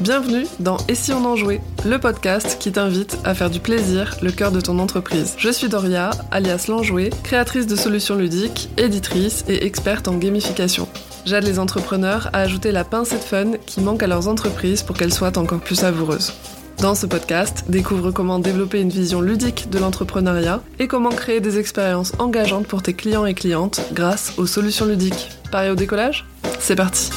Bienvenue 0.00 0.46
dans 0.60 0.78
Et 0.88 0.94
si 0.94 1.12
on 1.12 1.26
en 1.26 1.36
jouait, 1.36 1.60
le 1.84 1.98
podcast 1.98 2.56
qui 2.58 2.72
t'invite 2.72 3.18
à 3.22 3.34
faire 3.34 3.50
du 3.50 3.60
plaisir 3.60 4.16
le 4.22 4.32
cœur 4.32 4.50
de 4.50 4.58
ton 4.58 4.78
entreprise. 4.78 5.34
Je 5.36 5.50
suis 5.50 5.68
Doria, 5.68 6.08
alias 6.30 6.68
l'enjouée, 6.68 7.10
créatrice 7.22 7.66
de 7.66 7.76
solutions 7.76 8.14
ludiques, 8.14 8.70
éditrice 8.78 9.44
et 9.46 9.66
experte 9.66 10.08
en 10.08 10.16
gamification. 10.16 10.88
J'aide 11.26 11.44
les 11.44 11.58
entrepreneurs 11.58 12.30
à 12.32 12.38
ajouter 12.38 12.72
la 12.72 12.82
pincée 12.82 13.16
de 13.16 13.22
fun 13.22 13.52
qui 13.66 13.82
manque 13.82 14.02
à 14.02 14.06
leurs 14.06 14.26
entreprises 14.26 14.82
pour 14.82 14.96
qu'elles 14.96 15.12
soient 15.12 15.36
encore 15.36 15.60
plus 15.60 15.76
savoureuses. 15.76 16.32
Dans 16.78 16.94
ce 16.94 17.04
podcast, 17.04 17.64
découvre 17.68 18.10
comment 18.10 18.38
développer 18.38 18.80
une 18.80 18.88
vision 18.88 19.20
ludique 19.20 19.68
de 19.68 19.78
l'entrepreneuriat 19.78 20.62
et 20.78 20.88
comment 20.88 21.10
créer 21.10 21.40
des 21.40 21.58
expériences 21.58 22.12
engageantes 22.18 22.66
pour 22.66 22.82
tes 22.82 22.94
clients 22.94 23.26
et 23.26 23.34
clientes 23.34 23.82
grâce 23.92 24.32
aux 24.38 24.46
solutions 24.46 24.86
ludiques. 24.86 25.28
Pareil 25.52 25.70
au 25.70 25.74
décollage? 25.74 26.24
C'est 26.58 26.76
parti 26.76 27.10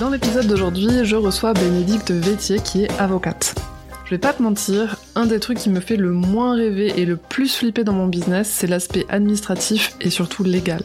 Dans 0.00 0.10
l'épisode 0.10 0.46
d'aujourd'hui, 0.46 0.88
je 1.02 1.16
reçois 1.16 1.54
Bénédicte 1.54 2.12
Vétier 2.12 2.60
qui 2.60 2.84
est 2.84 3.00
avocate. 3.00 3.56
Je 4.04 4.10
vais 4.10 4.18
pas 4.18 4.32
te 4.32 4.40
mentir, 4.40 4.96
un 5.16 5.26
des 5.26 5.40
trucs 5.40 5.58
qui 5.58 5.70
me 5.70 5.80
fait 5.80 5.96
le 5.96 6.12
moins 6.12 6.54
rêver 6.54 7.00
et 7.00 7.04
le 7.04 7.16
plus 7.16 7.56
flipper 7.56 7.82
dans 7.82 7.94
mon 7.94 8.06
business, 8.06 8.48
c'est 8.48 8.68
l'aspect 8.68 9.06
administratif 9.08 9.96
et 10.00 10.10
surtout 10.10 10.44
légal. 10.44 10.82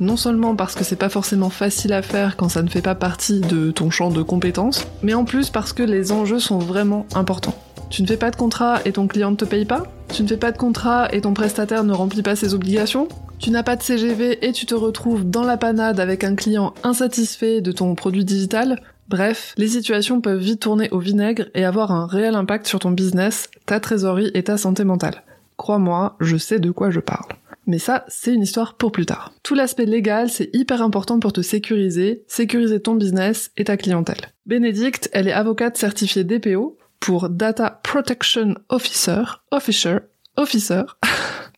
Non 0.00 0.18
seulement 0.18 0.54
parce 0.54 0.74
que 0.74 0.84
c'est 0.84 0.96
pas 0.96 1.08
forcément 1.08 1.48
facile 1.48 1.94
à 1.94 2.02
faire 2.02 2.36
quand 2.36 2.50
ça 2.50 2.62
ne 2.62 2.68
fait 2.68 2.82
pas 2.82 2.94
partie 2.94 3.40
de 3.40 3.70
ton 3.70 3.88
champ 3.88 4.10
de 4.10 4.22
compétences, 4.22 4.86
mais 5.02 5.14
en 5.14 5.24
plus 5.24 5.48
parce 5.48 5.72
que 5.72 5.82
les 5.82 6.12
enjeux 6.12 6.40
sont 6.40 6.58
vraiment 6.58 7.06
importants. 7.14 7.54
Tu 7.88 8.02
ne 8.02 8.06
fais 8.06 8.18
pas 8.18 8.30
de 8.30 8.36
contrat 8.36 8.80
et 8.84 8.92
ton 8.92 9.06
client 9.06 9.30
ne 9.30 9.36
te 9.36 9.46
paye 9.46 9.64
pas? 9.64 9.84
Tu 10.12 10.22
ne 10.22 10.28
fais 10.28 10.36
pas 10.36 10.52
de 10.52 10.58
contrat 10.58 11.08
et 11.14 11.22
ton 11.22 11.32
prestataire 11.32 11.84
ne 11.84 11.94
remplit 11.94 12.22
pas 12.22 12.36
ses 12.36 12.52
obligations? 12.52 13.08
Tu 13.42 13.50
n'as 13.50 13.64
pas 13.64 13.74
de 13.74 13.82
CGV 13.82 14.46
et 14.46 14.52
tu 14.52 14.66
te 14.66 14.74
retrouves 14.76 15.28
dans 15.28 15.42
la 15.42 15.56
panade 15.56 15.98
avec 15.98 16.22
un 16.22 16.36
client 16.36 16.74
insatisfait 16.84 17.60
de 17.60 17.72
ton 17.72 17.96
produit 17.96 18.24
digital 18.24 18.80
Bref, 19.08 19.52
les 19.58 19.66
situations 19.66 20.20
peuvent 20.20 20.38
vite 20.38 20.60
tourner 20.60 20.88
au 20.90 21.00
vinaigre 21.00 21.46
et 21.54 21.64
avoir 21.64 21.90
un 21.90 22.06
réel 22.06 22.36
impact 22.36 22.68
sur 22.68 22.78
ton 22.78 22.92
business, 22.92 23.50
ta 23.66 23.80
trésorerie 23.80 24.30
et 24.34 24.44
ta 24.44 24.56
santé 24.56 24.84
mentale. 24.84 25.24
Crois-moi, 25.56 26.14
je 26.20 26.36
sais 26.36 26.60
de 26.60 26.70
quoi 26.70 26.90
je 26.90 27.00
parle. 27.00 27.32
Mais 27.66 27.80
ça, 27.80 28.04
c'est 28.06 28.32
une 28.32 28.42
histoire 28.42 28.74
pour 28.74 28.92
plus 28.92 29.06
tard. 29.06 29.32
Tout 29.42 29.56
l'aspect 29.56 29.86
légal, 29.86 30.30
c'est 30.30 30.50
hyper 30.52 30.80
important 30.80 31.18
pour 31.18 31.32
te 31.32 31.42
sécuriser, 31.42 32.22
sécuriser 32.28 32.78
ton 32.78 32.94
business 32.94 33.50
et 33.56 33.64
ta 33.64 33.76
clientèle. 33.76 34.30
Bénédicte, 34.46 35.10
elle 35.12 35.26
est 35.26 35.32
avocate 35.32 35.76
certifiée 35.76 36.22
DPO 36.22 36.78
pour 37.00 37.28
Data 37.28 37.80
Protection 37.82 38.54
Officer, 38.68 39.22
Officer, 39.50 39.96
Officer, 40.36 40.82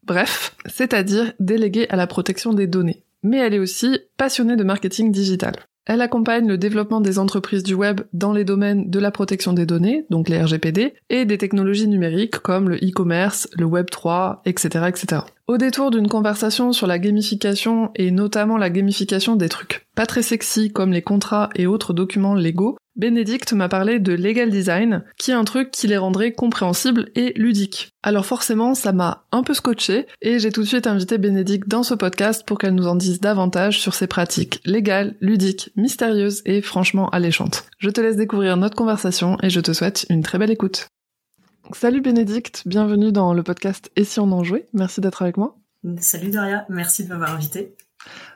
bref, 0.06 0.56
c'est-à-dire 0.66 1.32
déléguée 1.40 1.88
à 1.90 1.96
la 1.96 2.06
protection 2.06 2.52
des 2.52 2.66
données. 2.66 3.02
Mais 3.22 3.38
elle 3.38 3.54
est 3.54 3.58
aussi 3.58 3.98
passionnée 4.16 4.56
de 4.56 4.64
marketing 4.64 5.10
digital. 5.10 5.54
Elle 5.86 6.00
accompagne 6.00 6.48
le 6.48 6.56
développement 6.56 7.02
des 7.02 7.18
entreprises 7.18 7.62
du 7.62 7.74
web 7.74 8.00
dans 8.14 8.32
les 8.32 8.44
domaines 8.44 8.88
de 8.88 8.98
la 8.98 9.10
protection 9.10 9.52
des 9.52 9.66
données, 9.66 10.06
donc 10.08 10.30
les 10.30 10.42
RGPD, 10.42 10.94
et 11.10 11.24
des 11.26 11.38
technologies 11.38 11.88
numériques 11.88 12.38
comme 12.38 12.70
le 12.70 12.76
e-commerce, 12.76 13.48
le 13.58 13.66
Web 13.66 13.90
3, 13.90 14.42
etc., 14.46 14.86
etc. 14.88 15.22
Au 15.46 15.58
détour 15.58 15.90
d'une 15.90 16.08
conversation 16.08 16.72
sur 16.72 16.86
la 16.86 16.98
gamification 16.98 17.90
et 17.96 18.10
notamment 18.10 18.56
la 18.56 18.70
gamification 18.70 19.36
des 19.36 19.50
trucs 19.50 19.84
pas 19.94 20.06
très 20.06 20.22
sexy 20.22 20.72
comme 20.72 20.92
les 20.92 21.02
contrats 21.02 21.50
et 21.54 21.66
autres 21.66 21.92
documents 21.92 22.34
légaux, 22.34 22.76
Bénédicte 22.96 23.52
m'a 23.52 23.68
parlé 23.68 23.98
de 23.98 24.12
legal 24.12 24.50
design, 24.50 25.02
qui 25.18 25.32
est 25.32 25.34
un 25.34 25.42
truc 25.42 25.72
qui 25.72 25.88
les 25.88 25.96
rendrait 25.96 26.30
compréhensibles 26.30 27.10
et 27.16 27.32
ludiques. 27.34 27.90
Alors 28.04 28.24
forcément, 28.24 28.74
ça 28.74 28.92
m'a 28.92 29.26
un 29.32 29.42
peu 29.42 29.52
scotché, 29.52 30.06
et 30.22 30.38
j'ai 30.38 30.52
tout 30.52 30.62
de 30.62 30.66
suite 30.66 30.86
invité 30.86 31.18
Bénédicte 31.18 31.66
dans 31.66 31.82
ce 31.82 31.94
podcast 31.94 32.44
pour 32.46 32.56
qu'elle 32.56 32.74
nous 32.76 32.86
en 32.86 32.94
dise 32.94 33.18
davantage 33.18 33.80
sur 33.80 33.94
ses 33.94 34.06
pratiques 34.06 34.60
légales, 34.64 35.16
ludiques, 35.20 35.70
mystérieuses 35.74 36.42
et 36.44 36.62
franchement 36.62 37.08
alléchantes. 37.10 37.64
Je 37.78 37.90
te 37.90 38.00
laisse 38.00 38.16
découvrir 38.16 38.56
notre 38.56 38.76
conversation 38.76 39.38
et 39.42 39.50
je 39.50 39.60
te 39.60 39.72
souhaite 39.72 40.06
une 40.08 40.22
très 40.22 40.38
belle 40.38 40.52
écoute. 40.52 40.86
Salut 41.72 42.00
Bénédicte, 42.00 42.62
bienvenue 42.64 43.10
dans 43.10 43.34
le 43.34 43.42
podcast 43.42 43.90
Et 43.96 44.04
si 44.04 44.20
on 44.20 44.30
en 44.30 44.44
jouait? 44.44 44.68
Merci 44.72 45.00
d'être 45.00 45.22
avec 45.22 45.36
moi. 45.36 45.56
Salut 45.98 46.30
Daria, 46.30 46.64
merci 46.68 47.02
de 47.02 47.08
m'avoir 47.08 47.34
invité. 47.34 47.74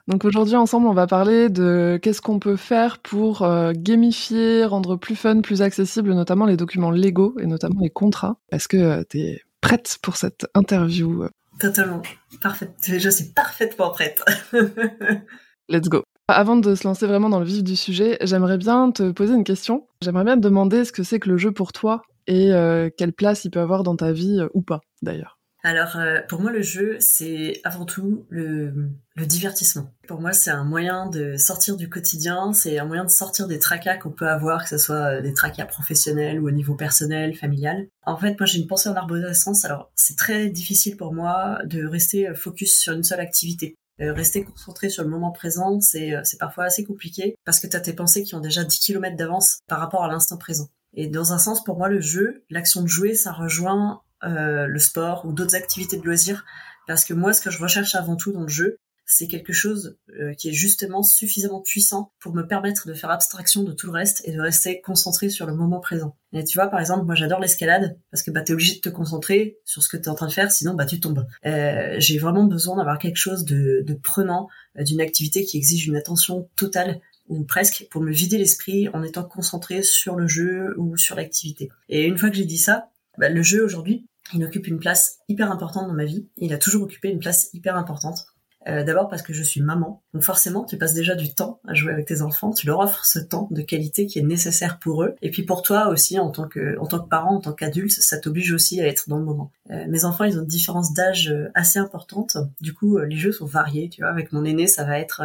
Donc 0.06 0.24
aujourd'hui 0.24 0.56
ensemble 0.56 0.86
on 0.86 0.94
va 0.94 1.06
parler 1.06 1.48
de 1.48 1.98
qu'est-ce 2.02 2.22
qu'on 2.22 2.38
peut 2.38 2.56
faire 2.56 2.98
pour 2.98 3.42
euh, 3.42 3.72
gamifier, 3.74 4.64
rendre 4.64 4.96
plus 4.96 5.16
fun, 5.16 5.40
plus 5.40 5.62
accessible 5.62 6.14
notamment 6.14 6.46
les 6.46 6.56
documents 6.56 6.90
légaux 6.90 7.36
et 7.40 7.46
notamment 7.46 7.80
les 7.80 7.90
contrats. 7.90 8.36
Est-ce 8.50 8.68
que 8.68 8.76
euh, 8.76 9.02
tu 9.08 9.18
es 9.18 9.42
prête 9.60 9.98
pour 10.02 10.16
cette 10.16 10.46
interview? 10.54 11.26
Totalement, 11.60 12.00
parfaite. 12.40 12.72
Je 12.86 13.08
suis 13.10 13.26
parfaitement 13.26 13.90
prête. 13.90 14.22
Let's 15.68 15.88
go. 15.88 16.02
Avant 16.28 16.56
de 16.56 16.74
se 16.74 16.86
lancer 16.86 17.06
vraiment 17.06 17.28
dans 17.28 17.40
le 17.40 17.46
vif 17.46 17.62
du 17.64 17.74
sujet, 17.74 18.18
j'aimerais 18.22 18.58
bien 18.58 18.90
te 18.90 19.10
poser 19.10 19.34
une 19.34 19.44
question. 19.44 19.86
J'aimerais 20.02 20.24
bien 20.24 20.36
te 20.36 20.40
demander 20.40 20.84
ce 20.84 20.92
que 20.92 21.02
c'est 21.02 21.18
que 21.18 21.28
le 21.28 21.36
jeu 21.38 21.52
pour 21.52 21.72
toi 21.72 22.02
et 22.26 22.52
euh, 22.52 22.90
quelle 22.96 23.12
place 23.12 23.44
il 23.44 23.50
peut 23.50 23.60
avoir 23.60 23.82
dans 23.82 23.96
ta 23.96 24.12
vie 24.12 24.40
ou 24.54 24.62
pas 24.62 24.80
d'ailleurs. 25.02 25.37
Alors, 25.64 25.96
euh, 25.96 26.20
pour 26.28 26.40
moi, 26.40 26.52
le 26.52 26.62
jeu, 26.62 26.96
c'est 27.00 27.60
avant 27.64 27.84
tout 27.84 28.26
le, 28.28 28.92
divertissement. 29.16 29.92
Pour 30.06 30.20
moi, 30.20 30.32
c'est 30.32 30.50
un 30.50 30.62
moyen 30.62 31.06
de 31.10 31.36
sortir 31.36 31.76
du 31.76 31.88
quotidien, 31.88 32.52
c'est 32.52 32.78
un 32.78 32.84
moyen 32.84 33.04
de 33.04 33.10
sortir 33.10 33.48
des 33.48 33.58
tracas 33.58 33.96
qu'on 33.96 34.10
peut 34.12 34.28
avoir, 34.28 34.62
que 34.62 34.68
ce 34.68 34.78
soit 34.78 35.16
euh, 35.16 35.20
des 35.20 35.34
tracas 35.34 35.66
professionnels 35.66 36.40
ou 36.40 36.46
au 36.46 36.52
niveau 36.52 36.76
personnel, 36.76 37.34
familial. 37.34 37.88
En 38.06 38.16
fait, 38.16 38.38
moi, 38.38 38.46
j'ai 38.46 38.60
une 38.60 38.68
pensée 38.68 38.88
en 38.88 38.94
arborescence, 38.94 39.64
alors 39.64 39.90
c'est 39.96 40.16
très 40.16 40.48
difficile 40.48 40.96
pour 40.96 41.12
moi 41.12 41.58
de 41.64 41.84
rester 41.84 42.28
euh, 42.28 42.34
focus 42.34 42.78
sur 42.78 42.92
une 42.92 43.02
seule 43.02 43.20
activité. 43.20 43.74
rester 43.98 44.44
concentré 44.44 44.88
sur 44.90 45.02
le 45.02 45.10
moment 45.10 45.32
présent, 45.32 45.80
c'est 45.80 46.14
parfois 46.38 46.64
assez 46.64 46.84
compliqué 46.84 47.34
parce 47.44 47.58
que 47.58 47.66
tu 47.66 47.76
as 47.76 47.80
tes 47.80 47.92
pensées 47.92 48.22
qui 48.22 48.36
ont 48.36 48.40
déjà 48.40 48.62
10 48.62 48.78
km 48.78 49.16
d'avance 49.16 49.58
par 49.66 49.80
rapport 49.80 50.04
à 50.04 50.08
l'instant 50.08 50.36
présent. 50.36 50.68
Et 50.94 51.08
dans 51.08 51.32
un 51.32 51.38
sens, 51.38 51.64
pour 51.64 51.76
moi, 51.76 51.88
le 51.88 52.00
jeu, 52.00 52.44
l'action 52.48 52.82
de 52.82 52.86
jouer, 52.86 53.14
ça 53.14 53.32
rejoint 53.32 54.02
euh, 54.24 54.66
le 54.66 54.78
sport 54.78 55.24
ou 55.26 55.32
d'autres 55.32 55.54
activités 55.54 55.96
de 55.96 56.04
loisirs. 56.04 56.44
Parce 56.86 57.04
que 57.04 57.14
moi, 57.14 57.32
ce 57.32 57.40
que 57.40 57.50
je 57.50 57.58
recherche 57.58 57.94
avant 57.94 58.16
tout 58.16 58.32
dans 58.32 58.42
le 58.42 58.48
jeu, 58.48 58.78
c'est 59.10 59.26
quelque 59.26 59.54
chose 59.54 59.96
euh, 60.20 60.34
qui 60.34 60.50
est 60.50 60.52
justement 60.52 61.02
suffisamment 61.02 61.62
puissant 61.62 62.12
pour 62.20 62.34
me 62.34 62.46
permettre 62.46 62.86
de 62.86 62.92
faire 62.92 63.10
abstraction 63.10 63.64
de 63.64 63.72
tout 63.72 63.86
le 63.86 63.92
reste 63.92 64.20
et 64.26 64.32
de 64.32 64.40
rester 64.40 64.82
concentré 64.82 65.30
sur 65.30 65.46
le 65.46 65.54
moment 65.54 65.80
présent. 65.80 66.14
Et 66.34 66.44
tu 66.44 66.58
vois, 66.58 66.68
par 66.68 66.78
exemple, 66.78 67.06
moi 67.06 67.14
j'adore 67.14 67.40
l'escalade 67.40 67.98
parce 68.10 68.22
que 68.22 68.30
bah 68.30 68.42
t'es 68.42 68.52
obligé 68.52 68.74
de 68.74 68.80
te 68.80 68.90
concentrer 68.90 69.58
sur 69.64 69.82
ce 69.82 69.88
que 69.88 69.96
t'es 69.96 70.10
en 70.10 70.14
train 70.14 70.26
de 70.26 70.32
faire, 70.32 70.52
sinon 70.52 70.74
bah 70.74 70.84
tu 70.84 71.00
tombes. 71.00 71.26
Euh, 71.46 71.96
j'ai 71.98 72.18
vraiment 72.18 72.44
besoin 72.44 72.76
d'avoir 72.76 72.98
quelque 72.98 73.16
chose 73.16 73.46
de, 73.46 73.82
prenant, 74.02 74.48
d'une 74.78 75.00
activité 75.00 75.42
qui 75.42 75.56
exige 75.56 75.88
une 75.88 75.96
attention 75.96 76.50
totale 76.54 77.00
ou 77.28 77.44
presque 77.44 77.86
pour 77.90 78.02
me 78.02 78.12
vider 78.12 78.36
l'esprit 78.36 78.88
en 78.90 79.02
étant 79.02 79.24
concentré 79.24 79.82
sur 79.82 80.16
le 80.16 80.28
jeu 80.28 80.74
ou 80.76 80.98
sur 80.98 81.16
l'activité. 81.16 81.70
Et 81.88 82.04
une 82.04 82.18
fois 82.18 82.28
que 82.28 82.36
j'ai 82.36 82.44
dit 82.44 82.58
ça, 82.58 82.90
bah, 83.18 83.28
le 83.28 83.42
jeu 83.42 83.64
aujourd'hui, 83.64 84.06
il 84.34 84.44
occupe 84.44 84.66
une 84.66 84.78
place 84.78 85.18
hyper 85.28 85.50
importante 85.50 85.88
dans 85.88 85.94
ma 85.94 86.04
vie. 86.04 86.28
Il 86.36 86.52
a 86.52 86.58
toujours 86.58 86.82
occupé 86.82 87.08
une 87.08 87.18
place 87.18 87.50
hyper 87.52 87.76
importante. 87.76 88.26
Euh, 88.66 88.82
d'abord 88.82 89.08
parce 89.08 89.22
que 89.22 89.32
je 89.32 89.42
suis 89.42 89.62
maman, 89.62 90.02
donc 90.12 90.24
forcément 90.24 90.64
tu 90.64 90.76
passes 90.76 90.92
déjà 90.92 91.14
du 91.14 91.32
temps 91.32 91.60
à 91.66 91.74
jouer 91.74 91.92
avec 91.92 92.06
tes 92.06 92.22
enfants, 92.22 92.52
tu 92.52 92.66
leur 92.66 92.80
offres 92.80 93.06
ce 93.06 93.20
temps 93.20 93.48
de 93.52 93.62
qualité 93.62 94.06
qui 94.06 94.18
est 94.18 94.22
nécessaire 94.22 94.80
pour 94.80 95.04
eux, 95.04 95.14
et 95.22 95.30
puis 95.30 95.44
pour 95.44 95.62
toi 95.62 95.88
aussi 95.88 96.18
en 96.18 96.30
tant 96.30 96.48
que 96.48 96.76
en 96.78 96.86
tant 96.86 96.98
que 96.98 97.08
parent, 97.08 97.36
en 97.36 97.40
tant 97.40 97.52
qu'adulte, 97.52 97.92
ça 97.92 98.18
t'oblige 98.18 98.52
aussi 98.52 98.80
à 98.80 98.86
être 98.86 99.08
dans 99.08 99.18
le 99.18 99.24
moment. 99.24 99.52
Euh, 99.70 99.86
mes 99.88 100.04
enfants 100.04 100.24
ils 100.24 100.36
ont 100.36 100.42
une 100.42 100.46
différence 100.46 100.92
d'âge 100.92 101.30
euh, 101.30 101.48
assez 101.54 101.78
importante, 101.78 102.36
du 102.60 102.74
coup 102.74 102.98
les 102.98 103.16
jeux 103.16 103.32
sont 103.32 103.46
variés, 103.46 103.88
tu 103.90 104.02
vois. 104.02 104.10
Avec 104.10 104.32
mon 104.32 104.44
aîné 104.44 104.66
ça 104.66 104.84
va 104.84 104.98
être 104.98 105.22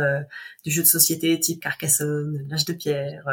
du 0.63 0.69
jeu 0.69 0.83
de 0.83 0.87
société 0.87 1.37
type 1.39 1.59
Carcassonne, 1.59 2.45
l'âge 2.49 2.65
de 2.65 2.73
pierre, 2.73 3.25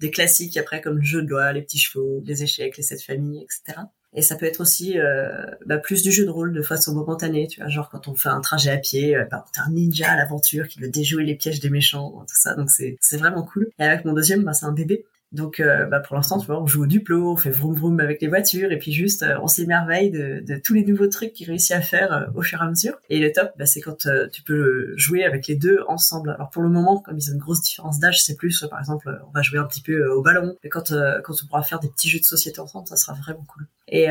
des 0.00 0.10
classiques 0.10 0.56
après 0.58 0.82
comme 0.82 0.98
le 0.98 1.02
jeu 1.02 1.22
de 1.22 1.28
loi, 1.28 1.52
les 1.52 1.62
petits 1.62 1.78
chevaux, 1.78 2.22
les 2.24 2.42
échecs, 2.42 2.76
les 2.76 2.82
sept 2.82 3.02
familles, 3.02 3.42
etc. 3.42 3.80
Et 4.16 4.22
ça 4.22 4.34
peut 4.34 4.46
être 4.46 4.60
aussi 4.60 4.98
euh, 4.98 5.44
bah, 5.66 5.76
plus 5.76 6.02
du 6.02 6.10
jeu 6.10 6.24
de 6.24 6.30
rôle 6.30 6.52
de 6.52 6.62
façon 6.62 6.94
momentanée, 6.94 7.46
tu 7.48 7.60
vois, 7.60 7.68
genre 7.68 7.90
quand 7.90 8.08
on 8.08 8.14
fait 8.14 8.30
un 8.30 8.40
trajet 8.40 8.70
à 8.70 8.78
pied, 8.78 9.14
euh, 9.14 9.24
bah, 9.30 9.44
t'es 9.52 9.60
un 9.60 9.70
ninja 9.70 10.10
à 10.10 10.16
l'aventure 10.16 10.68
qui 10.68 10.80
veut 10.80 10.88
déjouer 10.88 11.24
les 11.24 11.34
pièges 11.34 11.60
des 11.60 11.68
méchants, 11.68 12.24
tout 12.26 12.34
ça, 12.34 12.54
donc 12.54 12.70
c'est 12.70 13.16
vraiment 13.18 13.42
cool. 13.42 13.70
Et 13.78 13.84
avec 13.84 14.06
mon 14.06 14.14
deuxième, 14.14 14.42
bah, 14.42 14.54
c'est 14.54 14.64
un 14.64 14.72
bébé, 14.72 15.04
donc, 15.32 15.58
euh, 15.58 15.86
bah, 15.86 16.00
pour 16.00 16.14
l'instant, 16.14 16.38
tu 16.38 16.46
vois, 16.46 16.62
on 16.62 16.66
joue 16.66 16.84
au 16.84 16.86
Duplo, 16.86 17.32
on 17.32 17.36
fait 17.36 17.50
vroom 17.50 17.74
vroom 17.74 18.00
avec 18.00 18.20
les 18.20 18.28
voitures, 18.28 18.70
et 18.70 18.78
puis 18.78 18.92
juste, 18.92 19.22
euh, 19.24 19.38
on 19.42 19.48
s'émerveille 19.48 20.10
de, 20.10 20.40
de, 20.46 20.56
tous 20.56 20.72
les 20.72 20.84
nouveaux 20.84 21.08
trucs 21.08 21.32
qu'il 21.32 21.48
réussit 21.48 21.72
à 21.72 21.80
faire 21.80 22.12
euh, 22.12 22.26
au 22.34 22.42
fur 22.42 22.60
et 22.60 22.64
à 22.64 22.68
mesure. 22.68 22.94
Et 23.10 23.18
le 23.18 23.32
top, 23.32 23.50
bah, 23.58 23.66
c'est 23.66 23.80
quand 23.80 24.08
tu 24.32 24.42
peux 24.42 24.96
jouer 24.96 25.24
avec 25.24 25.48
les 25.48 25.56
deux 25.56 25.80
ensemble. 25.88 26.30
Alors 26.30 26.50
pour 26.50 26.62
le 26.62 26.68
moment, 26.68 27.00
comme 27.00 27.18
ils 27.18 27.30
ont 27.30 27.34
une 27.34 27.40
grosse 27.40 27.60
différence 27.60 27.98
d'âge, 27.98 28.22
c'est 28.22 28.36
plus, 28.36 28.64
par 28.70 28.78
exemple, 28.78 29.20
on 29.26 29.30
va 29.32 29.42
jouer 29.42 29.58
un 29.58 29.64
petit 29.64 29.82
peu 29.82 30.06
au 30.08 30.22
ballon, 30.22 30.56
et 30.62 30.68
quand 30.68 30.94
quand 31.24 31.34
on 31.42 31.46
pourra 31.46 31.62
faire 31.62 31.80
des 31.80 31.88
petits 31.88 32.08
jeux 32.08 32.20
de 32.20 32.24
société 32.24 32.60
ensemble, 32.60 32.86
ça 32.86 32.96
sera 32.96 33.14
vraiment 33.14 33.44
cool. 33.48 33.66
Et 33.88 34.06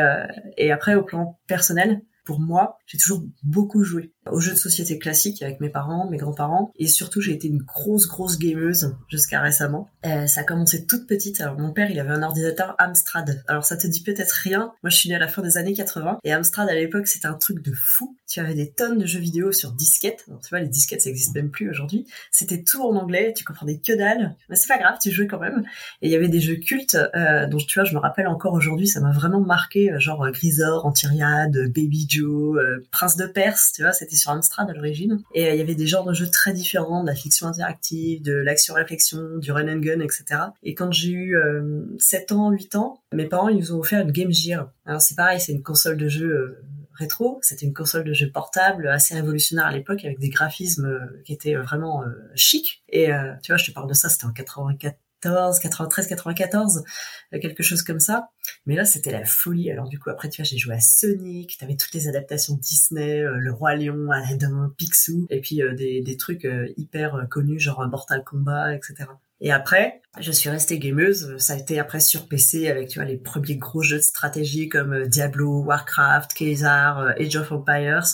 et 0.57 0.71
après, 0.71 0.95
au 0.95 1.03
plan 1.03 1.39
personnel, 1.47 2.01
pour 2.25 2.39
moi, 2.39 2.77
j'ai 2.87 2.97
toujours 2.97 3.23
beaucoup 3.43 3.83
joué. 3.83 4.11
Aux 4.31 4.39
jeux 4.39 4.53
de 4.53 4.57
société 4.57 4.99
classiques 4.99 5.41
avec 5.41 5.59
mes 5.59 5.69
parents, 5.69 6.09
mes 6.09 6.17
grands-parents, 6.17 6.71
et 6.77 6.87
surtout 6.87 7.21
j'ai 7.21 7.33
été 7.33 7.47
une 7.47 7.61
grosse 7.61 8.07
grosse 8.07 8.37
gameuse 8.37 8.95
jusqu'à 9.07 9.41
récemment. 9.41 9.89
Euh, 10.05 10.27
ça 10.27 10.41
a 10.41 10.43
commencé 10.43 10.85
toute 10.85 11.07
petite. 11.07 11.41
Alors 11.41 11.57
mon 11.57 11.71
père, 11.71 11.89
il 11.91 11.99
avait 11.99 12.11
un 12.11 12.23
ordinateur 12.23 12.75
Amstrad. 12.79 13.43
Alors 13.47 13.65
ça 13.65 13.77
te 13.77 13.87
dit 13.87 14.03
peut-être 14.03 14.31
rien. 14.31 14.73
Moi, 14.83 14.89
je 14.89 14.97
suis 14.97 15.09
née 15.09 15.15
à 15.15 15.19
la 15.19 15.27
fin 15.27 15.41
des 15.41 15.57
années 15.57 15.73
80 15.73 16.19
et 16.23 16.33
Amstrad 16.33 16.69
à 16.69 16.73
l'époque, 16.73 17.07
c'était 17.07 17.27
un 17.27 17.33
truc 17.33 17.63
de 17.63 17.71
fou. 17.73 18.17
Tu 18.27 18.39
avais 18.39 18.55
des 18.55 18.71
tonnes 18.71 18.97
de 18.97 19.05
jeux 19.05 19.19
vidéo 19.19 19.51
sur 19.51 19.71
disquette. 19.71 20.25
tu 20.25 20.49
vois, 20.49 20.59
les 20.59 20.67
disquettes, 20.67 21.01
ça 21.01 21.09
existe 21.09 21.35
même 21.35 21.51
plus 21.51 21.69
aujourd'hui. 21.69 22.05
C'était 22.31 22.63
tout 22.63 22.83
en 22.83 22.95
anglais. 22.95 23.33
Tu 23.35 23.43
comprenais 23.43 23.79
que 23.79 23.93
dalle. 23.93 24.35
Mais 24.49 24.55
c'est 24.55 24.67
pas 24.67 24.77
grave, 24.77 24.97
tu 25.01 25.11
jouais 25.11 25.27
quand 25.27 25.39
même. 25.39 25.63
Et 26.01 26.07
il 26.07 26.11
y 26.11 26.15
avait 26.15 26.29
des 26.29 26.41
jeux 26.41 26.55
cultes 26.55 26.97
euh, 27.15 27.47
dont 27.47 27.57
tu 27.57 27.79
vois, 27.79 27.85
je 27.85 27.93
me 27.93 27.99
rappelle 27.99 28.27
encore 28.27 28.53
aujourd'hui. 28.53 28.87
Ça 28.87 28.99
m'a 28.99 29.11
vraiment 29.11 29.41
marqué, 29.41 29.91
euh, 29.91 29.99
genre 29.99 30.29
Grisor, 30.31 30.85
Antiriade, 30.85 31.67
Baby 31.67 32.07
Joe, 32.09 32.59
Prince 32.91 33.17
de 33.17 33.25
Perse. 33.27 33.71
Tu 33.73 33.83
vois, 33.83 33.93
c'était 33.93 34.14
sur 34.15 34.31
Amstrad 34.31 34.69
à 34.69 34.73
l'origine. 34.73 35.21
Et 35.33 35.49
il 35.49 35.57
y 35.57 35.61
avait 35.61 35.75
des 35.75 35.87
genres 35.87 36.05
de 36.05 36.13
jeux 36.13 36.29
très 36.29 36.53
différents, 36.53 37.03
de 37.03 37.07
la 37.07 37.15
fiction 37.15 37.47
interactive, 37.47 38.21
de 38.21 38.33
l'action-réflexion, 38.33 39.37
du 39.37 39.51
run 39.51 39.67
and 39.67 39.79
gun, 39.79 39.99
etc. 39.99 40.25
Et 40.63 40.73
quand 40.73 40.91
j'ai 40.91 41.11
eu 41.11 41.37
7 41.97 42.31
ans, 42.31 42.51
8 42.51 42.75
ans, 42.75 43.01
mes 43.13 43.25
parents 43.25 43.49
ils 43.49 43.57
nous 43.57 43.73
ont 43.73 43.79
offert 43.79 44.01
une 44.01 44.11
Game 44.11 44.31
Gear. 44.31 44.71
Alors 44.85 45.01
c'est 45.01 45.15
pareil, 45.15 45.39
c'est 45.39 45.51
une 45.51 45.63
console 45.63 45.97
de 45.97 46.07
jeu 46.07 46.27
euh, 46.27 46.63
rétro. 46.93 47.39
C'était 47.41 47.65
une 47.65 47.73
console 47.73 48.03
de 48.03 48.13
jeu 48.13 48.29
portable 48.29 48.87
assez 48.87 49.15
révolutionnaire 49.15 49.65
à 49.65 49.71
l'époque 49.71 50.03
avec 50.05 50.19
des 50.19 50.29
graphismes 50.29 50.85
euh, 50.85 51.21
qui 51.25 51.33
étaient 51.33 51.55
vraiment 51.55 52.03
euh, 52.03 52.07
chics. 52.35 52.83
Et 52.89 53.09
tu 53.43 53.51
vois, 53.51 53.57
je 53.57 53.65
te 53.65 53.71
parle 53.71 53.89
de 53.89 53.93
ça, 53.93 54.07
c'était 54.09 54.25
en 54.25 54.31
94, 55.25 55.59
93, 55.59 56.07
94, 56.07 56.83
quelque 57.41 57.63
chose 57.63 57.81
comme 57.81 57.99
ça. 57.99 58.29
Mais 58.65 58.75
là, 58.75 58.85
c'était 58.85 59.11
la 59.11 59.25
folie. 59.25 59.71
Alors 59.71 59.87
du 59.87 59.99
coup, 59.99 60.09
après, 60.09 60.29
tu 60.29 60.41
vois, 60.41 60.47
j'ai 60.47 60.57
joué 60.57 60.75
à 60.75 60.79
Sonic, 60.79 61.57
t'avais 61.57 61.75
toutes 61.75 61.93
les 61.93 62.07
adaptations 62.07 62.55
Disney, 62.55 63.21
Le 63.21 63.51
Roi 63.51 63.75
Lion, 63.75 64.09
Aladdin, 64.11 64.73
Picsou, 64.77 65.27
et 65.29 65.41
puis 65.41 65.61
des, 65.75 66.01
des, 66.01 66.17
trucs 66.17 66.47
hyper 66.77 67.27
connus, 67.29 67.59
genre 67.59 67.87
Mortal 67.87 68.23
Kombat, 68.23 68.75
etc. 68.75 69.05
Et 69.41 69.51
après, 69.51 70.01
je 70.19 70.31
suis 70.31 70.49
restée 70.49 70.79
gameuse. 70.79 71.37
Ça 71.37 71.53
a 71.53 71.57
été 71.57 71.77
après 71.77 71.99
sur 71.99 72.27
PC 72.27 72.69
avec 72.69 72.87
tu 72.87 72.99
vois 72.99 73.07
les 73.07 73.17
premiers 73.17 73.57
gros 73.57 73.81
jeux 73.81 73.97
de 73.97 74.01
stratégie 74.01 74.69
comme 74.69 74.93
euh, 74.93 75.07
Diablo, 75.07 75.61
Warcraft, 75.63 76.41
euh, 76.41 77.13
Age 77.19 77.35
of 77.35 77.51
Empires, 77.51 78.05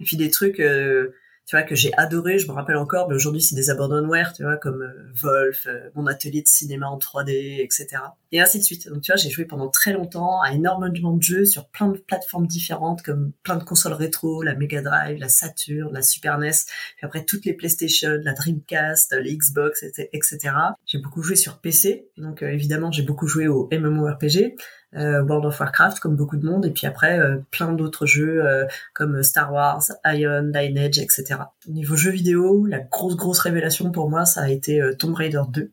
et 0.00 0.04
puis 0.04 0.16
des 0.16 0.30
trucs 0.30 0.60
euh, 0.60 1.14
tu 1.50 1.56
vois, 1.56 1.64
que 1.64 1.74
j'ai 1.74 1.92
adoré, 1.96 2.38
je 2.38 2.46
me 2.46 2.52
rappelle 2.52 2.76
encore, 2.76 3.08
mais 3.08 3.16
aujourd'hui 3.16 3.42
c'est 3.42 3.56
des 3.56 3.70
abandonware, 3.70 4.32
tu 4.34 4.44
vois, 4.44 4.56
comme 4.56 4.82
euh, 4.82 5.12
Wolf, 5.20 5.66
euh, 5.66 5.90
mon 5.96 6.06
atelier 6.06 6.42
de 6.42 6.46
cinéma 6.46 6.86
en 6.86 6.96
3D, 6.96 7.60
etc. 7.60 7.88
Et 8.32 8.40
ainsi 8.40 8.58
de 8.58 8.64
suite. 8.64 8.88
Donc 8.88 9.02
tu 9.02 9.10
vois, 9.10 9.16
j'ai 9.16 9.30
joué 9.30 9.44
pendant 9.44 9.68
très 9.68 9.92
longtemps 9.92 10.40
à 10.40 10.52
énormément 10.52 11.16
de 11.16 11.22
jeux 11.22 11.44
sur 11.44 11.68
plein 11.68 11.88
de 11.88 11.98
plateformes 11.98 12.46
différentes, 12.46 13.02
comme 13.02 13.32
plein 13.42 13.56
de 13.56 13.64
consoles 13.64 13.92
rétro, 13.92 14.42
la 14.42 14.54
Mega 14.54 14.82
Drive, 14.82 15.18
la 15.18 15.28
Saturn, 15.28 15.92
la 15.92 16.02
Super 16.02 16.38
NES, 16.38 16.50
puis 16.96 17.06
après 17.06 17.24
toutes 17.24 17.44
les 17.44 17.54
PlayStation, 17.54 18.18
la 18.22 18.32
Dreamcast, 18.32 19.16
les 19.20 19.36
Xbox, 19.36 19.82
etc. 19.82 20.38
J'ai 20.86 20.98
beaucoup 20.98 21.22
joué 21.22 21.36
sur 21.36 21.58
PC, 21.58 22.08
donc 22.16 22.42
euh, 22.42 22.48
évidemment 22.48 22.92
j'ai 22.92 23.02
beaucoup 23.02 23.26
joué 23.26 23.48
au 23.48 23.68
MMORPG, 23.72 24.54
euh, 24.96 25.22
World 25.22 25.46
of 25.46 25.60
Warcraft 25.60 26.00
comme 26.00 26.16
beaucoup 26.16 26.36
de 26.36 26.44
monde 26.44 26.66
et 26.66 26.70
puis 26.70 26.86
après 26.88 27.20
euh, 27.20 27.38
plein 27.52 27.72
d'autres 27.72 28.06
jeux 28.06 28.44
euh, 28.44 28.66
comme 28.92 29.22
Star 29.22 29.52
Wars, 29.52 29.82
Ion, 30.04 30.50
Lineage, 30.52 30.98
etc. 30.98 31.36
Au 31.68 31.70
niveau 31.70 31.94
jeux 31.94 32.10
vidéo, 32.10 32.66
la 32.66 32.80
grosse 32.80 33.14
grosse 33.14 33.38
révélation 33.38 33.92
pour 33.92 34.10
moi 34.10 34.24
ça 34.24 34.42
a 34.42 34.48
été 34.48 34.82
Tomb 34.98 35.14
Raider 35.14 35.42
2. 35.48 35.70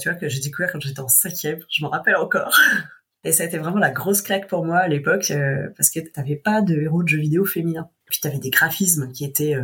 Tu 0.00 0.08
vois 0.08 0.18
que 0.18 0.28
j'ai 0.28 0.40
découvert 0.40 0.72
quand 0.72 0.80
j'étais 0.80 1.00
en 1.00 1.08
cinquième, 1.08 1.60
je 1.68 1.82
m'en 1.84 1.90
rappelle 1.90 2.16
encore. 2.16 2.56
Et 3.24 3.32
ça 3.32 3.42
a 3.42 3.46
été 3.46 3.56
vraiment 3.56 3.78
la 3.78 3.90
grosse 3.90 4.20
claque 4.20 4.48
pour 4.48 4.66
moi 4.66 4.78
à 4.78 4.88
l'époque 4.88 5.32
parce 5.76 5.88
que 5.88 6.00
t'avais 6.00 6.36
pas 6.36 6.60
de 6.60 6.74
héros 6.74 7.02
de 7.02 7.08
jeux 7.08 7.20
vidéo 7.20 7.46
féminins. 7.46 7.88
Puis 8.04 8.20
t'avais 8.20 8.38
des 8.38 8.50
graphismes 8.50 9.10
qui 9.12 9.24
étaient 9.24 9.56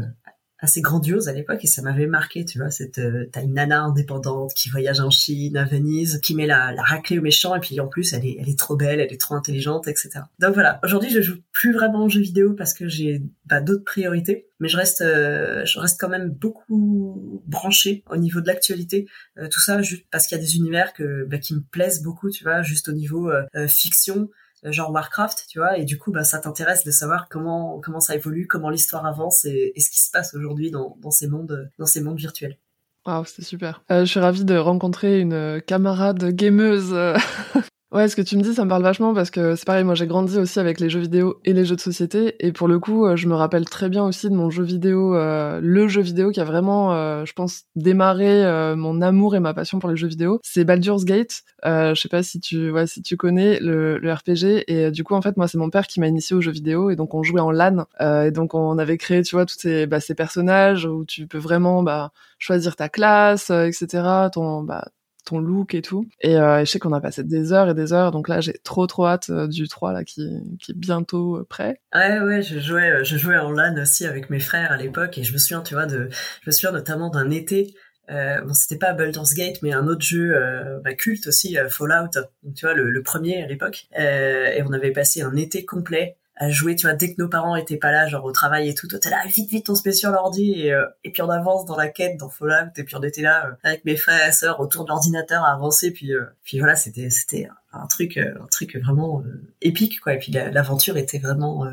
assez 0.61 0.81
grandiose 0.81 1.29
à 1.29 1.33
l'époque 1.33 1.61
et 1.63 1.67
ça 1.67 1.83
m'avait 1.83 2.07
marqué, 2.07 2.45
tu 2.45 2.59
vois, 2.59 2.71
cette 2.71 2.99
euh, 2.99 3.29
t'as 3.33 3.43
une 3.43 3.55
nana 3.55 3.83
indépendante 3.83 4.53
qui 4.55 4.69
voyage 4.69 5.01
en 5.01 5.11
Chine, 5.11 5.57
à 5.57 5.65
Venise, 5.65 6.21
qui 6.21 6.35
met 6.35 6.47
la, 6.47 6.73
la 6.73 6.83
raclée 6.83 7.19
au 7.19 7.23
méchant 7.23 7.55
et 7.55 7.61
puis 7.61 7.81
en 7.81 7.87
plus 7.87 8.13
elle 8.13 8.25
est 8.27 8.37
elle 8.41 8.49
est 8.49 8.59
trop 8.59 8.77
belle, 8.77 9.01
elle 9.01 9.13
est 9.13 9.21
trop 9.21 9.35
intelligente, 9.35 9.89
etc. 9.89 10.11
Donc 10.39 10.55
voilà, 10.55 10.81
aujourd'hui 10.85 11.11
je 11.11 11.21
joue 11.21 11.37
plus 11.53 11.73
vraiment 11.73 12.05
aux 12.05 12.09
jeux 12.09 12.21
vidéo 12.21 12.55
parce 12.55 12.75
que 12.75 12.89
j'ai 12.89 13.23
bah, 13.47 13.61
d'autres 13.61 13.85
priorités, 13.85 14.47
mais 14.61 14.69
je 14.69 14.77
reste 14.77 15.01
euh, 15.01 15.65
je 15.65 15.79
reste 15.79 16.01
quand 16.01 16.09
même 16.09 16.31
beaucoup 16.31 17.43
branché 17.47 18.05
au 18.11 18.17
niveau 18.17 18.41
de 18.41 18.47
l'actualité, 18.47 19.07
euh, 19.39 19.49
tout 19.49 19.61
ça 19.61 19.81
juste 19.83 20.05
parce 20.11 20.27
qu'il 20.27 20.37
y 20.37 20.41
a 20.41 20.45
des 20.45 20.57
univers 20.57 20.93
que 20.93 21.25
bah, 21.25 21.39
qui 21.39 21.55
me 21.55 21.61
plaisent 21.61 22.03
beaucoup, 22.03 22.31
tu 22.31 22.45
vois, 22.45 22.63
juste 22.63 22.89
au 22.89 22.93
niveau 22.93 23.31
fiction 23.69 24.23
euh, 24.23 24.27
genre 24.65 24.91
Warcraft, 24.91 25.47
tu 25.49 25.59
vois, 25.59 25.79
et 25.79 25.85
du 25.85 25.99
coup, 25.99 26.13
bah, 26.13 26.25
ça 26.25 26.39
t'intéresse 26.39 26.85
de 26.85 26.91
savoir 26.91 27.29
comment 27.29 27.81
comment 27.81 28.01
ça 28.01 28.15
évolue, 28.15 28.47
comment 28.47 28.71
l'histoire 28.71 29.07
avance 29.07 29.45
et, 29.45 29.73
ce 29.77 29.91
qui 29.91 30.01
se 30.01 30.11
passe 30.11 30.35
aujourd'hui 30.35 30.71
dans, 30.71 30.97
dans 31.01 31.11
ces 31.11 31.29
mondes 31.29 31.71
dans 31.79 31.87
ces 31.87 32.01
mondes 32.01 32.19
virtuels. 32.19 32.59
Waouh, 33.07 33.25
c'était 33.25 33.43
super. 33.43 33.83
Euh, 33.91 34.05
je 34.05 34.11
suis 34.11 34.21
ravie 34.21 34.45
de 34.45 34.57
rencontrer 34.57 35.21
une 35.21 35.63
camarade 35.67 36.35
gameuse 36.35 36.95
Ouais, 37.93 38.07
ce 38.07 38.15
que 38.15 38.23
tu 38.23 38.37
me 38.37 38.43
dis, 38.43 38.55
ça 38.55 38.65
me 38.65 38.69
parle 38.71 38.85
vachement 38.85 39.15
parce 39.15 39.33
que 39.33 39.57
c'est 39.57 39.65
pareil, 39.67 39.83
moi 39.83 39.97
j'ai 39.97 40.07
grandi 40.07 40.39
aussi 40.39 40.61
avec 40.61 40.79
les 40.79 40.89
jeux 40.89 41.01
vidéo 41.01 41.41
et 41.45 41.53
les 41.53 41.65
jeux 41.65 41.75
de 41.75 41.81
société 41.81 42.37
et 42.39 42.53
pour 42.53 42.69
le 42.69 42.79
coup, 42.79 43.05
euh, 43.05 43.17
je 43.17 43.27
me 43.27 43.35
rappelle 43.35 43.65
très 43.65 43.89
bien 43.89 44.05
aussi 44.05 44.31
de 44.31 44.35
mon 44.35 44.49
jeu 44.49 44.63
vidéo, 44.63 45.17
euh, 45.17 45.59
le 45.61 45.89
jeu 45.89 46.01
vidéo 46.01 46.31
qui 46.31 46.39
a 46.41 46.45
vraiment, 46.45 46.95
euh, 46.95 47.25
je 47.25 47.33
pense, 47.33 47.65
démarré 47.75 48.31
mon 48.77 49.01
amour 49.03 49.35
et 49.35 49.41
ma 49.41 49.55
passion 49.55 49.81
pour 49.81 49.91
les 49.91 49.97
jeux 49.97 50.07
vidéo. 50.07 50.39
C'est 50.45 50.63
Baldur's 50.65 51.05
Gate. 51.05 51.43
je 51.65 51.99
sais 52.01 52.09
pas 52.09 52.23
si 52.23 52.39
tu, 52.39 52.71
ouais, 52.71 52.87
si 52.87 53.03
tu 53.03 53.17
connais 53.17 53.59
le, 53.59 53.99
le 53.99 54.13
RPG 54.13 54.65
et 54.69 54.93
du 54.93 55.03
coup 55.03 55.15
en 55.15 55.23
fait 55.23 55.37
moi 55.37 55.49
c'est 55.49 55.59
mon 55.59 55.71
père 55.71 55.89
qui 55.89 55.99
m'a 55.99 56.07
initié 56.07 56.37
aux 56.37 56.41
jeux 56.41 56.53
vidéo 56.53 56.91
et 56.91 56.97
donc 56.97 57.15
on 57.15 57.25
jouait 57.25 57.41
en 57.41 57.51
LAN 57.51 57.87
et 58.01 58.31
donc 58.31 58.55
on 58.55 58.79
avait 58.79 58.99
créé, 58.99 59.23
tu 59.23 59.35
vois, 59.35 59.47
tous 59.47 59.57
ces, 59.59 59.87
bah, 59.89 59.99
ces 59.99 60.15
personnages 60.15 60.87
où 60.87 61.05
tu 61.05 61.27
peux 61.27 61.39
vraiment 61.39 61.83
bah, 61.83 62.13
choisir 62.39 62.77
ta 62.77 62.89
classe, 62.89 63.51
etc. 63.51 64.29
Ton, 64.33 64.63
bah, 64.63 64.85
ton 65.31 65.39
look 65.39 65.75
et 65.75 65.83
tout. 65.83 66.07
Et 66.21 66.37
euh, 66.37 66.61
je 66.61 66.65
sais 66.65 66.79
qu'on 66.79 66.93
a 66.93 67.01
passé 67.01 67.23
des 67.23 67.53
heures 67.53 67.69
et 67.69 67.75
des 67.75 67.93
heures, 67.93 68.11
donc 68.11 68.29
là 68.29 68.41
j'ai 68.41 68.55
trop 68.65 68.87
trop 68.87 69.07
hâte 69.07 69.31
euh, 69.31 69.47
du 69.47 69.69
3 69.69 69.93
là 69.93 70.05
qui, 70.05 70.29
qui 70.61 70.73
est 70.73 70.77
bientôt 70.77 71.37
euh, 71.37 71.47
prêt. 71.49 71.81
Ouais 71.95 72.21
ouais, 72.21 72.43
je 72.43 72.59
jouais 72.59 73.05
je 73.05 73.17
jouais 73.17 73.39
en 73.39 73.53
LAN 73.53 73.77
aussi 73.81 74.07
avec 74.07 74.31
mes 74.31 74.41
frères 74.41 74.73
à 74.73 74.77
l'époque 74.77 75.19
et 75.19 75.23
je 75.23 75.33
me 75.33 75.39
souviens 75.39 75.63
tu 75.63 75.75
vois 75.75 75.87
de 75.87 76.09
je 76.43 76.49
me 76.49 76.53
souviens 76.53 76.73
notamment 76.73 77.11
d'un 77.11 77.31
été 77.31 77.75
bon, 78.09 78.53
c'était 78.55 78.79
pas 78.79 78.93
Baldur's 78.93 79.35
Gate, 79.35 79.63
mais 79.63 79.73
un 79.73 79.87
autre 79.87 80.03
jeu 80.03 80.35
bah, 80.83 80.95
culte 80.95 81.29
aussi, 81.29 81.57
Fallout. 81.69 82.11
Tu 82.57 82.67
vois, 82.67 82.75
le, 82.75 83.03
premier 83.05 83.41
à 83.41 83.47
l'époque. 83.47 83.87
Et 83.97 84.61
on 84.67 84.73
avait 84.73 84.91
passé 84.91 85.23
un 85.23 85.37
été 85.37 85.65
complet 85.65 86.17
à 86.41 86.49
jouer, 86.49 86.75
tu 86.75 86.87
vois, 86.87 86.97
dès 86.97 87.15
que 87.15 87.21
nos 87.21 87.29
parents 87.29 87.55
étaient 87.55 87.77
pas 87.77 87.93
là, 87.93 88.09
genre 88.09 88.25
au 88.25 88.33
travail 88.33 88.71
et 88.71 88.75
tout, 88.75 88.89
toi 88.89 88.99
là, 89.11 89.23
vite, 89.27 89.51
vite, 89.51 89.69
on 89.69 89.75
se 89.75 89.83
met 89.87 89.93
sur 89.93 90.11
l'ordi 90.11 90.53
et, 90.53 90.73
euh, 90.73 90.87
et 91.05 91.13
puis 91.13 91.21
on 91.21 91.29
avance 91.29 91.67
dans 91.67 91.77
la 91.77 91.89
quête, 91.89 92.17
dans 92.17 92.31
Fallout, 92.31 92.73
et 92.79 92.83
puis 92.83 92.97
on 92.97 93.03
était 93.03 93.21
là 93.21 93.47
euh, 93.47 93.53
avec 93.63 93.85
mes 93.85 93.95
frères 93.95 94.27
et 94.27 94.33
sœurs 94.33 94.59
autour 94.59 94.85
de 94.85 94.89
l'ordinateur 94.89 95.45
à 95.45 95.53
avancer, 95.53 95.91
puis, 95.91 96.15
euh, 96.15 96.25
puis 96.43 96.59
voilà, 96.59 96.77
c'était, 96.77 97.11
c'était 97.11 97.51
un 97.75 97.87
truc, 97.87 98.17
un 98.17 98.47
truc 98.51 98.75
vraiment 98.83 99.23
épique, 99.61 100.01
quoi, 100.01 100.15
et 100.15 100.19
puis 100.19 100.33
l'aventure 100.33 100.97
était 100.97 101.19
vraiment 101.19 101.71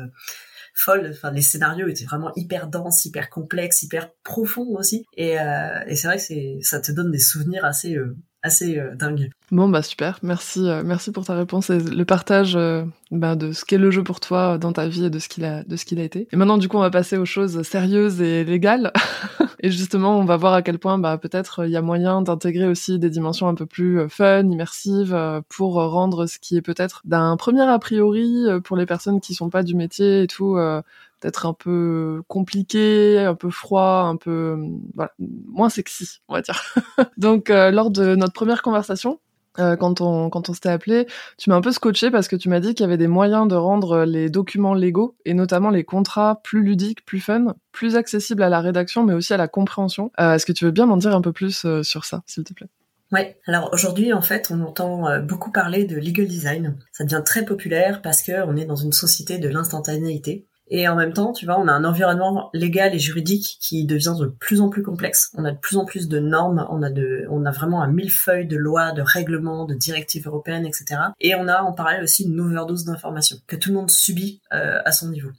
folle, 0.74 1.12
enfin 1.12 1.32
les 1.32 1.42
scénarios 1.42 1.88
étaient 1.88 2.04
vraiment 2.04 2.30
hyper 2.36 2.68
denses, 2.68 3.06
hyper 3.06 3.30
complexes, 3.30 3.82
hyper 3.82 4.12
profonds 4.22 4.76
aussi, 4.76 5.06
et, 5.16 5.36
et 5.86 5.96
c'est 5.96 6.06
vrai 6.06 6.18
que 6.18 6.22
c'est, 6.22 6.58
ça 6.60 6.78
te 6.80 6.92
donne 6.92 7.10
des 7.10 7.18
souvenirs 7.18 7.64
assez 7.64 7.98
assez 8.42 8.78
euh, 8.78 8.94
dingue. 8.94 9.30
Bon 9.50 9.68
bah 9.68 9.82
super, 9.82 10.18
merci, 10.22 10.68
euh, 10.68 10.82
merci 10.84 11.10
pour 11.10 11.24
ta 11.24 11.34
réponse 11.34 11.70
et 11.70 11.78
le 11.78 12.04
partage 12.04 12.54
euh, 12.54 12.84
bah, 13.10 13.34
de 13.34 13.52
ce 13.52 13.64
qu'est 13.64 13.78
le 13.78 13.90
jeu 13.90 14.04
pour 14.04 14.20
toi 14.20 14.58
dans 14.58 14.72
ta 14.72 14.86
vie 14.86 15.06
et 15.06 15.10
de 15.10 15.18
ce 15.18 15.28
qu'il 15.28 15.44
a, 15.44 15.64
de 15.64 15.76
ce 15.76 15.84
qu'il 15.84 15.98
a 15.98 16.04
été. 16.04 16.28
Et 16.32 16.36
maintenant 16.36 16.58
du 16.58 16.68
coup 16.68 16.76
on 16.76 16.80
va 16.80 16.90
passer 16.90 17.16
aux 17.16 17.24
choses 17.24 17.62
sérieuses 17.62 18.20
et 18.20 18.44
légales. 18.44 18.92
et 19.60 19.70
justement 19.70 20.18
on 20.18 20.24
va 20.24 20.36
voir 20.36 20.54
à 20.54 20.62
quel 20.62 20.78
point 20.78 20.98
bah 20.98 21.18
peut-être 21.18 21.64
il 21.66 21.72
y 21.72 21.76
a 21.76 21.82
moyen 21.82 22.22
d'intégrer 22.22 22.68
aussi 22.68 22.98
des 22.98 23.10
dimensions 23.10 23.48
un 23.48 23.54
peu 23.54 23.66
plus 23.66 24.08
fun, 24.08 24.48
immersives 24.48 25.42
pour 25.48 25.74
rendre 25.74 26.26
ce 26.26 26.38
qui 26.38 26.56
est 26.56 26.62
peut-être 26.62 27.02
d'un 27.04 27.36
premier 27.36 27.62
a 27.62 27.78
priori 27.78 28.46
pour 28.62 28.76
les 28.76 28.86
personnes 28.86 29.20
qui 29.20 29.34
sont 29.34 29.50
pas 29.50 29.64
du 29.64 29.74
métier 29.74 30.22
et 30.22 30.26
tout 30.28 30.56
peut-être 31.20 31.46
un 31.46 31.54
peu 31.54 32.22
compliqué, 32.28 33.18
un 33.18 33.34
peu 33.34 33.50
froid, 33.50 34.04
un 34.06 34.16
peu 34.16 34.58
voilà, 34.94 35.12
moins 35.18 35.68
sexy, 35.68 36.20
on 36.28 36.34
va 36.34 36.42
dire. 36.42 36.62
Donc 37.16 37.50
euh, 37.50 37.70
lors 37.70 37.90
de 37.90 38.14
notre 38.14 38.32
première 38.32 38.62
conversation, 38.62 39.20
euh, 39.58 39.76
quand 39.76 40.00
on 40.00 40.30
quand 40.30 40.48
on 40.48 40.54
s'était 40.54 40.68
appelé, 40.68 41.06
tu 41.36 41.50
m'as 41.50 41.56
un 41.56 41.60
peu 41.60 41.72
scotché 41.72 42.10
parce 42.10 42.28
que 42.28 42.36
tu 42.36 42.48
m'as 42.48 42.60
dit 42.60 42.74
qu'il 42.74 42.84
y 42.84 42.86
avait 42.86 42.96
des 42.96 43.08
moyens 43.08 43.48
de 43.48 43.56
rendre 43.56 44.04
les 44.04 44.30
documents 44.30 44.74
légaux 44.74 45.16
et 45.24 45.34
notamment 45.34 45.70
les 45.70 45.84
contrats 45.84 46.40
plus 46.44 46.62
ludiques, 46.62 47.04
plus 47.04 47.20
fun, 47.20 47.56
plus 47.72 47.96
accessibles 47.96 48.42
à 48.42 48.48
la 48.48 48.60
rédaction 48.60 49.04
mais 49.04 49.14
aussi 49.14 49.34
à 49.34 49.36
la 49.36 49.48
compréhension. 49.48 50.12
Euh, 50.20 50.34
est-ce 50.34 50.46
que 50.46 50.52
tu 50.52 50.64
veux 50.64 50.70
bien 50.70 50.86
m'en 50.86 50.96
dire 50.96 51.14
un 51.14 51.22
peu 51.22 51.32
plus 51.32 51.66
sur 51.82 52.04
ça, 52.04 52.22
s'il 52.26 52.44
te 52.44 52.52
plaît? 52.52 52.68
Ouais, 53.10 53.38
alors 53.46 53.70
aujourd'hui 53.72 54.12
en 54.12 54.20
fait 54.20 54.50
on 54.50 54.60
entend 54.60 55.18
beaucoup 55.22 55.50
parler 55.50 55.84
de 55.84 55.96
legal 55.96 56.26
design. 56.26 56.76
Ça 56.92 57.04
devient 57.04 57.22
très 57.24 57.44
populaire 57.44 58.02
parce 58.02 58.22
que 58.22 58.46
on 58.46 58.54
est 58.54 58.66
dans 58.66 58.76
une 58.76 58.92
société 58.92 59.38
de 59.38 59.48
l'instantanéité 59.48 60.46
et 60.70 60.88
en 60.88 60.96
même 60.96 61.12
temps, 61.12 61.32
tu 61.32 61.46
vois, 61.46 61.58
on 61.58 61.68
a 61.68 61.72
un 61.72 61.84
environnement 61.84 62.50
légal 62.52 62.94
et 62.94 62.98
juridique 62.98 63.58
qui 63.60 63.84
devient 63.86 64.14
de 64.18 64.26
plus 64.26 64.60
en 64.60 64.68
plus 64.68 64.82
complexe. 64.82 65.30
On 65.34 65.44
a 65.44 65.52
de 65.52 65.58
plus 65.58 65.76
en 65.76 65.84
plus 65.84 66.08
de 66.08 66.18
normes, 66.18 66.66
on 66.70 66.82
a 66.82 66.90
de, 66.90 67.26
on 67.30 67.44
a 67.46 67.50
vraiment 67.50 67.82
un 67.82 67.88
millefeuille 67.88 68.46
de 68.46 68.56
lois, 68.56 68.92
de 68.92 69.02
règlements, 69.02 69.64
de 69.64 69.74
directives 69.74 70.26
européennes, 70.26 70.66
etc. 70.66 71.00
Et 71.20 71.34
on 71.34 71.48
a 71.48 71.62
en 71.62 71.72
parallèle 71.72 72.02
aussi 72.02 72.24
une 72.24 72.40
overdose 72.40 72.84
d'informations 72.84 73.36
que 73.46 73.56
tout 73.56 73.70
le 73.70 73.76
monde 73.76 73.90
subit 73.90 74.40
euh, 74.52 74.80
à 74.84 74.92
son 74.92 75.08
niveau. 75.08 75.30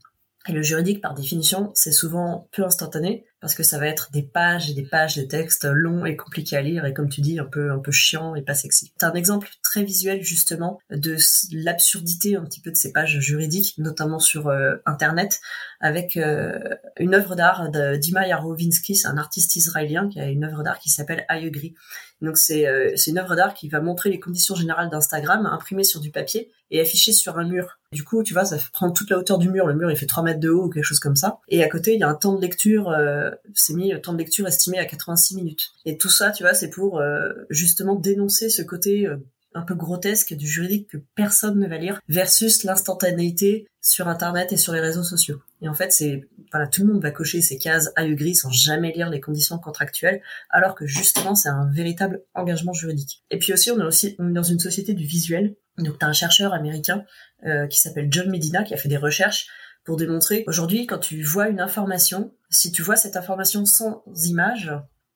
Et 0.48 0.54
le 0.54 0.62
juridique, 0.62 1.02
par 1.02 1.14
définition, 1.14 1.72
c'est 1.76 1.92
souvent 1.92 2.48
peu 2.52 2.64
instantané 2.64 3.26
parce 3.42 3.56
que 3.56 3.64
ça 3.64 3.78
va 3.78 3.88
être 3.88 4.10
des 4.12 4.24
pages 4.24 4.70
et 4.70 4.74
des 4.74 4.84
pages 4.84 5.16
de 5.16 5.24
texte 5.24 5.66
longs 5.66 6.06
et 6.06 6.16
compliqués 6.16 6.56
à 6.56 6.62
lire 6.62 6.86
et 6.86 6.94
comme 6.94 7.10
tu 7.10 7.20
dis, 7.20 7.40
un 7.40 7.46
peu, 7.46 7.72
un 7.72 7.80
peu 7.80 7.92
chiant 7.92 8.36
et 8.36 8.42
pas 8.42 8.54
sexy. 8.54 8.94
C'est 8.98 9.06
un 9.06 9.14
exemple 9.14 9.50
très 9.64 9.84
visuel 9.84 10.24
justement 10.24 10.80
de 10.92 11.18
l'absurdité 11.52 12.38
un 12.38 12.46
petit 12.46 12.62
peu 12.62 12.72
de 12.72 12.78
ces 12.78 12.94
pages 12.94 13.20
juridiques, 13.20 13.76
notamment 13.78 14.20
sur 14.20 14.48
euh, 14.48 14.76
Internet, 14.86 15.42
avec 15.82 16.16
euh, 16.16 16.58
une 16.98 17.16
œuvre 17.16 17.36
d'art 17.36 17.70
d'Ima 17.98 18.26
Yarovinsky, 18.26 18.96
c'est 18.96 19.08
un 19.08 19.18
artiste 19.18 19.58
israélien 19.58 20.10
qui 20.10 20.20
a 20.22 20.28
une 20.28 20.46
œuvre 20.46 20.64
d'art 20.64 20.80
qui 20.80 20.90
s'appelle 20.90 21.26
Agree. 21.28 21.76
Donc 22.22 22.38
c'est 22.38 22.68
euh, 22.68 22.96
une 23.08 23.18
œuvre 23.18 23.36
d'art 23.36 23.54
qui 23.54 23.70
va 23.70 23.82
montrer 23.82 24.10
les 24.10 24.20
conditions 24.20 24.56
générales 24.56 24.90
d'Instagram 24.90 25.46
imprimées 25.46 25.84
sur 25.84 26.00
du 26.00 26.12
papier 26.12 26.52
et 26.72 26.80
affichées 26.80 27.14
sur 27.14 27.38
un 27.38 27.46
mur. 27.46 27.79
Du 27.92 28.04
coup, 28.04 28.22
tu 28.22 28.34
vois, 28.34 28.46
ça 28.46 28.58
prend 28.72 28.92
toute 28.92 29.10
la 29.10 29.18
hauteur 29.18 29.40
du 29.40 29.50
mur. 29.50 29.66
Le 29.66 29.74
mur, 29.74 29.90
il 29.90 29.98
fait 29.98 30.06
3 30.06 30.22
mètres 30.22 30.40
de 30.40 30.50
haut 30.50 30.66
ou 30.66 30.70
quelque 30.70 30.84
chose 30.84 31.00
comme 31.00 31.16
ça. 31.16 31.40
Et 31.48 31.64
à 31.64 31.68
côté, 31.68 31.96
il 31.96 32.00
y 32.00 32.04
a 32.04 32.08
un 32.08 32.14
temps 32.14 32.36
de 32.36 32.42
lecture, 32.42 32.90
euh, 32.90 33.32
c'est 33.56 33.74
mis 33.74 34.00
temps 34.02 34.14
de 34.14 34.20
lecture 34.20 34.48
estimé 34.48 34.78
à 34.78 34.86
86 34.86 35.36
minutes. 35.36 35.72
Et 35.86 35.98
tout 35.98 36.10
ça, 36.10 36.30
tu 36.30 36.44
vois, 36.44 36.54
c'est 36.54 36.70
pour 36.70 37.00
euh, 37.00 37.30
justement 37.50 37.96
dénoncer 37.96 38.50
ce 38.50 38.62
côté 38.62 39.08
euh, 39.08 39.18
un 39.56 39.62
peu 39.62 39.76
grotesque 39.76 40.34
du 40.34 40.48
juridique 40.48 40.90
que 40.90 40.98
personne 41.16 41.60
ne 41.60 41.68
va 41.68 41.78
lire 41.78 42.02
versus 42.08 42.64
l'instantanéité 42.64 43.68
sur 43.82 44.08
internet 44.08 44.52
et 44.52 44.58
sur 44.58 44.74
les 44.74 44.80
réseaux 44.80 45.04
sociaux. 45.04 45.42
Et 45.62 45.70
en 45.70 45.74
fait, 45.74 45.92
c'est 45.92 46.28
voilà, 46.52 46.68
tout 46.68 46.82
le 46.82 46.94
monde 46.94 47.02
va 47.02 47.12
cocher 47.12 47.42
ces 47.42 47.58
cases 47.58 47.92
gris 47.98 48.36
sans 48.36 48.52
jamais 48.52 48.92
lire 48.92 49.10
les 49.10 49.22
conditions 49.22 49.58
contractuelles 49.58 50.22
alors 50.50 50.76
que 50.76 50.86
justement, 50.86 51.36
c'est 51.36 51.50
un 51.50 51.70
véritable 51.72 52.24
engagement 52.34 52.74
juridique. 52.74 53.24
Et 53.32 53.40
puis 53.40 53.54
aussi, 53.54 53.72
on 53.72 53.80
est 53.80 53.86
aussi 53.86 54.16
dans 54.20 54.44
une 54.44 54.60
société 54.60 54.94
du 54.94 55.06
visuel. 55.06 55.56
Donc, 55.78 55.98
tu 55.98 56.06
as 56.06 56.10
un 56.10 56.14
chercheur 56.14 56.54
américain 56.54 57.04
euh, 57.46 57.68
qui 57.68 57.80
s'appelle 57.80 58.08
John 58.12 58.30
Medina 58.30 58.64
qui 58.64 58.74
a 58.74 58.78
fait 58.78 58.90
des 58.90 58.98
recherches 58.98 59.48
pour 59.86 59.98
démontrer 59.98 60.44
aujourd'hui, 60.46 60.86
quand 60.86 61.00
tu 61.00 61.24
vois 61.24 61.48
une 61.48 61.62
information, 61.62 62.34
si 62.50 62.72
tu 62.72 62.82
vois 62.82 62.96
cette 62.96 63.16
information 63.16 63.66
sans 63.66 64.04
image, 64.26 64.72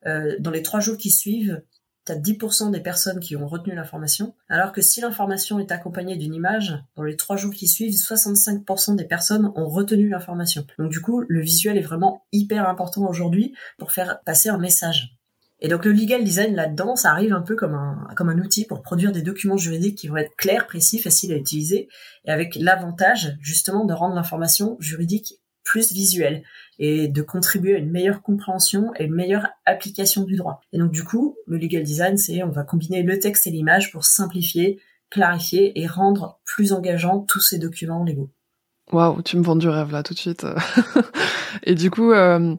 euh, 0.05 0.35
dans 0.39 0.51
les 0.51 0.63
trois 0.63 0.79
jours 0.79 0.97
qui 0.97 1.11
suivent, 1.11 1.61
tu 2.05 2.11
as 2.11 2.17
10% 2.17 2.71
des 2.71 2.79
personnes 2.79 3.19
qui 3.19 3.35
ont 3.35 3.47
retenu 3.47 3.75
l'information, 3.75 4.35
alors 4.49 4.71
que 4.71 4.81
si 4.81 5.01
l'information 5.01 5.59
est 5.59 5.71
accompagnée 5.71 6.17
d'une 6.17 6.33
image, 6.33 6.77
dans 6.95 7.03
les 7.03 7.15
trois 7.15 7.37
jours 7.37 7.53
qui 7.53 7.67
suivent, 7.67 7.93
65% 7.93 8.95
des 8.95 9.05
personnes 9.05 9.51
ont 9.55 9.67
retenu 9.67 10.09
l'information. 10.09 10.65
Donc 10.79 10.91
du 10.91 11.01
coup, 11.01 11.23
le 11.27 11.41
visuel 11.41 11.77
est 11.77 11.81
vraiment 11.81 12.25
hyper 12.31 12.67
important 12.67 13.07
aujourd'hui 13.07 13.53
pour 13.77 13.91
faire 13.91 14.19
passer 14.25 14.49
un 14.49 14.57
message. 14.57 15.17
Et 15.59 15.69
donc 15.69 15.85
le 15.85 15.93
legal 15.93 16.25
design 16.25 16.55
là-dedans, 16.55 16.97
ça 16.97 17.11
arrive 17.11 17.31
un 17.31 17.41
peu 17.41 17.55
comme 17.55 17.73
un, 17.73 18.07
comme 18.17 18.27
un 18.27 18.37
outil 18.37 18.65
pour 18.65 18.81
produire 18.81 19.13
des 19.13 19.21
documents 19.21 19.55
juridiques 19.55 19.97
qui 19.97 20.09
vont 20.09 20.17
être 20.17 20.35
clairs, 20.35 20.67
précis, 20.67 20.99
faciles 20.99 21.31
à 21.31 21.37
utiliser, 21.37 21.87
et 22.25 22.31
avec 22.31 22.55
l'avantage 22.55 23.37
justement 23.39 23.85
de 23.85 23.93
rendre 23.93 24.15
l'information 24.15 24.75
juridique 24.81 25.35
plus 25.63 25.91
visuelle 25.91 26.43
et 26.79 27.07
de 27.07 27.21
contribuer 27.21 27.75
à 27.75 27.79
une 27.79 27.91
meilleure 27.91 28.21
compréhension 28.21 28.91
et 28.97 29.05
une 29.05 29.15
meilleure 29.15 29.47
application 29.65 30.23
du 30.23 30.35
droit. 30.35 30.61
Et 30.71 30.77
donc 30.77 30.91
du 30.91 31.03
coup, 31.03 31.35
le 31.47 31.57
legal 31.57 31.83
design, 31.83 32.17
c'est 32.17 32.43
on 32.43 32.49
va 32.49 32.63
combiner 32.63 33.03
le 33.03 33.19
texte 33.19 33.47
et 33.47 33.51
l'image 33.51 33.91
pour 33.91 34.05
simplifier, 34.05 34.79
clarifier 35.09 35.79
et 35.79 35.87
rendre 35.87 36.39
plus 36.45 36.73
engageants 36.73 37.19
tous 37.19 37.41
ces 37.41 37.59
documents 37.59 38.03
légaux. 38.03 38.29
Waouh, 38.91 39.21
tu 39.21 39.37
me 39.37 39.43
vends 39.43 39.55
du 39.55 39.69
rêve 39.69 39.91
là 39.91 40.03
tout 40.03 40.13
de 40.13 40.19
suite. 40.19 40.45
et 41.63 41.75
du 41.75 41.89
coup, 41.89 42.11
euh, 42.11 42.55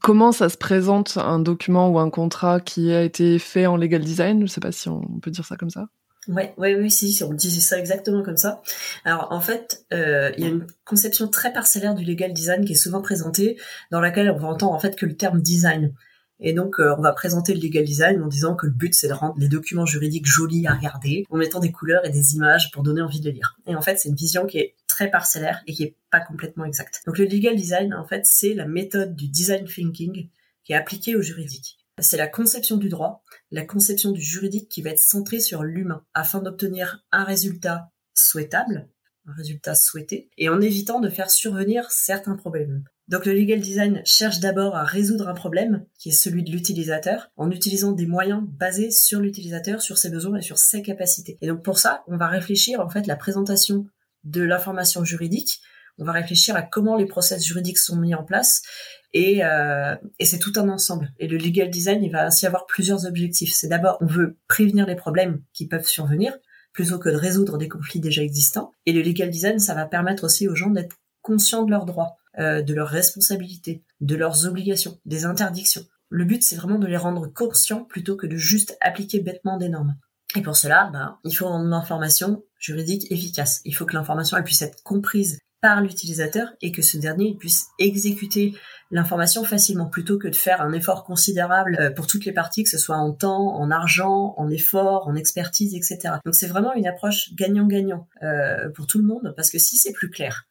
comment 0.00 0.32
ça 0.32 0.48
se 0.48 0.56
présente 0.56 1.16
un 1.16 1.40
document 1.40 1.88
ou 1.88 1.98
un 1.98 2.10
contrat 2.10 2.60
qui 2.60 2.92
a 2.92 3.02
été 3.02 3.38
fait 3.38 3.66
en 3.66 3.76
legal 3.76 4.02
design? 4.02 4.42
Je 4.42 4.52
sais 4.52 4.60
pas 4.60 4.72
si 4.72 4.88
on 4.88 5.02
peut 5.20 5.30
dire 5.30 5.44
ça 5.44 5.56
comme 5.56 5.70
ça. 5.70 5.88
Ouais, 6.28 6.54
ouais, 6.56 6.74
oui, 6.74 6.90
si, 6.90 7.22
on 7.22 7.32
disait 7.32 7.60
ça 7.60 7.78
exactement 7.78 8.22
comme 8.22 8.36
ça. 8.36 8.62
Alors 9.04 9.28
en 9.30 9.40
fait, 9.40 9.84
euh, 9.92 10.32
il 10.36 10.44
y 10.44 10.46
a 10.46 10.50
une 10.50 10.66
conception 10.84 11.28
très 11.28 11.52
parcellaire 11.52 11.94
du 11.94 12.04
legal 12.04 12.32
design 12.32 12.64
qui 12.64 12.72
est 12.72 12.76
souvent 12.76 13.00
présentée, 13.00 13.58
dans 13.90 14.00
laquelle 14.00 14.30
on 14.30 14.38
va 14.38 14.48
entendre 14.48 14.72
en 14.72 14.78
fait 14.78 14.96
que 14.96 15.06
le 15.06 15.16
terme 15.16 15.40
design. 15.40 15.94
Et 16.40 16.52
donc 16.52 16.80
euh, 16.80 16.94
on 16.98 17.00
va 17.00 17.12
présenter 17.12 17.54
le 17.54 17.60
legal 17.60 17.84
design 17.84 18.22
en 18.22 18.26
disant 18.26 18.56
que 18.56 18.66
le 18.66 18.72
but 18.72 18.94
c'est 18.94 19.08
de 19.08 19.12
rendre 19.12 19.36
les 19.38 19.48
documents 19.48 19.86
juridiques 19.86 20.26
jolis 20.26 20.66
à 20.66 20.74
regarder, 20.74 21.24
en 21.30 21.36
mettant 21.36 21.60
des 21.60 21.72
couleurs 21.72 22.04
et 22.04 22.10
des 22.10 22.34
images 22.34 22.70
pour 22.72 22.82
donner 22.82 23.00
envie 23.00 23.20
de 23.20 23.30
lire. 23.30 23.56
Et 23.66 23.76
en 23.76 23.80
fait, 23.80 23.98
c'est 23.98 24.08
une 24.08 24.16
vision 24.16 24.46
qui 24.46 24.58
est 24.58 24.74
très 24.86 25.10
parcellaire 25.10 25.62
et 25.66 25.72
qui 25.72 25.84
est 25.84 25.96
pas 26.10 26.20
complètement 26.20 26.64
exacte. 26.64 27.02
Donc 27.06 27.18
le 27.18 27.24
legal 27.24 27.56
design, 27.56 27.94
en 27.94 28.04
fait, 28.04 28.22
c'est 28.24 28.52
la 28.52 28.66
méthode 28.66 29.14
du 29.14 29.28
design 29.28 29.64
thinking 29.64 30.28
qui 30.64 30.72
est 30.72 30.76
appliquée 30.76 31.14
au 31.14 31.22
juridique. 31.22 31.78
C'est 32.00 32.18
la 32.18 32.28
conception 32.28 32.76
du 32.76 32.90
droit, 32.90 33.22
la 33.50 33.64
conception 33.64 34.12
du 34.12 34.20
juridique 34.20 34.68
qui 34.68 34.82
va 34.82 34.90
être 34.90 34.98
centrée 34.98 35.40
sur 35.40 35.62
l'humain 35.62 36.04
afin 36.12 36.40
d'obtenir 36.40 37.04
un 37.10 37.24
résultat 37.24 37.90
souhaitable, 38.12 38.88
un 39.26 39.32
résultat 39.32 39.74
souhaité, 39.74 40.28
et 40.36 40.50
en 40.50 40.60
évitant 40.60 41.00
de 41.00 41.08
faire 41.08 41.30
survenir 41.30 41.90
certains 41.90 42.36
problèmes. 42.36 42.84
Donc 43.08 43.24
le 43.24 43.32
legal 43.32 43.60
design 43.60 44.02
cherche 44.04 44.40
d'abord 44.40 44.76
à 44.76 44.84
résoudre 44.84 45.28
un 45.28 45.34
problème 45.34 45.86
qui 45.98 46.10
est 46.10 46.12
celui 46.12 46.42
de 46.42 46.50
l'utilisateur 46.50 47.30
en 47.36 47.50
utilisant 47.50 47.92
des 47.92 48.06
moyens 48.06 48.42
basés 48.46 48.90
sur 48.90 49.20
l'utilisateur, 49.20 49.80
sur 49.80 49.96
ses 49.96 50.10
besoins 50.10 50.38
et 50.38 50.42
sur 50.42 50.58
ses 50.58 50.82
capacités. 50.82 51.38
Et 51.40 51.46
donc 51.46 51.62
pour 51.62 51.78
ça, 51.78 52.02
on 52.08 52.16
va 52.16 52.26
réfléchir 52.26 52.80
en 52.80 52.90
fait 52.90 53.06
la 53.06 53.16
présentation 53.16 53.86
de 54.24 54.42
l'information 54.42 55.04
juridique, 55.04 55.60
on 55.98 56.04
va 56.04 56.12
réfléchir 56.12 56.56
à 56.56 56.62
comment 56.62 56.96
les 56.96 57.06
process 57.06 57.44
juridiques 57.44 57.78
sont 57.78 57.96
mis 57.96 58.14
en 58.14 58.22
place 58.22 58.62
et, 59.12 59.44
euh, 59.44 59.96
et 60.18 60.26
c'est 60.26 60.38
tout 60.38 60.52
un 60.56 60.68
ensemble. 60.68 61.12
Et 61.18 61.26
le 61.26 61.38
legal 61.38 61.70
design, 61.70 62.02
il 62.04 62.12
va 62.12 62.26
ainsi 62.26 62.46
avoir 62.46 62.66
plusieurs 62.66 63.06
objectifs. 63.06 63.52
C'est 63.54 63.68
d'abord, 63.68 63.96
on 64.00 64.06
veut 64.06 64.36
prévenir 64.48 64.86
les 64.86 64.96
problèmes 64.96 65.42
qui 65.52 65.66
peuvent 65.66 65.86
survenir, 65.86 66.36
plutôt 66.72 66.98
que 66.98 67.08
de 67.08 67.16
résoudre 67.16 67.56
des 67.56 67.68
conflits 67.68 68.00
déjà 68.00 68.22
existants. 68.22 68.72
Et 68.84 68.92
le 68.92 69.00
legal 69.00 69.30
design, 69.30 69.58
ça 69.58 69.74
va 69.74 69.86
permettre 69.86 70.24
aussi 70.24 70.48
aux 70.48 70.54
gens 70.54 70.68
d'être 70.68 70.96
conscients 71.22 71.64
de 71.64 71.70
leurs 71.70 71.86
droits, 71.86 72.16
euh, 72.38 72.60
de 72.60 72.74
leurs 72.74 72.88
responsabilités, 72.88 73.82
de 74.00 74.16
leurs 74.16 74.46
obligations, 74.46 74.98
des 75.06 75.24
interdictions. 75.24 75.86
Le 76.10 76.24
but, 76.24 76.42
c'est 76.42 76.56
vraiment 76.56 76.78
de 76.78 76.86
les 76.86 76.98
rendre 76.98 77.26
conscients 77.26 77.84
plutôt 77.84 78.16
que 78.16 78.26
de 78.26 78.36
juste 78.36 78.76
appliquer 78.80 79.20
bêtement 79.20 79.56
des 79.56 79.70
normes. 79.70 79.96
Et 80.36 80.42
pour 80.42 80.56
cela, 80.56 80.90
ben, 80.92 81.18
il 81.24 81.32
faut 81.32 81.46
une 81.46 81.72
information 81.72 82.44
juridique 82.58 83.10
efficace. 83.10 83.60
Il 83.64 83.74
faut 83.74 83.86
que 83.86 83.94
l'information 83.94 84.36
elle 84.36 84.44
puisse 84.44 84.62
être 84.62 84.82
comprise 84.82 85.38
par 85.60 85.80
l'utilisateur 85.80 86.52
et 86.60 86.70
que 86.72 86.82
ce 86.82 86.96
dernier 86.96 87.34
puisse 87.34 87.68
exécuter 87.78 88.54
l'information 88.90 89.42
facilement 89.42 89.86
plutôt 89.86 90.18
que 90.18 90.28
de 90.28 90.34
faire 90.34 90.60
un 90.60 90.72
effort 90.72 91.04
considérable 91.04 91.76
euh, 91.80 91.90
pour 91.90 92.06
toutes 92.06 92.24
les 92.24 92.32
parties, 92.32 92.64
que 92.64 92.70
ce 92.70 92.78
soit 92.78 92.96
en 92.96 93.12
temps, 93.12 93.56
en 93.56 93.70
argent, 93.70 94.34
en 94.36 94.48
effort, 94.50 95.08
en 95.08 95.16
expertise, 95.16 95.74
etc. 95.74 96.16
Donc 96.24 96.34
c'est 96.34 96.46
vraiment 96.46 96.74
une 96.74 96.86
approche 96.86 97.34
gagnant-gagnant 97.34 98.08
euh, 98.22 98.68
pour 98.70 98.86
tout 98.86 98.98
le 98.98 99.04
monde 99.04 99.32
parce 99.36 99.50
que 99.50 99.58
si 99.58 99.76
c'est 99.76 99.92
plus 99.92 100.10
clair, 100.10 100.46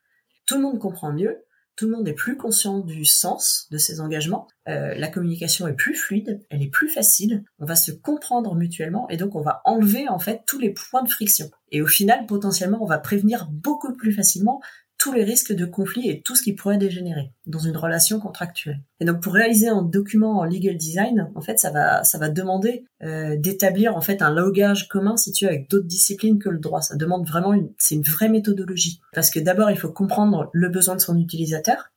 tout 0.45 0.55
le 0.55 0.61
monde 0.61 0.79
comprend 0.79 1.13
mieux, 1.13 1.45
tout 1.75 1.85
le 1.85 1.91
monde 1.91 2.07
est 2.07 2.13
plus 2.13 2.37
conscient 2.37 2.79
du 2.79 3.03
sens 3.03 3.67
de 3.69 3.77
ses 3.77 3.99
engagements, 3.99 4.47
euh, 4.69 4.95
la 4.95 5.09
communication 5.09 5.67
est 5.67 5.73
plus 5.73 5.93
fluide, 5.93 6.41
elle 6.49 6.63
est 6.63 6.69
plus 6.69 6.87
facile, 6.87 7.43
on 7.59 7.65
va 7.65 7.75
se 7.75 7.91
comprendre 7.91 8.55
mutuellement 8.55 9.09
et 9.09 9.17
donc 9.17 9.35
on 9.35 9.41
va 9.41 9.61
enlever 9.65 10.07
en 10.07 10.19
fait 10.19 10.43
tous 10.47 10.57
les 10.57 10.71
points 10.71 11.03
de 11.03 11.09
friction. 11.09 11.49
Et 11.71 11.81
au 11.81 11.87
final, 11.87 12.25
potentiellement, 12.27 12.81
on 12.81 12.85
va 12.85 12.97
prévenir 12.97 13.49
beaucoup 13.51 13.93
plus 13.93 14.13
facilement 14.13 14.61
tous 15.05 15.13
les 15.13 15.23
risques 15.23 15.53
de 15.53 15.65
conflit 15.65 16.09
et 16.09 16.23
tout 16.23 16.35
ce 16.35 16.41
qui 16.41 16.53
pourrait 16.53 16.79
dégénérer 16.79 17.31
dans 17.45 17.59
une 17.59 17.77
relation 17.77 18.19
contractuelle. 18.19 18.81
Et 18.99 19.05
donc 19.05 19.21
pour 19.21 19.35
réaliser 19.35 19.67
un 19.67 19.83
document 19.83 20.39
en 20.39 20.45
legal 20.45 20.77
design, 20.77 21.29
en 21.35 21.41
fait, 21.41 21.59
ça 21.59 21.69
va 21.69 22.03
ça 22.03 22.17
va 22.17 22.29
demander 22.29 22.85
euh, 23.03 23.35
d'établir 23.37 23.95
en 23.95 24.01
fait 24.01 24.23
un 24.23 24.33
logage 24.33 24.87
commun 24.87 25.15
situé 25.15 25.45
avec 25.45 25.69
d'autres 25.69 25.85
disciplines 25.85 26.39
que 26.39 26.49
le 26.49 26.57
droit. 26.57 26.81
Ça 26.81 26.95
demande 26.95 27.27
vraiment 27.27 27.53
une 27.53 27.69
c'est 27.77 27.93
une 27.93 28.01
vraie 28.01 28.29
méthodologie 28.29 28.99
parce 29.13 29.29
que 29.29 29.39
d'abord 29.39 29.69
il 29.69 29.77
faut 29.77 29.91
comprendre 29.91 30.49
le 30.53 30.69
besoin 30.69 30.95
de 30.95 31.01
son 31.01 31.19
utilisateur, 31.19 31.91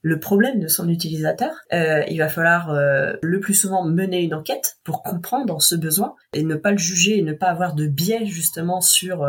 le 0.00 0.18
problème 0.18 0.58
de 0.58 0.66
son 0.66 0.88
utilisateur. 0.88 1.52
Euh, 1.74 2.04
il 2.08 2.16
va 2.16 2.30
falloir 2.30 2.70
euh, 2.70 3.12
le 3.20 3.38
plus 3.38 3.52
souvent 3.52 3.84
mener 3.84 4.22
une 4.22 4.32
enquête 4.32 4.78
pour 4.82 5.02
comprendre 5.02 5.60
ce 5.60 5.74
besoin 5.74 6.14
et 6.32 6.42
ne 6.42 6.54
pas 6.54 6.70
le 6.70 6.78
juger 6.78 7.18
et 7.18 7.22
ne 7.22 7.34
pas 7.34 7.48
avoir 7.48 7.74
de 7.74 7.86
biais 7.86 8.24
justement 8.24 8.80
sur 8.80 9.28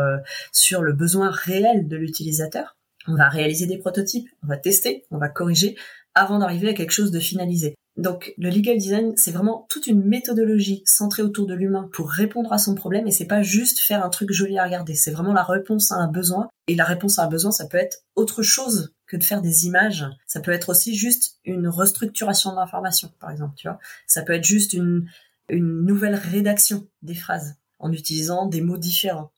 sur 0.50 0.80
le 0.80 0.94
besoin 0.94 1.28
réel 1.28 1.88
de 1.88 1.96
l'utilisateur 1.98 2.77
on 3.08 3.14
va 3.14 3.28
réaliser 3.28 3.66
des 3.66 3.78
prototypes, 3.78 4.28
on 4.44 4.46
va 4.46 4.56
tester, 4.56 5.04
on 5.10 5.18
va 5.18 5.28
corriger 5.28 5.76
avant 6.14 6.38
d'arriver 6.38 6.68
à 6.68 6.74
quelque 6.74 6.92
chose 6.92 7.10
de 7.10 7.20
finalisé. 7.20 7.74
Donc 7.96 8.32
le 8.38 8.50
legal 8.50 8.78
design, 8.78 9.12
c'est 9.16 9.32
vraiment 9.32 9.66
toute 9.68 9.88
une 9.88 10.04
méthodologie 10.04 10.82
centrée 10.86 11.22
autour 11.22 11.46
de 11.46 11.54
l'humain 11.54 11.90
pour 11.92 12.08
répondre 12.08 12.52
à 12.52 12.58
son 12.58 12.76
problème 12.76 13.08
et 13.08 13.10
c'est 13.10 13.26
pas 13.26 13.42
juste 13.42 13.80
faire 13.80 14.04
un 14.04 14.08
truc 14.08 14.30
joli 14.32 14.56
à 14.56 14.64
regarder, 14.64 14.94
c'est 14.94 15.10
vraiment 15.10 15.32
la 15.32 15.42
réponse 15.42 15.90
à 15.90 15.96
un 15.96 16.06
besoin 16.06 16.48
et 16.68 16.76
la 16.76 16.84
réponse 16.84 17.18
à 17.18 17.24
un 17.24 17.28
besoin, 17.28 17.50
ça 17.50 17.66
peut 17.66 17.78
être 17.78 18.04
autre 18.14 18.42
chose 18.42 18.92
que 19.08 19.16
de 19.16 19.24
faire 19.24 19.42
des 19.42 19.66
images, 19.66 20.06
ça 20.26 20.40
peut 20.40 20.52
être 20.52 20.68
aussi 20.68 20.94
juste 20.94 21.38
une 21.44 21.66
restructuration 21.66 22.52
de 22.52 22.56
l'information 22.56 23.10
par 23.18 23.32
exemple, 23.32 23.54
tu 23.56 23.66
vois. 23.66 23.80
Ça 24.06 24.22
peut 24.22 24.34
être 24.34 24.44
juste 24.44 24.74
une 24.74 25.08
une 25.48 25.84
nouvelle 25.84 26.14
rédaction 26.14 26.86
des 27.02 27.14
phrases 27.14 27.56
en 27.78 27.92
utilisant 27.92 28.46
des 28.46 28.60
mots 28.60 28.76
différents 28.76 29.32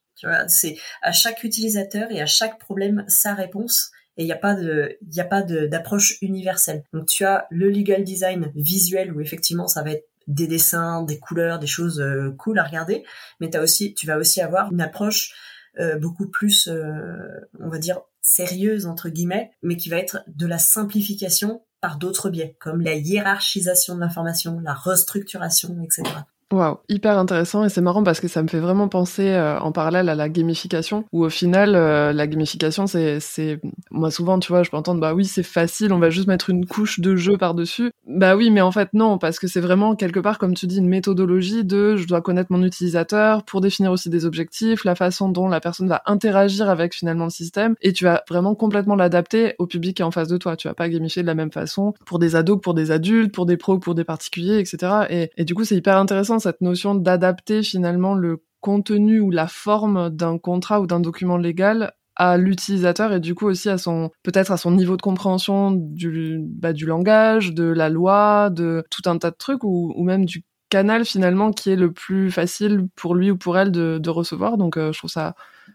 c'est 0.49 0.77
à 1.03 1.12
chaque 1.12 1.45
utilisateur 1.45 2.11
et 2.11 2.21
à 2.21 2.27
chaque 2.27 2.59
problème 2.59 3.05
sa 3.09 3.35
réponse 3.35 3.91
et 4.17 4.25
il 4.25 4.27
n'y 4.27 4.33
a 4.33 4.37
pas 4.37 4.55
de 4.55 4.99
il 5.00 5.21
a 5.21 5.25
pas 5.25 5.43
d'approche 5.43 6.19
universelle. 6.21 6.85
Donc 6.93 7.07
tu 7.07 7.25
as 7.25 7.47
le 7.50 7.71
legal 7.71 8.05
design 8.05 8.53
visuel 8.55 9.12
où 9.12 9.21
effectivement 9.21 9.67
ça 9.67 9.83
va 9.83 9.93
être 9.93 10.07
des 10.27 10.47
dessins, 10.47 11.03
des 11.03 11.19
couleurs, 11.19 11.59
des 11.59 11.67
choses 11.67 12.00
euh, 12.00 12.31
cool 12.39 12.59
à 12.59 12.65
regarder, 12.65 13.05
mais 13.41 13.55
as 13.57 13.62
aussi 13.62 13.95
tu 13.95 14.07
vas 14.07 14.19
aussi 14.19 14.41
avoir 14.41 14.73
une 14.73 14.81
approche 14.81 15.33
euh, 15.79 15.97
beaucoup 15.97 16.29
plus 16.29 16.69
euh, 16.69 17.49
on 17.59 17.69
va 17.69 17.79
dire 17.79 18.00
sérieuse 18.21 18.87
entre 18.87 19.09
guillemets, 19.09 19.50
mais 19.62 19.77
qui 19.77 19.89
va 19.89 19.97
être 19.97 20.23
de 20.27 20.47
la 20.47 20.59
simplification 20.59 21.62
par 21.81 21.97
d'autres 21.97 22.29
biais, 22.29 22.57
comme 22.61 22.83
la 22.83 22.95
hiérarchisation 22.95 23.95
de 23.95 24.00
l'information, 24.00 24.61
la 24.61 24.75
restructuration, 24.75 25.83
etc. 25.83 26.03
Waouh, 26.52 26.78
hyper 26.88 27.19
intéressant 27.19 27.64
et 27.64 27.69
c'est 27.69 27.80
marrant 27.80 28.02
parce 28.02 28.21
que 28.21 28.28
ça 28.28 28.42
me 28.42 28.49
fait 28.49 28.59
vraiment 28.59 28.88
penser 28.88 29.28
euh, 29.28 29.59
en 29.61 29.73
parallèle 29.73 30.09
à 30.09 30.14
la 30.14 30.28
gamification 30.28 31.04
où 31.12 31.25
au 31.25 31.30
final 31.30 31.75
euh, 31.76 32.12
la 32.12 32.26
gamification 32.26 32.88
c'est 32.88 33.21
c'est 33.21 33.61
moi 33.92 34.11
souvent 34.11 34.38
tu 34.40 34.50
vois 34.50 34.64
je 34.64 34.71
peux 34.71 34.76
entendre 34.76 35.00
bah 35.00 35.14
oui 35.14 35.25
c'est 35.25 35.45
facile 35.45 35.92
on 35.92 36.00
va 36.00 36.11
juste 36.11 36.26
mettre 36.26 36.50
une 36.50 36.66
couche 36.66 36.99
de 36.99 37.14
jeu 37.14 37.37
par 37.37 37.54
dessus 37.54 37.92
bah 38.09 38.35
oui 38.35 38.50
mais 38.50 38.61
en 38.62 38.73
fait 38.73 38.88
non 38.95 39.19
parce 39.19 39.38
que 39.38 39.47
c'est 39.47 39.61
vraiment 39.61 39.95
quelque 39.95 40.19
part 40.19 40.38
comme 40.38 40.54
tu 40.54 40.66
dis 40.66 40.78
une 40.78 40.88
méthodologie 40.88 41.64
de 41.64 41.95
je 41.97 42.07
dois 42.09 42.21
connaître 42.21 42.50
mon 42.50 42.64
utilisateur 42.64 43.45
pour 43.45 43.61
définir 43.61 43.92
aussi 43.92 44.11
des 44.11 44.26
objectifs 44.26 44.85
la 44.85 44.97
façon 44.97 45.28
dont 45.28 45.49
la 45.49 45.61
personne 45.61 45.88
va 45.88 46.02
interagir 46.07 46.69
avec 46.69 46.95
finalement 46.95 47.25
le 47.25 47.30
système. 47.30 47.75
Et 47.80 47.92
tu 47.92 48.04
vas 48.04 48.23
vraiment 48.28 48.54
complètement 48.54 48.97
l'adapter 48.97 49.54
au 49.59 49.66
public 49.66 49.97
qui 49.97 50.02
est 50.02 50.04
en 50.04 50.11
face 50.11 50.28
de 50.28 50.37
toi. 50.37 50.57
Tu 50.57 50.69
vas 50.69 50.75
pas 50.75 50.88
gamifier 50.88 51.23
de 51.23 51.26
la 51.26 51.35
même 51.35 51.52
façon 51.52 51.95
pour 52.04 52.19
des 52.19 52.37
ados 52.37 52.57
que 52.57 52.62
pour 52.62 52.75
des 52.75 52.90
adultes 52.90 53.33
pour 53.33 53.47
des 53.47 53.57
pros 53.57 53.78
que 53.78 53.85
pour 53.85 53.95
des 53.95 54.04
particuliers 54.04 54.59
etc 54.59 54.92
et, 55.11 55.30
et 55.37 55.45
du 55.45 55.54
coup 55.54 55.64
c'est 55.64 55.76
hyper 55.76 55.97
intéressant 55.97 56.39
cette 56.40 56.61
notion 56.61 56.94
d'adapter 56.94 57.62
finalement 57.62 58.14
le 58.14 58.42
contenu 58.61 59.20
ou 59.20 59.30
la 59.30 59.47
forme 59.47 60.11
d'un 60.11 60.38
contrat 60.38 60.80
ou 60.80 60.87
d'un 60.87 61.00
document 61.00 61.37
légal 61.37 61.92
à 62.16 62.37
l'utilisateur 62.37 63.12
et 63.14 63.20
du 63.20 63.35
coup 63.35 63.47
aussi 63.47 63.70
à 63.70 63.78
son 63.78 64.11
peut-être 64.23 64.52
à 64.52 64.59
son 64.59 64.73
niveau 64.73 64.97
de 64.97 65.02
compréhension 65.02 65.70
du 65.70 66.38
bah, 66.42 66.73
du 66.73 66.85
langage, 66.85 67.54
de 67.54 67.64
la 67.64 67.88
loi, 67.88 68.50
de 68.50 68.85
tout 68.90 69.09
un 69.09 69.16
tas 69.16 69.30
de 69.30 69.37
trucs 69.37 69.64
ou, 69.64 69.94
même 70.02 70.26
du 70.26 70.44
canal 70.68 71.04
finalement 71.04 71.52
qui 71.52 71.70
est 71.70 71.76
le 71.76 71.92
plus 71.92 72.30
facile 72.30 72.88
pour 72.94 73.14
lui 73.14 73.30
ou 73.30 73.38
pour 73.38 73.56
elle 73.56 73.73
de, 73.73 73.99
de 73.99 74.11
recevoir. 74.11 74.59
Donc 74.59 74.76
euh, 74.76 74.92
je 74.92 74.99
trouve 74.99 75.11
ça 75.11 75.35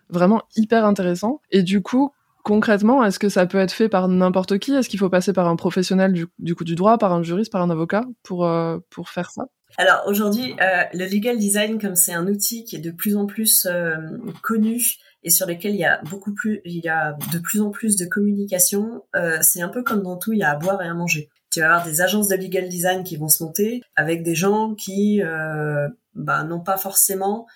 vraiment 0.09 0.43
hyper 0.55 0.85
intéressant. 0.85 1.41
Et 1.51 1.63
du 1.63 1.81
coup, 1.81 2.11
concrètement, 2.43 3.03
est-ce 3.03 3.19
que 3.19 3.27
ça 3.27 3.47
peut 3.47 3.57
être 3.57 3.71
fait 3.71 3.89
par 3.89 4.07
n'importe 4.07 4.59
qui? 4.59 4.73
Est-ce 4.73 4.87
qu'il 4.87 4.99
faut 4.99 5.09
passer 5.09 5.33
par 5.33 5.47
un 5.47 5.55
professionnel 5.55 6.13
du, 6.13 6.27
du, 6.39 6.55
coup 6.55 6.63
du 6.63 6.75
droit, 6.75 6.97
par 6.97 7.11
un 7.11 7.23
juriste, 7.23 7.51
par 7.51 7.61
un 7.61 7.71
avocat 7.71 8.05
pour, 8.23 8.45
euh, 8.45 8.77
pour 8.91 9.09
faire 9.09 9.31
ça? 9.31 9.47
Alors 9.77 10.03
aujourd'hui, 10.07 10.55
euh, 10.61 10.83
le 10.93 11.05
legal 11.05 11.37
design, 11.37 11.79
comme 11.79 11.95
c'est 11.95 12.13
un 12.13 12.27
outil 12.27 12.63
qui 12.63 12.75
est 12.75 12.79
de 12.79 12.91
plus 12.91 13.15
en 13.17 13.25
plus 13.25 13.65
euh, 13.65 13.97
connu 14.41 14.81
et 15.25 15.31
sur 15.31 15.47
lequel 15.47 15.73
il 15.73 15.79
y 15.79 15.85
a 15.85 16.01
beaucoup 16.03 16.33
plus, 16.33 16.61
il 16.65 16.85
y 16.85 16.87
a 16.87 17.17
de 17.33 17.39
plus 17.39 17.59
en 17.59 17.71
plus 17.71 17.97
de 17.97 18.05
communication, 18.05 19.03
euh, 19.15 19.39
c'est 19.41 19.61
un 19.61 19.69
peu 19.69 19.83
comme 19.83 20.03
dans 20.03 20.17
tout, 20.17 20.33
il 20.33 20.39
y 20.39 20.43
a 20.43 20.51
à 20.51 20.55
boire 20.55 20.81
et 20.83 20.87
à 20.87 20.93
manger. 20.93 21.29
Tu 21.49 21.61
vas 21.61 21.65
avoir 21.65 21.85
des 21.85 22.01
agences 22.01 22.27
de 22.27 22.35
legal 22.35 22.69
design 22.69 23.03
qui 23.03 23.17
vont 23.17 23.27
se 23.27 23.43
monter 23.43 23.81
avec 23.95 24.21
des 24.21 24.35
gens 24.35 24.75
qui 24.75 25.23
euh, 25.23 25.89
bah, 26.13 26.43
n'ont 26.43 26.59
pas 26.59 26.77
forcément 26.77 27.47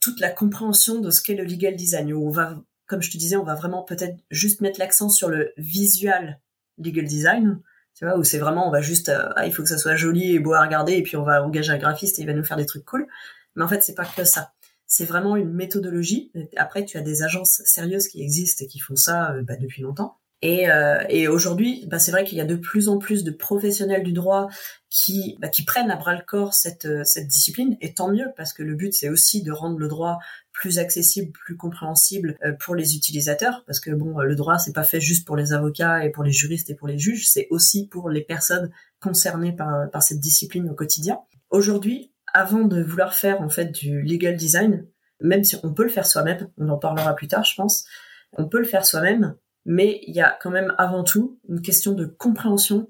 toute 0.00 0.20
la 0.20 0.30
compréhension 0.30 1.00
de 1.00 1.10
ce 1.10 1.20
qu'est 1.20 1.34
le 1.34 1.42
legal 1.42 1.74
design. 1.74 2.12
Où 2.12 2.24
on 2.24 2.30
va, 2.30 2.54
comme 2.86 3.02
je 3.02 3.10
te 3.10 3.16
disais, 3.16 3.36
on 3.36 3.44
va 3.44 3.56
vraiment 3.56 3.82
peut-être 3.82 4.16
juste 4.30 4.60
mettre 4.60 4.78
l'accent 4.78 5.08
sur 5.08 5.28
le 5.28 5.52
visual 5.56 6.40
legal 6.78 7.06
design 7.06 7.60
tu 7.98 8.04
vois, 8.04 8.16
où 8.16 8.22
c'est 8.22 8.38
vraiment, 8.38 8.68
on 8.68 8.70
va 8.70 8.80
juste, 8.80 9.08
euh, 9.08 9.28
ah, 9.34 9.44
il 9.44 9.52
faut 9.52 9.64
que 9.64 9.68
ça 9.68 9.76
soit 9.76 9.96
joli 9.96 10.32
et 10.32 10.38
beau 10.38 10.54
à 10.54 10.62
regarder, 10.62 10.92
et 10.92 11.02
puis 11.02 11.16
on 11.16 11.24
va 11.24 11.42
engager 11.42 11.72
un 11.72 11.78
graphiste 11.78 12.20
et 12.20 12.22
il 12.22 12.26
va 12.26 12.32
nous 12.32 12.44
faire 12.44 12.56
des 12.56 12.64
trucs 12.64 12.84
cool. 12.84 13.08
Mais 13.56 13.64
en 13.64 13.68
fait, 13.68 13.82
c'est 13.82 13.96
pas 13.96 14.04
que 14.04 14.22
ça. 14.22 14.52
C'est 14.86 15.04
vraiment 15.04 15.34
une 15.34 15.52
méthodologie. 15.52 16.30
Après, 16.56 16.84
tu 16.84 16.96
as 16.96 17.00
des 17.00 17.24
agences 17.24 17.60
sérieuses 17.64 18.06
qui 18.06 18.22
existent 18.22 18.64
et 18.64 18.68
qui 18.68 18.78
font 18.78 18.94
ça 18.94 19.32
euh, 19.32 19.42
bah, 19.42 19.56
depuis 19.56 19.82
longtemps. 19.82 20.16
Et, 20.40 20.70
euh, 20.70 21.02
et 21.08 21.26
aujourd'hui, 21.26 21.84
bah, 21.88 21.98
c'est 21.98 22.12
vrai 22.12 22.22
qu'il 22.24 22.38
y 22.38 22.40
a 22.40 22.44
de 22.44 22.54
plus 22.54 22.88
en 22.88 22.98
plus 22.98 23.24
de 23.24 23.32
professionnels 23.32 24.04
du 24.04 24.12
droit 24.12 24.48
qui, 24.88 25.36
bah, 25.40 25.48
qui 25.48 25.64
prennent 25.64 25.90
à 25.90 25.96
bras 25.96 26.14
le 26.14 26.24
corps 26.24 26.54
cette, 26.54 26.84
euh, 26.84 27.02
cette 27.04 27.26
discipline, 27.26 27.76
et 27.80 27.92
tant 27.92 28.08
mieux, 28.08 28.26
parce 28.36 28.52
que 28.52 28.62
le 28.62 28.76
but, 28.76 28.94
c'est 28.94 29.08
aussi 29.08 29.42
de 29.42 29.50
rendre 29.50 29.78
le 29.78 29.88
droit 29.88 30.18
plus 30.52 30.78
accessible, 30.78 31.32
plus 31.32 31.56
compréhensible 31.56 32.38
euh, 32.44 32.52
pour 32.52 32.76
les 32.76 32.94
utilisateurs, 32.94 33.64
parce 33.66 33.80
que 33.80 33.90
bon, 33.90 34.20
le 34.20 34.36
droit, 34.36 34.58
c'est 34.58 34.72
pas 34.72 34.84
fait 34.84 35.00
juste 35.00 35.26
pour 35.26 35.36
les 35.36 35.52
avocats 35.52 36.04
et 36.04 36.10
pour 36.10 36.22
les 36.22 36.32
juristes 36.32 36.70
et 36.70 36.74
pour 36.74 36.86
les 36.86 36.98
juges, 36.98 37.28
c'est 37.28 37.48
aussi 37.50 37.88
pour 37.88 38.08
les 38.08 38.22
personnes 38.22 38.70
concernées 39.00 39.54
par, 39.54 39.90
par 39.90 40.04
cette 40.04 40.20
discipline 40.20 40.70
au 40.70 40.74
quotidien. 40.74 41.18
Aujourd'hui, 41.50 42.12
avant 42.32 42.62
de 42.62 42.80
vouloir 42.82 43.14
faire 43.14 43.40
en 43.40 43.48
fait 43.48 43.72
du 43.72 44.02
legal 44.02 44.36
design, 44.36 44.86
même 45.20 45.42
si 45.42 45.56
on 45.64 45.74
peut 45.74 45.82
le 45.82 45.88
faire 45.88 46.06
soi-même, 46.06 46.48
on 46.58 46.68
en 46.68 46.78
parlera 46.78 47.14
plus 47.16 47.26
tard, 47.26 47.44
je 47.44 47.56
pense, 47.56 47.84
on 48.32 48.48
peut 48.48 48.58
le 48.58 48.64
faire 48.64 48.86
soi-même, 48.86 49.34
mais 49.68 50.00
il 50.06 50.14
y 50.14 50.22
a 50.22 50.36
quand 50.40 50.50
même 50.50 50.74
avant 50.78 51.04
tout 51.04 51.38
une 51.46 51.60
question 51.60 51.92
de 51.92 52.06
compréhension 52.06 52.88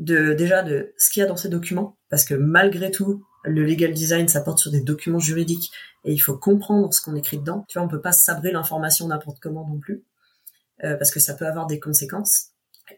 de 0.00 0.32
déjà 0.32 0.64
de 0.64 0.92
ce 0.98 1.08
qu'il 1.08 1.20
y 1.20 1.24
a 1.24 1.28
dans 1.28 1.36
ces 1.36 1.48
documents, 1.48 1.96
parce 2.08 2.24
que 2.24 2.34
malgré 2.34 2.90
tout, 2.90 3.24
le 3.44 3.64
legal 3.64 3.92
design, 3.92 4.26
ça 4.26 4.40
porte 4.40 4.58
sur 4.58 4.72
des 4.72 4.80
documents 4.80 5.20
juridiques 5.20 5.70
et 6.04 6.12
il 6.12 6.18
faut 6.18 6.36
comprendre 6.36 6.92
ce 6.92 7.00
qu'on 7.00 7.14
écrit 7.14 7.38
dedans. 7.38 7.64
Tu 7.68 7.78
vois, 7.78 7.86
on 7.86 7.88
peut 7.88 8.00
pas 8.00 8.10
sabrer 8.10 8.50
l'information 8.50 9.06
n'importe 9.06 9.38
comment 9.38 9.64
non 9.68 9.78
plus, 9.78 10.02
euh, 10.82 10.96
parce 10.96 11.12
que 11.12 11.20
ça 11.20 11.34
peut 11.34 11.46
avoir 11.46 11.68
des 11.68 11.78
conséquences 11.78 12.48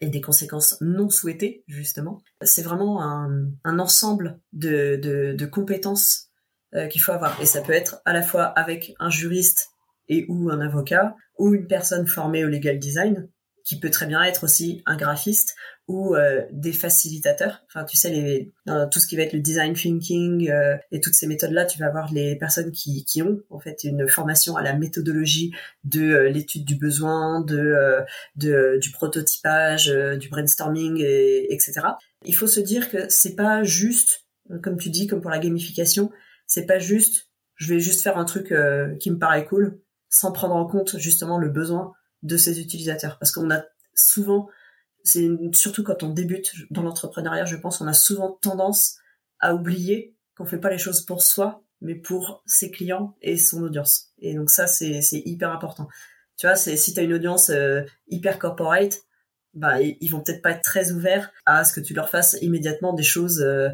et 0.01 0.09
des 0.09 0.23
conséquences 0.23 0.79
non 0.81 1.11
souhaitées 1.11 1.65
justement. 1.67 2.23
C'est 2.41 2.63
vraiment 2.63 3.03
un, 3.03 3.79
ensemble 3.79 4.41
de 4.55 5.45
compétences 5.45 6.31
euh, 6.75 6.87
qu'il 6.87 7.03
faut 7.03 7.13
avoir 7.13 7.39
et 7.43 7.47
ça 7.47 7.61
peut 7.61 7.75
être 7.75 8.01
à 8.07 8.15
la 8.15 8.23
fois 8.23 8.45
avec 8.45 8.95
un 9.01 9.11
juriste 9.11 9.72
et 10.09 10.27
ou 10.29 10.51
un 10.51 10.61
avocat 10.61 11.17
ou 11.39 11.55
une 11.55 11.67
personne 11.67 12.07
formée 12.07 12.45
au 12.45 12.49
legal 12.49 12.79
design 12.79 13.29
qui 13.65 13.79
peut 13.79 13.91
très 13.91 14.07
bien 14.07 14.23
être 14.23 14.45
aussi 14.45 14.83
un 14.87 14.97
graphiste 14.97 15.55
ou 15.89 16.15
euh, 16.15 16.43
des 16.53 16.73
facilitateurs. 16.73 17.63
Enfin, 17.67 17.85
tu 17.85 17.97
sais, 17.97 18.11
les, 18.11 18.53
dans 18.67 18.89
tout 18.89 18.99
ce 18.99 19.07
qui 19.07 19.17
va 19.17 19.23
être 19.23 19.33
le 19.33 19.41
design 19.41 19.75
thinking 19.75 20.51
euh, 20.51 20.77
et 20.91 21.01
toutes 21.01 21.15
ces 21.15 21.27
méthodes-là, 21.27 21.65
tu 21.65 21.79
vas 21.79 21.87
avoir 21.87 22.13
les 22.13 22.37
personnes 22.37 22.73
qui, 22.73 23.05
qui 23.05 23.23
ont 23.23 23.41
en 23.51 23.59
fait 23.59 23.85
une 23.85 24.09
formation 24.09 24.57
à 24.57 24.63
la 24.63 24.75
méthodologie 24.75 25.53
de 25.85 26.03
euh, 26.03 26.29
l'étude 26.29 26.65
du 26.65 26.77
besoin, 26.77 27.41
de, 27.41 27.77
de 28.37 28.79
du 28.81 28.91
prototypage, 28.91 29.89
du 30.19 30.29
brainstorming, 30.29 31.01
et, 31.01 31.53
etc. 31.53 31.81
Il 32.25 32.35
faut 32.35 32.47
se 32.47 32.61
dire 32.61 32.91
que 32.91 33.09
c'est 33.09 33.35
pas 33.35 33.63
juste, 33.63 34.27
comme 34.63 34.79
tu 34.79 34.91
dis, 34.91 35.07
comme 35.07 35.21
pour 35.21 35.31
la 35.31 35.39
gamification, 35.39 36.11
c'est 36.47 36.67
pas 36.67 36.79
juste, 36.79 37.29
je 37.57 37.75
vais 37.75 37.81
juste 37.81 38.03
faire 38.03 38.19
un 38.19 38.25
truc 38.25 38.53
qui 39.01 39.11
me 39.11 39.19
paraît 39.19 39.45
cool, 39.45 39.81
sans 40.13 40.31
prendre 40.31 40.55
en 40.55 40.67
compte 40.67 40.99
justement 40.99 41.39
le 41.39 41.49
besoin 41.49 41.95
de 42.23 42.37
ses 42.37 42.61
utilisateurs. 42.61 43.19
Parce 43.19 43.33
qu'on 43.33 43.51
a 43.51 43.65
souvent, 43.95 44.49
c'est 45.03 45.29
surtout 45.53 45.83
quand 45.83 46.03
on 46.05 46.11
débute 46.11 46.53
dans 46.71 46.83
l'entrepreneuriat, 46.83 47.47
je 47.47 47.57
pense, 47.57 47.81
on 47.81 47.89
a 47.89 47.95
souvent 47.95 48.39
tendance 48.43 48.99
à 49.41 49.55
oublier 49.55 50.15
qu'on 50.37 50.45
fait 50.45 50.59
pas 50.59 50.71
les 50.71 50.79
choses 50.79 51.01
pour 51.01 51.23
soi, 51.23 51.65
mais 51.81 51.95
pour 51.95 52.43
ses 52.47 52.71
clients 52.71 53.17
et 53.23 53.39
son 53.39 53.63
audience. 53.63 54.13
Et 54.19 54.35
donc 54.35 54.51
ça, 54.51 54.67
c'est 54.67 55.03
hyper 55.25 55.51
important. 55.51 55.89
Tu 56.37 56.47
vois, 56.47 56.57
si 56.57 56.95
tu 56.95 57.01
as 57.01 57.03
une 57.03 57.15
audience 57.15 57.49
euh, 57.51 57.83
hyper 58.09 58.39
corporate, 58.39 58.99
bah 59.55 59.81
ils 59.81 60.09
vont 60.09 60.21
peut-être 60.21 60.43
pas 60.43 60.53
être 60.53 60.63
très 60.63 60.93
ouverts 60.93 61.31
à 61.45 61.65
ce 61.65 61.73
que 61.73 61.81
tu 61.81 61.95
leur 61.95 62.09
fasses 62.09 62.37
immédiatement 62.41 62.95
des 62.95 63.03
choses 63.03 63.43
euh, 63.43 63.69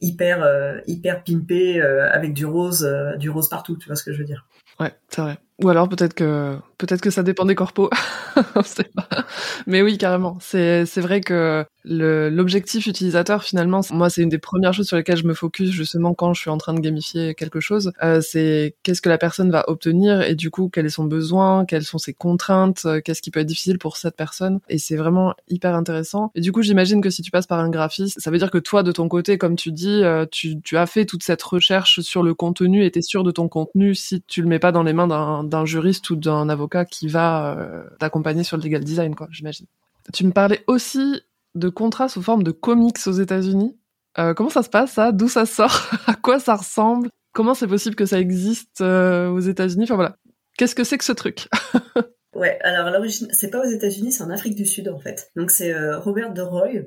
hyper 0.00 0.42
euh, 0.42 0.80
hyper 0.86 1.24
pimpées 1.24 1.80
avec 1.80 2.34
du 2.34 2.46
rose 2.46 2.86
du 3.18 3.30
rose 3.30 3.48
partout. 3.48 3.76
Tu 3.76 3.86
vois 3.86 3.96
ce 3.96 4.04
que 4.04 4.12
je 4.12 4.18
veux 4.18 4.24
dire 4.24 4.46
Ouais, 4.80 4.94
c'est 5.08 5.22
vrai. 5.22 5.38
Ou 5.62 5.68
alors 5.68 5.88
peut-être 5.88 6.14
que 6.14 6.58
peut-être 6.78 7.00
que 7.00 7.10
ça 7.10 7.22
dépend 7.22 7.44
des 7.44 7.54
corpos. 7.54 7.88
Mais 9.66 9.82
oui, 9.82 9.98
carrément. 9.98 10.36
C'est 10.40 10.84
c'est 10.86 11.00
vrai 11.00 11.20
que 11.20 11.64
l'objectif 11.84 12.86
utilisateur 12.86 13.42
finalement 13.42 13.80
moi 13.90 14.08
c'est 14.10 14.22
une 14.22 14.28
des 14.28 14.38
premières 14.38 14.72
choses 14.72 14.86
sur 14.86 14.96
lesquelles 14.96 15.18
je 15.18 15.26
me 15.26 15.34
focus 15.34 15.70
justement 15.70 16.14
quand 16.14 16.32
je 16.32 16.40
suis 16.40 16.50
en 16.50 16.58
train 16.58 16.72
de 16.72 16.80
gamifier 16.80 17.34
quelque 17.34 17.60
chose 17.60 17.92
euh, 18.02 18.20
c'est 18.20 18.74
qu'est-ce 18.82 19.02
que 19.02 19.08
la 19.08 19.18
personne 19.18 19.50
va 19.50 19.68
obtenir 19.68 20.22
et 20.22 20.34
du 20.34 20.50
coup 20.50 20.70
quel 20.72 20.86
est 20.86 20.90
son 20.90 21.04
besoin 21.04 21.64
quelles 21.66 21.84
sont 21.84 21.98
ses 21.98 22.14
contraintes 22.14 22.84
euh, 22.86 23.00
qu'est-ce 23.00 23.22
qui 23.22 23.30
peut 23.30 23.40
être 23.40 23.46
difficile 23.46 23.78
pour 23.78 23.96
cette 23.96 24.16
personne. 24.16 24.60
Et 24.68 24.78
c'est 24.78 24.96
vraiment 24.96 25.34
hyper 25.48 25.74
intéressant. 25.74 26.30
Et 26.34 26.40
du 26.40 26.52
coup 26.52 26.62
j'imagine 26.62 27.00
que 27.00 27.10
si 27.10 27.22
tu 27.22 27.30
passes 27.30 27.46
par 27.46 27.60
un 27.60 27.70
graphiste 27.70 28.20
ça 28.20 28.30
veut 28.30 28.38
dire 28.38 28.50
que 28.50 28.58
toi 28.58 28.82
de 28.82 28.92
ton 28.92 29.08
côté 29.08 29.38
comme 29.38 29.56
tu 29.56 29.72
dis 29.72 30.02
euh, 30.02 30.26
tu, 30.30 30.60
tu 30.60 30.76
as 30.76 30.86
fait 30.86 31.04
toute 31.04 31.22
cette 31.22 31.42
recherche 31.42 32.00
sur 32.00 32.22
le 32.22 32.34
contenu 32.34 32.84
et 32.84 32.90
t'es 32.90 33.02
sûr 33.02 33.24
de 33.24 33.30
ton 33.30 33.48
contenu 33.48 33.94
si 33.94 34.22
tu 34.22 34.42
le 34.42 34.48
mets 34.48 34.58
pas 34.58 34.72
dans 34.72 34.82
les 34.82 34.92
mains 34.92 35.44
d'un 35.44 35.64
juriste 35.64 36.10
ou 36.10 36.16
d'un 36.16 36.48
avocat 36.48 36.84
qui 36.84 37.08
va 37.08 37.56
euh, 37.58 37.84
t'accompagner 37.98 38.44
sur 38.44 38.56
le 38.56 38.62
legal 38.62 38.84
design 38.84 39.14
quoi 39.14 39.28
j'imagine. 39.30 39.66
Tu 40.12 40.24
me 40.26 40.32
parlais 40.32 40.62
aussi 40.66 41.22
de 41.54 41.68
contrats 41.68 42.08
sous 42.08 42.22
forme 42.22 42.42
de 42.42 42.50
comics 42.50 42.98
aux 43.06 43.12
États-Unis. 43.12 43.76
Euh, 44.18 44.34
comment 44.34 44.50
ça 44.50 44.62
se 44.62 44.68
passe 44.68 44.92
ça? 44.92 45.12
D'où 45.12 45.28
ça 45.28 45.46
sort? 45.46 45.90
À 46.06 46.14
quoi 46.14 46.38
ça 46.38 46.56
ressemble? 46.56 47.10
Comment 47.32 47.54
c'est 47.54 47.66
possible 47.66 47.96
que 47.96 48.06
ça 48.06 48.20
existe 48.20 48.80
euh, 48.80 49.28
aux 49.28 49.40
États-Unis? 49.40 49.84
Enfin 49.84 49.96
voilà. 49.96 50.16
Qu'est-ce 50.56 50.74
que 50.74 50.84
c'est 50.84 50.98
que 50.98 51.04
ce 51.04 51.12
truc? 51.12 51.48
Ouais, 52.34 52.58
alors 52.62 52.90
l'origine, 52.90 53.28
c'est 53.30 53.50
pas 53.50 53.60
aux 53.60 53.70
États-Unis, 53.70 54.10
c'est 54.10 54.24
en 54.24 54.30
Afrique 54.30 54.56
du 54.56 54.66
Sud 54.66 54.88
en 54.88 54.98
fait. 54.98 55.30
Donc 55.36 55.50
c'est 55.50 55.72
euh, 55.72 55.98
Robert 56.00 56.32
De 56.32 56.42
Roy, 56.42 56.82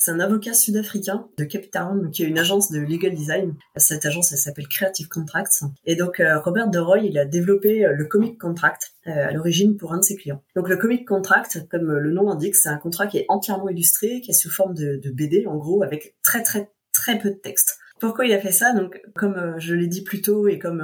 c'est 0.00 0.12
un 0.12 0.20
avocat 0.20 0.54
sud-africain 0.54 1.28
de 1.36 1.44
Cape 1.44 1.70
Town 1.70 2.10
qui 2.10 2.24
a 2.24 2.26
une 2.26 2.38
agence 2.38 2.72
de 2.72 2.80
legal 2.80 3.14
design. 3.14 3.54
Cette 3.76 4.06
agence, 4.06 4.32
elle 4.32 4.38
s'appelle 4.38 4.66
Creative 4.66 5.08
Contracts. 5.08 5.62
Et 5.84 5.94
donc 5.94 6.20
euh, 6.20 6.40
Robert 6.40 6.70
De 6.70 6.78
Roy, 6.78 7.00
il 7.00 7.18
a 7.18 7.26
développé 7.26 7.84
euh, 7.84 7.92
le 7.92 8.06
comic 8.06 8.40
contract 8.40 8.94
à 9.04 9.30
l'origine 9.32 9.76
pour 9.76 9.92
un 9.92 9.98
de 9.98 10.04
ses 10.04 10.16
clients. 10.16 10.42
Donc 10.56 10.68
le 10.68 10.78
comic 10.78 11.06
contract, 11.06 11.66
comme 11.70 11.92
le 11.92 12.10
nom 12.12 12.30
l'indique, 12.30 12.54
c'est 12.54 12.70
un 12.70 12.78
contrat 12.78 13.08
qui 13.08 13.18
est 13.18 13.26
entièrement 13.28 13.68
illustré, 13.68 14.22
qui 14.22 14.30
est 14.30 14.34
sous 14.34 14.50
forme 14.50 14.74
de, 14.74 15.00
BD 15.10 15.46
en 15.46 15.56
gros, 15.56 15.82
avec 15.82 16.16
très 16.22 16.42
très 16.42 16.70
très 16.92 17.18
peu 17.18 17.28
de 17.28 17.34
texte. 17.34 17.76
Pourquoi 17.98 18.24
il 18.24 18.32
a 18.32 18.40
fait 18.40 18.52
ça? 18.52 18.72
Donc, 18.72 19.02
comme 19.14 19.34
euh, 19.34 19.58
je 19.58 19.74
l'ai 19.74 19.86
dit 19.86 20.02
plus 20.02 20.22
tôt 20.22 20.48
et 20.48 20.58
comme 20.58 20.82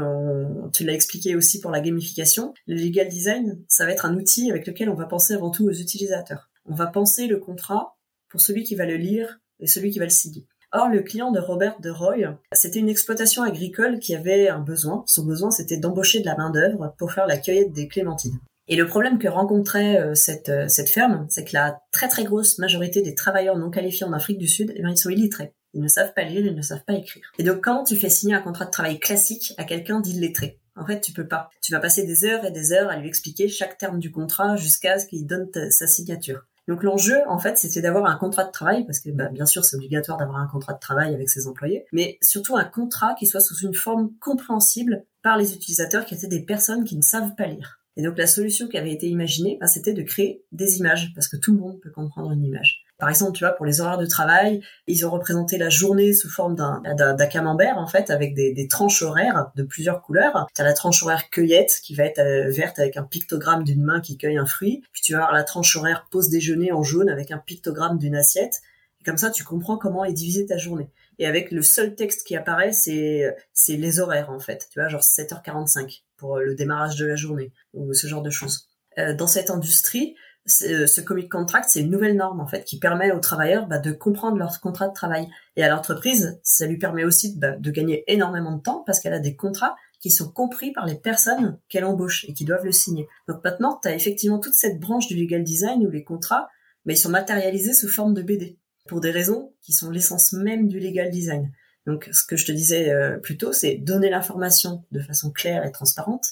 tu 0.75 0.85
l'as 0.85 0.93
expliqué 0.93 1.37
aussi 1.37 1.61
pour 1.61 1.71
la 1.71 1.81
gamification, 1.81 2.53
le 2.67 2.75
legal 2.75 3.09
design, 3.09 3.59
ça 3.69 3.87
va 3.87 3.93
être 3.93 4.05
un 4.05 4.15
outil 4.15 4.51
avec 4.51 4.67
lequel 4.67 4.91
on 4.91 4.95
va 4.95 5.07
penser 5.07 5.33
avant 5.33 5.51
tout 5.51 5.65
aux 5.65 5.73
utilisateurs. 5.73 6.51
On 6.67 6.75
va 6.75 6.87
penser 6.87 7.29
le 7.29 7.39
contrat 7.39 7.96
pour 8.29 8.41
celui 8.41 8.65
qui 8.65 8.75
va 8.75 8.87
le 8.87 8.97
lire 8.97 9.41
et 9.61 9.67
celui 9.67 9.91
qui 9.91 9.99
va 9.99 10.05
le 10.05 10.11
signer. 10.11 10.47
Or, 10.73 10.89
le 10.89 11.03
client 11.03 11.31
de 11.31 11.41
Robert 11.41 11.81
de 11.81 11.91
Roy, 11.91 12.39
c'était 12.53 12.81
une 12.81 12.89
exploitation 12.89 13.43
agricole 13.43 13.99
qui 13.99 14.15
avait 14.15 14.49
un 14.49 14.59
besoin. 14.59 15.05
Son 15.07 15.25
besoin, 15.25 15.51
c'était 15.51 15.79
d'embaucher 15.79 16.21
de 16.21 16.27
la 16.27 16.37
main-d'œuvre 16.37 16.95
pour 16.99 17.13
faire 17.13 17.27
la 17.27 17.39
cueillette 17.39 17.73
des 17.73 17.89
clémentines. 17.89 18.39
Et 18.69 18.77
le 18.77 18.87
problème 18.87 19.19
que 19.19 19.29
rencontrait 19.29 20.01
euh, 20.01 20.15
cette, 20.15 20.49
euh, 20.49 20.67
cette 20.67 20.91
ferme, 20.91 21.27
c'est 21.29 21.45
que 21.45 21.53
la 21.53 21.81
très 21.93 22.09
très 22.09 22.25
grosse 22.25 22.59
majorité 22.59 23.01
des 23.01 23.15
travailleurs 23.15 23.57
non 23.57 23.71
qualifiés 23.71 24.07
en 24.07 24.13
Afrique 24.13 24.39
du 24.39 24.49
Sud, 24.49 24.73
eh 24.75 24.83
ils 24.83 24.99
sont 24.99 25.11
illettrés. 25.11 25.55
Ils 25.73 25.83
ne 25.83 25.89
savent 25.89 26.15
pas 26.15 26.25
lire, 26.25 26.45
ils 26.45 26.55
ne 26.55 26.63
savent 26.63 26.85
pas 26.85 26.95
écrire. 26.95 27.31
Et 27.39 27.45
donc, 27.45 27.61
comment 27.61 27.85
tu 27.85 27.97
fais 27.97 28.09
signer 28.09 28.35
un 28.35 28.41
contrat 28.41 28.65
de 28.65 28.71
travail 28.71 28.99
classique 28.99 29.55
à 29.57 29.65
quelqu'un 29.65 30.01
d'illettré? 30.01 30.59
En 30.75 30.85
fait, 30.85 31.01
tu 31.01 31.13
peux 31.13 31.29
pas. 31.29 31.49
Tu 31.63 31.73
vas 31.73 31.81
passer 31.81 32.05
des 32.05 32.25
heures 32.25 32.45
et 32.45 32.51
des 32.51 32.73
heures 32.73 32.91
à 32.91 32.97
lui 32.97 33.09
expliquer 33.09 33.49
chaque 33.49 33.79
terme 33.79 33.99
du 33.99 34.11
contrat 34.11 34.57
jusqu'à 34.57 34.99
ce 34.99 35.07
qu'il 35.07 35.27
donne 35.27 35.49
sa 35.71 35.87
signature. 35.87 36.43
Donc 36.69 36.83
l'enjeu, 36.83 37.19
en 37.29 37.39
fait, 37.39 37.59
c'était 37.59 37.81
d'avoir 37.81 38.07
un 38.07 38.17
contrat 38.17 38.45
de 38.45 38.51
travail, 38.51 38.85
parce 38.87 39.01
que 39.01 39.11
bah, 39.11 39.29
bien 39.29 39.47
sûr, 39.47 39.65
c'est 39.65 39.77
obligatoire 39.77 40.19
d'avoir 40.19 40.39
un 40.39 40.49
contrat 40.49 40.75
de 40.75 40.81
travail 40.81 41.15
avec 41.15 41.31
ses 41.31 41.47
employés, 41.47 41.85
mais 41.93 42.19
surtout 42.21 42.57
un 42.57 42.65
contrat 42.65 43.15
qui 43.15 43.27
soit 43.27 43.41
sous 43.41 43.59
une 43.59 43.75
forme 43.75 44.11
compréhensible 44.21 45.05
par 45.23 45.37
les 45.37 45.55
utilisateurs 45.55 46.05
qui 46.05 46.15
étaient 46.15 46.27
des 46.27 46.45
personnes 46.45 46.85
qui 46.85 46.97
ne 46.97 47.03
savent 47.03 47.35
pas 47.37 47.47
lire. 47.47 47.81
Et 47.97 48.03
donc 48.03 48.19
la 48.19 48.27
solution 48.27 48.69
qui 48.69 48.77
avait 48.77 48.93
été 48.93 49.09
imaginée, 49.09 49.59
bah, 49.61 49.67
c'était 49.67 49.95
de 49.95 50.03
créer 50.03 50.45
des 50.53 50.79
images, 50.79 51.13
parce 51.15 51.29
que 51.29 51.37
tout 51.37 51.53
le 51.53 51.61
monde 51.61 51.81
peut 51.81 51.91
comprendre 51.91 52.33
une 52.33 52.45
image. 52.45 52.86
Par 52.99 53.11
exemple, 53.11 53.33
tu 53.33 53.45
vois, 53.45 53.53
pour 53.53 53.67
les 53.67 53.81
horaires 53.81 53.99
de 53.99 54.07
travail, 54.07 54.63
ils 54.87 55.07
ont 55.07 55.11
représenté 55.11 55.59
la 55.59 55.69
journée 55.69 56.15
sous 56.15 56.31
forme 56.31 56.55
d'un, 56.55 56.81
d'un, 56.95 57.27
camembert, 57.27 57.77
en 57.77 57.87
fait, 57.87 58.11
avec 58.11 58.35
des, 58.35 58.55
des 58.55 58.69
tranches 58.69 59.03
horaires 59.03 59.51
de 59.55 59.65
plusieurs 59.65 60.01
couleurs. 60.01 60.47
Tu 60.55 60.63
as 60.63 60.65
la 60.65 60.73
tranche 60.73 61.03
horaire 61.03 61.29
cueillette, 61.29 61.81
qui 61.83 61.95
va 61.95 62.05
être 62.05 62.21
euh, 62.21 62.51
verte 62.51 62.79
avec 62.79 62.97
un 62.97 63.03
pictogramme 63.03 63.65
d'une 63.65 63.83
main 63.83 64.01
qui 64.01 64.17
cueille 64.17 64.39
un 64.39 64.47
fruit. 64.47 64.83
Puis 64.93 65.03
tu 65.03 65.13
vas 65.13 65.19
avoir 65.19 65.35
la 65.35 65.45
tranche 65.45 65.77
horaire 65.77 66.07
pause 66.11 66.31
déjeuner 66.31 66.73
en 66.73 66.83
jaune 66.83 67.11
avec 67.11 67.31
un 67.31 67.39
pictogramme 67.39 67.99
d'une 67.99 68.17
assiette. 68.17 68.63
Et 69.03 69.05
comme 69.05 69.19
ça, 69.19 69.31
tu 69.31 69.45
comprends 69.45 69.77
comment 69.77 70.05
est 70.07 70.15
divisée 70.15 70.47
ta 70.47 70.57
journée. 70.57 70.89
Et 71.19 71.27
avec 71.27 71.51
le 71.51 71.61
seul 71.61 71.95
texte 71.97 72.27
qui 72.27 72.35
apparaît, 72.35 72.73
c'est, 72.73 73.37
c'est 73.53 73.77
les 73.77 74.01
horaires, 74.01 74.31
en 74.31 74.39
fait. 74.39 74.69
Tu 74.73 74.81
vois, 74.81 74.89
genre 74.89 75.03
7h45 75.03 76.03
pour 76.17 76.39
le 76.39 76.55
démarrage 76.55 76.97
de 76.97 77.05
la 77.05 77.17
journée, 77.17 77.53
ou 77.75 77.93
ce 77.93 78.07
genre 78.07 78.23
de 78.23 78.31
choses. 78.31 78.69
Euh, 78.99 79.15
dans 79.15 79.27
cette 79.27 79.51
industrie, 79.51 80.17
ce 80.47 81.01
comic 81.01 81.31
contract, 81.31 81.69
c'est 81.69 81.81
une 81.81 81.91
nouvelle 81.91 82.17
norme 82.17 82.41
en 82.41 82.47
fait 82.47 82.65
qui 82.65 82.79
permet 82.79 83.11
aux 83.11 83.19
travailleurs 83.19 83.67
bah, 83.67 83.79
de 83.79 83.93
comprendre 83.93 84.37
leur 84.37 84.61
contrat 84.61 84.89
de 84.89 84.95
travail. 84.95 85.29
Et 85.57 85.65
à 85.65 85.69
l'entreprise, 85.69 86.39
ça 86.43 86.67
lui 86.67 86.79
permet 86.79 87.05
aussi 87.05 87.37
bah, 87.37 87.57
de 87.57 87.71
gagner 87.71 88.05
énormément 88.07 88.57
de 88.57 88.63
temps 88.63 88.83
parce 88.87 89.01
qu'elle 89.01 89.13
a 89.13 89.19
des 89.19 89.37
contrats 89.37 89.77
qui 90.01 90.11
sont 90.11 90.31
compris 90.31 90.73
par 90.73 90.87
les 90.87 90.95
personnes 90.95 91.59
qu'elle 91.69 91.85
embauche 91.85 92.25
et 92.29 92.35
qui 92.35 92.45
doivent 92.45 92.65
le 92.65 92.73
signer. 92.73 93.09
Donc 93.29 93.43
maintenant, 93.43 93.79
tu 93.83 93.89
as 93.89 93.95
effectivement 93.95 94.39
toute 94.39 94.55
cette 94.55 94.79
branche 94.79 95.09
du 95.09 95.17
legal 95.17 95.43
design 95.43 95.85
où 95.87 95.91
les 95.91 96.05
contrats, 96.05 96.49
mais 96.85 96.95
ils 96.95 96.99
sont 96.99 97.11
matérialisés 97.11 97.75
sous 97.75 97.89
forme 97.89 98.15
de 98.15 98.23
BD 98.23 98.59
pour 98.87 99.01
des 99.01 99.11
raisons 99.11 99.53
qui 99.63 99.73
sont 99.73 99.91
l'essence 99.91 100.33
même 100.33 100.69
du 100.69 100.79
legal 100.79 101.11
design. 101.11 101.51
Donc 101.87 102.09
ce 102.13 102.25
que 102.25 102.37
je 102.37 102.47
te 102.47 102.53
disais 102.53 102.91
euh, 102.91 103.19
plus 103.19 103.39
tôt, 103.39 103.53
c'est 103.53 103.77
donner 103.77 104.11
l'information 104.11 104.85
de 104.93 105.01
façon 105.01 105.31
claire 105.31 105.65
et 105.65 105.73
transparente. 105.73 106.27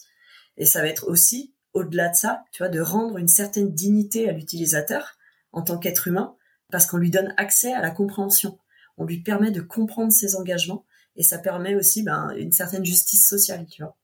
Et 0.57 0.67
ça 0.67 0.81
va 0.81 0.89
être 0.89 1.09
aussi 1.09 1.54
au-delà 1.75 2.09
de 2.09 2.15
ça, 2.15 2.45
tu 2.53 2.63
vois, 2.63 2.71
de 2.71 2.81
rendre 2.81 3.19
une 3.19 3.29
certaine 3.29 3.73
dignité 3.73 4.29
à 4.29 4.33
l'utilisateur 4.33 5.19
en 5.53 5.63
tant 5.63 5.79
qu'être 5.79 6.09
humain, 6.09 6.37
parce 6.71 6.87
qu'on 6.87 6.97
lui 6.97 7.11
donne 7.11 7.35
accès 7.37 7.73
à 7.73 7.83
la 7.83 7.91
compréhension. 7.91 8.59
On 8.97 9.05
lui 9.05 9.21
permet 9.21 9.51
de 9.51 9.61
comprendre 9.61 10.13
ses 10.13 10.37
engagements 10.37 10.85
et 11.17 11.23
ça 11.23 11.39
permet 11.39 11.75
aussi 11.75 12.03
ben, 12.03 12.33
une 12.37 12.53
certaine 12.53 12.85
justice 12.85 13.29
sociale, 13.29 13.67
tu 13.67 13.83
vois. 13.83 13.97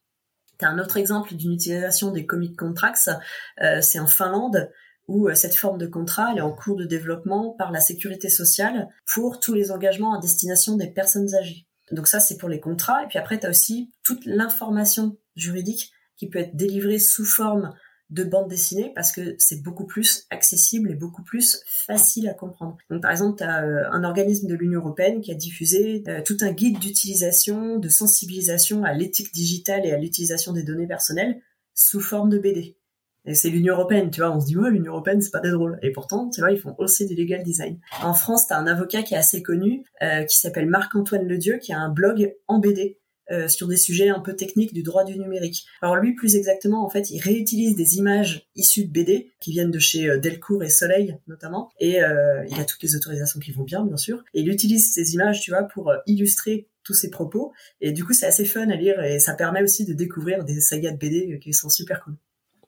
T'as 0.59 0.69
un 0.69 0.79
autre 0.79 0.99
exemple 0.99 1.35
d'une 1.35 1.55
utilisation 1.55 2.11
des 2.11 2.27
comic 2.27 2.57
contracts, 2.57 3.09
euh, 3.63 3.81
c'est 3.81 3.99
en 3.99 4.07
Finlande 4.07 4.71
où 5.09 5.29
euh, 5.29 5.35
cette 5.35 5.55
forme 5.55 5.79
de 5.79 5.87
contrat 5.87 6.31
elle 6.33 6.39
est 6.39 6.43
en 6.43 6.53
cours 6.53 6.77
de 6.77 6.85
développement 6.85 7.51
par 7.51 7.73
la 7.73 7.81
sécurité 7.81 8.29
sociale 8.29 8.89
pour 9.07 9.41
tous 9.41 9.55
les 9.55 9.73
engagements 9.73 10.15
à 10.15 10.21
destination 10.21 10.77
des 10.77 10.89
personnes 10.89 11.35
âgées. 11.35 11.67
Donc 11.93 12.07
ça 12.07 12.21
c'est 12.21 12.37
pour 12.37 12.49
les 12.49 12.61
contrats 12.61 13.03
et 13.03 13.07
puis 13.09 13.19
après 13.19 13.41
tu 13.41 13.47
as 13.47 13.51
aussi 13.51 13.91
toute 14.05 14.25
l'information 14.27 15.17
juridique 15.35 15.93
qui 16.21 16.29
peut 16.29 16.39
être 16.39 16.55
délivré 16.55 16.99
sous 16.99 17.25
forme 17.25 17.73
de 18.11 18.25
bande 18.25 18.51
dessinée 18.51 18.93
parce 18.95 19.11
que 19.11 19.37
c'est 19.39 19.63
beaucoup 19.63 19.87
plus 19.87 20.27
accessible 20.29 20.91
et 20.91 20.95
beaucoup 20.95 21.23
plus 21.23 21.63
facile 21.67 22.29
à 22.29 22.35
comprendre. 22.35 22.77
Donc 22.91 23.01
par 23.01 23.11
exemple, 23.11 23.39
tu 23.39 23.45
as 23.45 23.65
euh, 23.65 23.85
un 23.91 24.05
organisme 24.05 24.47
de 24.47 24.55
l'Union 24.55 24.81
européenne 24.81 25.23
qui 25.23 25.33
a 25.33 25.35
diffusé 25.35 26.05
euh, 26.09 26.21
tout 26.23 26.37
un 26.43 26.53
guide 26.53 26.79
d'utilisation, 26.79 27.79
de 27.79 27.89
sensibilisation 27.89 28.85
à 28.85 28.93
l'éthique 28.93 29.33
digitale 29.33 29.87
et 29.87 29.93
à 29.93 29.97
l'utilisation 29.97 30.53
des 30.53 30.63
données 30.63 30.87
personnelles 30.87 31.41
sous 31.75 32.01
forme 32.01 32.29
de 32.29 32.39
BD. 32.39 32.77
Et 33.25 33.35
c'est 33.35 33.49
l'Union 33.49 33.75
européenne, 33.75 34.11
tu 34.11 34.21
vois, 34.21 34.31
on 34.31 34.41
se 34.41 34.47
dit 34.47 34.59
ouais, 34.59 34.71
l'Union 34.71 34.93
européenne 34.93 35.23
c'est 35.23 35.31
pas 35.31 35.41
très 35.41 35.53
drôle. 35.53 35.79
Et 35.81 35.91
pourtant, 35.91 36.29
tu 36.29 36.43
vois, 36.43 36.53
ils 36.53 36.61
font 36.61 36.75
aussi 36.77 37.07
du 37.07 37.15
legal 37.15 37.43
design. 37.43 37.79
En 38.03 38.13
France, 38.13 38.47
tu 38.47 38.53
as 38.53 38.59
un 38.59 38.67
avocat 38.67 39.03
qui 39.03 39.15
est 39.15 39.19
assez 39.19 39.43
connu 39.43 39.87
euh, 40.03 40.25
qui 40.25 40.39
s'appelle 40.39 40.67
Marc-Antoine 40.67 41.27
Ledieu 41.27 41.57
qui 41.57 41.73
a 41.73 41.79
un 41.79 41.89
blog 41.89 42.35
en 42.47 42.59
BD 42.59 43.00
euh, 43.31 43.49
sur 43.49 43.69
des 43.69 43.77
sujets 43.77 44.09
un 44.09 44.21
peu 44.21 44.35
techniques 44.35 44.73
du 44.73 44.83
droit 44.83 45.05
du 45.05 45.19
numérique. 45.19 45.67
Alors 45.83 45.97
lui, 45.97 46.15
plus 46.15 46.37
exactement, 46.37 46.85
en 46.85 46.89
fait, 46.89 47.11
il 47.11 47.21
réutilise 47.21 47.77
des 47.77 47.97
images 47.97 48.49
issues 48.57 48.85
de 48.85 48.93
BD 48.93 49.33
qui 49.41 49.53
viennent 49.53 49.71
de 49.71 49.79
chez 49.79 50.09
euh, 50.09 50.19
Delcourt 50.19 50.65
et 50.65 50.71
Soleil 50.71 51.17
notamment, 51.29 51.71
et 51.79 52.03
euh, 52.03 52.45
il 52.49 52.59
a 52.61 52.65
toutes 52.65 52.83
les 52.83 52.97
autorisations 52.97 53.41
qui 53.41 53.53
vont 53.53 53.63
bien, 53.63 53.85
bien 53.85 53.97
sûr. 53.97 54.25
Et 54.35 54.41
il 54.41 54.49
utilise 54.49 54.93
ces 54.93 55.15
images, 55.15 55.41
tu 55.41 55.51
vois, 55.51 55.65
pour 55.65 55.93
illustrer 56.07 56.69
tous 56.83 56.95
ses 56.95 57.11
propos. 57.11 57.53
Et 57.81 57.93
du 57.93 58.05
coup, 58.05 58.13
c'est 58.13 58.27
assez 58.27 58.45
fun 58.45 58.69
à 58.69 58.77
lire 58.77 59.03
et 59.03 59.19
ça 59.19 59.35
permet 59.35 59.63
aussi 59.63 59.85
de 59.85 59.93
découvrir 59.93 60.45
des 60.45 60.61
sagas 60.61 60.93
de 60.93 60.97
BD 60.97 61.39
qui 61.41 61.53
sont 61.53 61.69
super 61.69 62.03
cool. 62.03 62.17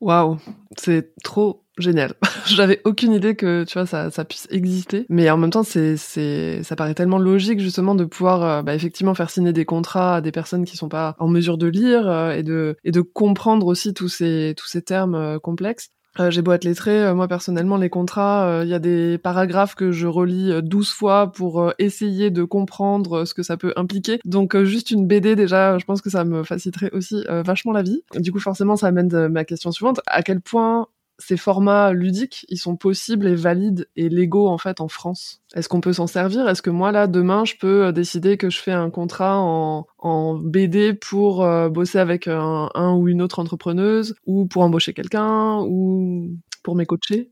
Waouh, 0.02 0.36
c'est 0.76 1.14
trop 1.22 1.62
génial. 1.78 2.14
J'avais 2.46 2.80
aucune 2.84 3.12
idée 3.12 3.36
que 3.36 3.62
tu 3.62 3.74
vois 3.74 3.86
ça, 3.86 4.10
ça 4.10 4.24
puisse 4.24 4.48
exister, 4.50 5.06
mais 5.08 5.30
en 5.30 5.36
même 5.36 5.50
temps 5.50 5.62
c'est 5.62 5.96
c'est 5.96 6.64
ça 6.64 6.74
paraît 6.74 6.94
tellement 6.94 7.20
logique 7.20 7.60
justement 7.60 7.94
de 7.94 8.04
pouvoir 8.04 8.42
euh, 8.42 8.62
bah, 8.62 8.74
effectivement 8.74 9.14
faire 9.14 9.30
signer 9.30 9.52
des 9.52 9.64
contrats 9.64 10.16
à 10.16 10.20
des 10.20 10.32
personnes 10.32 10.64
qui 10.64 10.76
sont 10.76 10.88
pas 10.88 11.14
en 11.20 11.28
mesure 11.28 11.56
de 11.56 11.68
lire 11.68 12.08
euh, 12.08 12.32
et 12.32 12.42
de 12.42 12.76
et 12.82 12.90
de 12.90 13.00
comprendre 13.00 13.68
aussi 13.68 13.94
tous 13.94 14.08
ces 14.08 14.54
tous 14.56 14.66
ces 14.66 14.82
termes 14.82 15.14
euh, 15.14 15.38
complexes. 15.38 15.90
Euh, 16.20 16.31
j'ai 16.31 16.42
beau 16.42 16.53
être 16.53 16.64
lettré, 16.64 17.03
euh, 17.03 17.14
moi 17.14 17.27
personnellement, 17.27 17.77
les 17.77 17.88
contrats, 17.88 18.62
il 18.62 18.66
euh, 18.66 18.70
y 18.70 18.75
a 18.75 18.79
des 18.79 19.18
paragraphes 19.18 19.75
que 19.75 19.92
je 19.92 20.07
relis 20.07 20.53
12 20.62 20.90
fois 20.90 21.33
pour 21.33 21.72
essayer 21.79 22.31
de 22.31 22.44
comprendre 22.44 23.25
ce 23.25 23.33
que 23.35 23.42
ça 23.42 23.57
peut 23.57 23.72
impliquer. 23.77 24.18
Donc 24.25 24.57
juste 24.62 24.90
une 24.90 25.07
BD 25.07 25.37
déjà, 25.37 25.79
je 25.79 25.85
pense 25.85 26.03
que 26.03 26.11
ça 26.11 26.25
me 26.25 26.42
faciliterait 26.42 26.90
aussi 26.92 27.25
vachement 27.29 27.72
la 27.72 27.83
vie. 27.83 28.03
Du 28.16 28.33
coup, 28.33 28.40
forcément, 28.40 28.77
ça 28.77 28.88
amène 28.88 29.29
ma 29.29 29.44
question 29.44 29.72
suivante. 29.72 30.01
À 30.07 30.22
quel 30.22 30.40
point 30.40 30.88
ces 31.22 31.37
formats 31.37 31.92
ludiques, 31.92 32.44
ils 32.48 32.58
sont 32.58 32.76
possibles 32.76 33.26
et 33.26 33.35
valides 33.35 33.88
et 33.96 34.08
légaux 34.08 34.48
en 34.48 34.58
fait 34.58 34.80
en 34.80 34.88
France. 34.88 35.40
Est-ce 35.54 35.68
qu'on 35.68 35.80
peut 35.80 35.92
s'en 35.92 36.06
servir? 36.06 36.48
Est-ce 36.48 36.62
que 36.62 36.70
moi 36.70 36.92
là 36.92 37.06
demain 37.06 37.44
je 37.44 37.54
peux 37.61 37.87
euh, 37.87 37.92
décider 37.92 38.37
que 38.37 38.50
je 38.50 38.58
fais 38.58 38.72
un 38.72 38.90
contrat 38.90 39.38
en, 39.38 40.35
BD 40.35 40.94
pour 40.94 41.44
euh, 41.44 41.68
bosser 41.68 41.98
avec 41.98 42.26
un, 42.28 42.68
ou 42.94 43.08
une 43.08 43.22
autre 43.22 43.38
entrepreneuse 43.38 44.14
ou 44.26 44.46
pour 44.46 44.62
embaucher 44.62 44.92
quelqu'un 44.92 45.61
ou 45.61 46.37
pour 46.62 46.74
mes 46.74 46.87
coacher 46.87 47.30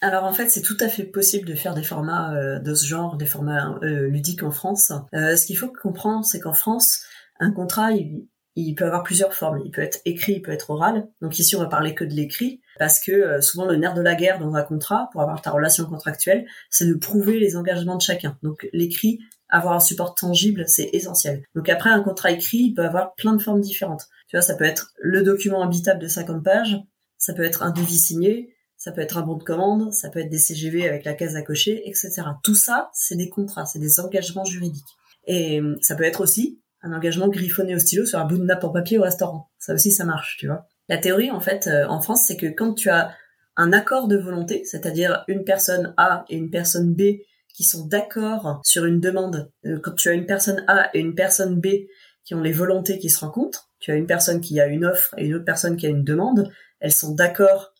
alors 0.00 0.22
en 0.22 0.32
fait, 0.32 0.48
c'est 0.48 0.62
tout 0.62 0.76
à 0.78 0.86
fait 0.86 1.02
possible 1.02 1.48
de 1.48 1.56
faire 1.56 1.74
des 1.74 1.82
formats 1.82 2.32
euh, 2.32 2.60
de 2.60 2.72
ce 2.72 2.86
genre, 2.86 3.16
des 3.16 3.26
formats 3.26 3.80
ludiques 3.82 4.44
en 4.44 4.52
France. 4.52 4.92
ce 5.12 5.44
qu'il 5.44 5.58
faut 5.58 5.72
comprendre, 5.72 6.24
c'est 6.24 6.38
qu'en 6.38 6.52
France, 6.52 7.00
un 7.40 7.50
contrat, 7.50 7.90
il, 7.90 8.28
il 8.60 8.74
peut 8.74 8.84
avoir 8.84 9.02
plusieurs 9.02 9.34
formes. 9.34 9.60
Il 9.64 9.70
peut 9.70 9.82
être 9.82 10.00
écrit, 10.04 10.34
il 10.34 10.42
peut 10.42 10.52
être 10.52 10.70
oral. 10.70 11.08
Donc 11.20 11.38
ici, 11.38 11.56
on 11.56 11.60
va 11.60 11.66
parler 11.66 11.94
que 11.94 12.04
de 12.04 12.12
l'écrit, 12.12 12.60
parce 12.78 13.00
que 13.00 13.12
euh, 13.12 13.40
souvent 13.40 13.66
le 13.66 13.76
nerf 13.76 13.94
de 13.94 14.00
la 14.00 14.14
guerre 14.14 14.38
dans 14.38 14.54
un 14.54 14.62
contrat, 14.62 15.08
pour 15.12 15.22
avoir 15.22 15.40
ta 15.42 15.50
relation 15.50 15.84
contractuelle, 15.84 16.46
c'est 16.70 16.86
de 16.86 16.94
prouver 16.94 17.38
les 17.38 17.56
engagements 17.56 17.96
de 17.96 18.02
chacun. 18.02 18.36
Donc 18.42 18.68
l'écrit, 18.72 19.20
avoir 19.48 19.74
un 19.74 19.80
support 19.80 20.14
tangible, 20.14 20.64
c'est 20.66 20.90
essentiel. 20.92 21.44
Donc 21.54 21.68
après, 21.68 21.90
un 21.90 22.02
contrat 22.02 22.30
écrit, 22.30 22.58
il 22.58 22.74
peut 22.74 22.84
avoir 22.84 23.14
plein 23.14 23.34
de 23.34 23.42
formes 23.42 23.60
différentes. 23.60 24.06
Tu 24.28 24.36
vois, 24.36 24.42
ça 24.42 24.54
peut 24.54 24.64
être 24.64 24.92
le 24.98 25.22
document 25.22 25.62
habitable 25.62 26.00
de 26.00 26.08
50 26.08 26.42
pages, 26.42 26.78
ça 27.16 27.32
peut 27.34 27.44
être 27.44 27.62
un 27.62 27.70
devis 27.70 27.96
signé, 27.96 28.54
ça 28.76 28.92
peut 28.92 29.00
être 29.00 29.16
un 29.18 29.22
bon 29.22 29.36
de 29.36 29.42
commande, 29.42 29.92
ça 29.92 30.08
peut 30.10 30.20
être 30.20 30.30
des 30.30 30.38
CGV 30.38 30.86
avec 30.88 31.04
la 31.04 31.14
case 31.14 31.34
à 31.34 31.42
cocher, 31.42 31.88
etc. 31.88 32.22
Tout 32.42 32.54
ça, 32.54 32.90
c'est 32.92 33.16
des 33.16 33.28
contrats, 33.28 33.66
c'est 33.66 33.78
des 33.78 34.00
engagements 34.00 34.44
juridiques. 34.44 34.84
Et 35.26 35.60
euh, 35.60 35.76
ça 35.80 35.94
peut 35.94 36.04
être 36.04 36.20
aussi 36.20 36.60
un 36.82 36.92
engagement 36.92 37.28
griffonné 37.28 37.74
au 37.74 37.78
stylo 37.78 38.06
sur 38.06 38.18
un 38.18 38.24
bout 38.24 38.38
de 38.38 38.44
nappe 38.44 38.64
en 38.64 38.70
papier 38.70 38.98
au 38.98 39.02
restaurant. 39.02 39.50
Ça 39.58 39.74
aussi, 39.74 39.90
ça 39.90 40.04
marche, 40.04 40.36
tu 40.38 40.46
vois. 40.46 40.66
La 40.88 40.98
théorie, 40.98 41.30
en 41.30 41.40
fait, 41.40 41.66
euh, 41.66 41.86
en 41.86 42.00
France, 42.00 42.24
c'est 42.26 42.36
que 42.36 42.46
quand 42.46 42.74
tu 42.74 42.88
as 42.88 43.14
un 43.56 43.72
accord 43.72 44.08
de 44.08 44.16
volonté, 44.16 44.64
c'est-à-dire 44.64 45.24
une 45.28 45.44
personne 45.44 45.92
A 45.96 46.24
et 46.28 46.36
une 46.36 46.50
personne 46.50 46.94
B 46.94 47.20
qui 47.54 47.64
sont 47.64 47.86
d'accord 47.86 48.60
sur 48.64 48.84
une 48.84 49.00
demande, 49.00 49.50
euh, 49.66 49.78
quand 49.80 49.94
tu 49.94 50.08
as 50.08 50.12
une 50.12 50.26
personne 50.26 50.64
A 50.68 50.88
et 50.94 51.00
une 51.00 51.14
personne 51.14 51.60
B 51.60 51.66
qui 52.24 52.34
ont 52.34 52.40
les 52.40 52.52
volontés 52.52 52.98
qui 52.98 53.10
se 53.10 53.20
rencontrent, 53.20 53.70
tu 53.80 53.90
as 53.90 53.96
une 53.96 54.06
personne 54.06 54.40
qui 54.40 54.60
a 54.60 54.66
une 54.66 54.84
offre 54.84 55.14
et 55.18 55.26
une 55.26 55.34
autre 55.34 55.44
personne 55.44 55.76
qui 55.76 55.86
a 55.86 55.90
une 55.90 56.04
demande, 56.04 56.50
elles 56.80 56.92
sont 56.92 57.14
d'accord 57.14 57.74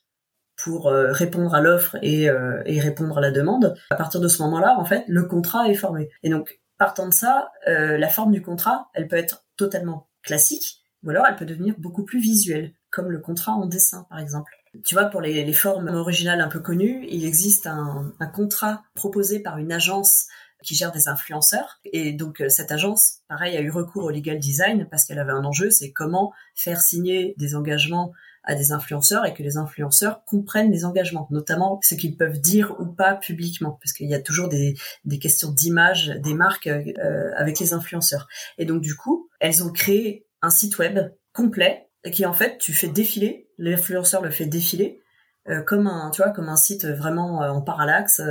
pour 0.56 0.88
euh, 0.88 1.12
répondre 1.12 1.54
à 1.54 1.60
l'offre 1.60 1.96
et, 2.02 2.24
et 2.66 2.80
répondre 2.80 3.18
à 3.18 3.20
la 3.20 3.30
demande. 3.30 3.76
À 3.90 3.96
partir 3.96 4.20
de 4.20 4.28
ce 4.28 4.42
moment-là, 4.42 4.76
en 4.78 4.84
fait, 4.84 5.04
le 5.06 5.24
contrat 5.24 5.68
est 5.68 5.74
formé. 5.74 6.10
Et 6.24 6.30
donc, 6.30 6.58
partant 6.78 7.08
de 7.08 7.12
ça, 7.12 7.52
euh, 7.66 7.98
la 7.98 8.08
forme 8.08 8.32
du 8.32 8.42
contrat, 8.42 8.88
elle 8.94 9.08
peut 9.08 9.16
être 9.16 9.44
totalement 9.56 10.08
classique, 10.22 10.84
ou 11.02 11.10
alors 11.10 11.26
elle 11.26 11.36
peut 11.36 11.44
devenir 11.44 11.74
beaucoup 11.78 12.04
plus 12.04 12.20
visuelle, 12.20 12.72
comme 12.90 13.10
le 13.10 13.20
contrat 13.20 13.52
en 13.52 13.66
dessin 13.66 14.06
par 14.08 14.18
exemple. 14.18 14.52
Tu 14.84 14.94
vois, 14.94 15.06
pour 15.06 15.20
les, 15.20 15.52
formes 15.52 15.88
originales 15.88 16.40
un 16.40 16.48
peu 16.48 16.60
connues, 16.60 17.06
il 17.08 17.24
existe 17.24 17.66
un, 17.66 18.12
contrat 18.34 18.82
proposé 18.94 19.40
par 19.40 19.58
une 19.58 19.72
agence 19.72 20.26
qui 20.62 20.74
gère 20.74 20.92
des 20.92 21.08
influenceurs. 21.08 21.80
Et 21.84 22.12
donc 22.12 22.40
euh, 22.40 22.48
cette 22.48 22.70
agence, 22.70 23.18
pareil, 23.28 23.56
a 23.56 23.60
eu 23.60 23.70
recours 23.70 24.04
au 24.04 24.10
legal 24.10 24.38
design 24.38 24.86
parce 24.90 25.04
qu'elle 25.04 25.18
avait 25.18 25.32
un 25.32 25.44
enjeu, 25.44 25.70
c'est 25.70 25.92
comment 25.92 26.32
faire 26.54 26.80
signer 26.80 27.34
des 27.38 27.54
engagements 27.54 28.12
à 28.44 28.54
des 28.54 28.72
influenceurs 28.72 29.26
et 29.26 29.34
que 29.34 29.42
les 29.42 29.56
influenceurs 29.56 30.24
comprennent 30.24 30.70
les 30.70 30.84
engagements, 30.84 31.28
notamment 31.30 31.78
ce 31.82 31.94
qu'ils 31.94 32.16
peuvent 32.16 32.40
dire 32.40 32.74
ou 32.80 32.86
pas 32.86 33.14
publiquement, 33.14 33.78
parce 33.82 33.92
qu'il 33.92 34.08
y 34.08 34.14
a 34.14 34.20
toujours 34.20 34.48
des, 34.48 34.74
questions 35.20 35.52
d'image 35.52 36.08
des 36.22 36.34
marques 36.34 36.66
euh, 36.66 37.30
avec 37.36 37.58
les 37.58 37.72
influenceurs. 37.74 38.28
Et 38.56 38.64
donc 38.64 38.80
du 38.80 38.94
coup, 38.94 39.28
elles 39.40 39.62
ont 39.62 39.70
créé 39.70 40.26
un 40.42 40.50
site 40.50 40.78
web 40.78 40.98
complet 41.32 41.88
qui 42.12 42.24
en 42.24 42.32
fait 42.32 42.58
tu 42.58 42.72
fais 42.72 42.88
défiler, 42.88 43.50
l'influenceur 43.58 44.22
le 44.22 44.30
fait 44.30 44.46
défiler 44.46 45.02
euh, 45.48 45.62
comme 45.62 45.86
un 45.86 46.10
tu 46.10 46.22
vois 46.22 46.30
comme 46.30 46.48
un 46.48 46.56
site 46.56 46.86
vraiment 46.86 47.42
euh, 47.42 47.50
en 47.50 47.60
parallaxe 47.60 48.22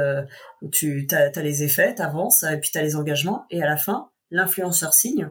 où 0.61 0.69
tu 0.69 1.07
as, 1.11 1.31
as 1.35 1.41
les 1.41 1.63
effets, 1.63 1.93
t'avances 1.93 2.43
et 2.43 2.57
puis 2.57 2.71
tu 2.71 2.77
as 2.77 2.81
les 2.81 2.95
engagements 2.95 3.45
et 3.49 3.61
à 3.61 3.65
la 3.65 3.77
fin 3.77 4.09
l'influenceur 4.31 4.93
signe 4.93 5.29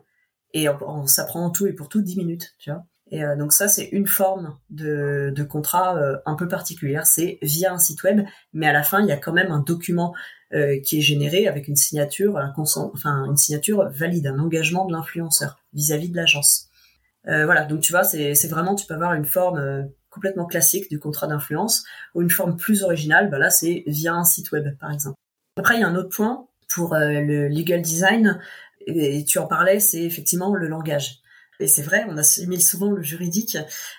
et 0.52 0.68
ça 1.06 1.24
prend 1.24 1.44
en 1.44 1.50
tout 1.50 1.66
et 1.66 1.72
pour 1.72 1.88
tout 1.88 2.00
10 2.00 2.16
minutes, 2.16 2.54
tu 2.58 2.70
vois. 2.70 2.84
Et 3.10 3.24
euh, 3.24 3.36
donc 3.36 3.52
ça, 3.52 3.68
c'est 3.68 3.86
une 3.92 4.06
forme 4.06 4.58
de, 4.70 5.32
de 5.34 5.42
contrat 5.44 5.96
euh, 5.96 6.16
un 6.26 6.34
peu 6.34 6.48
particulière. 6.48 7.06
C'est 7.06 7.38
via 7.42 7.72
un 7.72 7.78
site 7.78 8.02
web, 8.02 8.26
mais 8.52 8.66
à 8.66 8.72
la 8.72 8.82
fin, 8.82 9.00
il 9.00 9.06
y 9.06 9.12
a 9.12 9.16
quand 9.16 9.32
même 9.32 9.52
un 9.52 9.60
document 9.60 10.14
euh, 10.52 10.80
qui 10.80 10.98
est 10.98 11.02
généré 11.02 11.46
avec 11.46 11.68
une 11.68 11.76
signature, 11.76 12.36
un 12.38 12.52
enfin 12.56 13.24
une 13.26 13.36
signature 13.36 13.88
valide, 13.90 14.26
un 14.26 14.38
engagement 14.38 14.86
de 14.86 14.92
l'influenceur 14.92 15.58
vis-à-vis 15.72 16.10
de 16.10 16.16
l'agence. 16.16 16.68
voilà, 17.24 17.64
donc 17.64 17.80
tu 17.80 17.92
vois, 17.92 18.04
c'est 18.04 18.48
vraiment, 18.48 18.74
tu 18.76 18.86
peux 18.86 18.94
avoir 18.94 19.14
une 19.14 19.24
forme 19.24 19.88
complètement 20.10 20.46
classique 20.46 20.88
du 20.88 21.00
contrat 21.00 21.26
d'influence 21.26 21.84
ou 22.14 22.22
une 22.22 22.30
forme 22.30 22.56
plus 22.56 22.82
originale. 22.84 23.30
Bah 23.30 23.38
là, 23.38 23.50
c'est 23.50 23.82
via 23.86 24.14
un 24.14 24.24
site 24.24 24.52
web, 24.52 24.76
par 24.78 24.92
exemple. 24.92 25.16
Après, 25.58 25.74
il 25.76 25.80
y 25.80 25.82
a 25.82 25.88
un 25.88 25.96
autre 25.96 26.14
point 26.14 26.46
pour 26.68 26.94
le 26.94 27.48
legal 27.48 27.82
design, 27.82 28.40
et 28.86 29.24
tu 29.24 29.38
en 29.38 29.46
parlais, 29.46 29.80
c'est 29.80 30.02
effectivement 30.02 30.54
le 30.54 30.68
langage. 30.68 31.20
Et 31.60 31.68
c'est 31.68 31.82
vrai, 31.82 32.04
on 32.08 32.16
assimile 32.16 32.62
souvent 32.62 32.90
le 32.90 33.02
juridique 33.02 33.56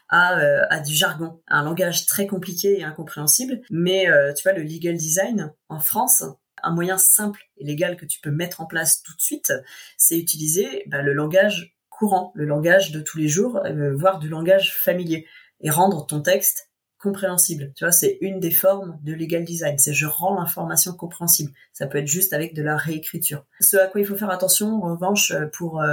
à, 0.09 0.39
euh, 0.39 0.65
à 0.69 0.79
du 0.79 0.93
jargon, 0.93 1.41
un 1.47 1.63
langage 1.63 2.05
très 2.05 2.27
compliqué 2.27 2.79
et 2.79 2.83
incompréhensible. 2.83 3.61
Mais 3.69 4.09
euh, 4.09 4.33
tu 4.33 4.43
vois, 4.43 4.57
le 4.57 4.63
legal 4.63 4.95
design 4.95 5.53
en 5.69 5.79
France, 5.79 6.23
un 6.63 6.73
moyen 6.73 6.97
simple 6.97 7.41
et 7.57 7.65
légal 7.65 7.97
que 7.97 8.05
tu 8.05 8.19
peux 8.19 8.31
mettre 8.31 8.61
en 8.61 8.65
place 8.65 9.01
tout 9.03 9.15
de 9.15 9.21
suite, 9.21 9.53
c'est 9.97 10.17
utiliser 10.17 10.83
bah, 10.87 11.01
le 11.01 11.13
langage 11.13 11.75
courant, 11.89 12.31
le 12.35 12.45
langage 12.45 12.91
de 12.91 12.99
tous 12.99 13.17
les 13.17 13.27
jours, 13.27 13.59
euh, 13.65 13.95
voire 13.95 14.19
du 14.19 14.29
langage 14.29 14.75
familier, 14.75 15.25
et 15.61 15.69
rendre 15.71 16.05
ton 16.05 16.21
texte 16.21 16.69
compréhensible. 16.99 17.73
Tu 17.75 17.83
vois, 17.83 17.91
c'est 17.91 18.17
une 18.21 18.39
des 18.39 18.51
formes 18.51 18.99
de 19.03 19.13
legal 19.13 19.43
design. 19.43 19.77
C'est 19.77 19.93
je 19.93 20.07
rends 20.07 20.35
l'information 20.35 20.93
compréhensible. 20.93 21.51
Ça 21.73 21.87
peut 21.87 21.99
être 21.99 22.07
juste 22.07 22.33
avec 22.33 22.55
de 22.55 22.63
la 22.63 22.75
réécriture. 22.75 23.45
Ce 23.59 23.77
à 23.77 23.87
quoi 23.87 24.01
il 24.01 24.07
faut 24.07 24.15
faire 24.15 24.31
attention, 24.31 24.83
en 24.83 24.93
revanche, 24.93 25.31
pour 25.53 25.83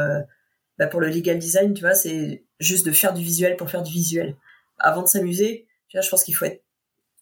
bah 0.78 0.86
pour 0.86 1.00
le 1.00 1.08
legal 1.08 1.38
design, 1.38 1.74
tu 1.74 1.82
vois, 1.82 1.94
c'est 1.94 2.44
juste 2.60 2.86
de 2.86 2.92
faire 2.92 3.14
du 3.14 3.22
visuel 3.22 3.56
pour 3.56 3.70
faire 3.70 3.82
du 3.82 3.92
visuel. 3.92 4.36
Avant 4.78 5.02
de 5.02 5.08
s'amuser, 5.08 5.66
tu 5.88 5.96
vois, 5.96 6.02
je 6.02 6.10
pense 6.10 6.24
qu'il 6.24 6.34
faut 6.34 6.44
être 6.46 6.62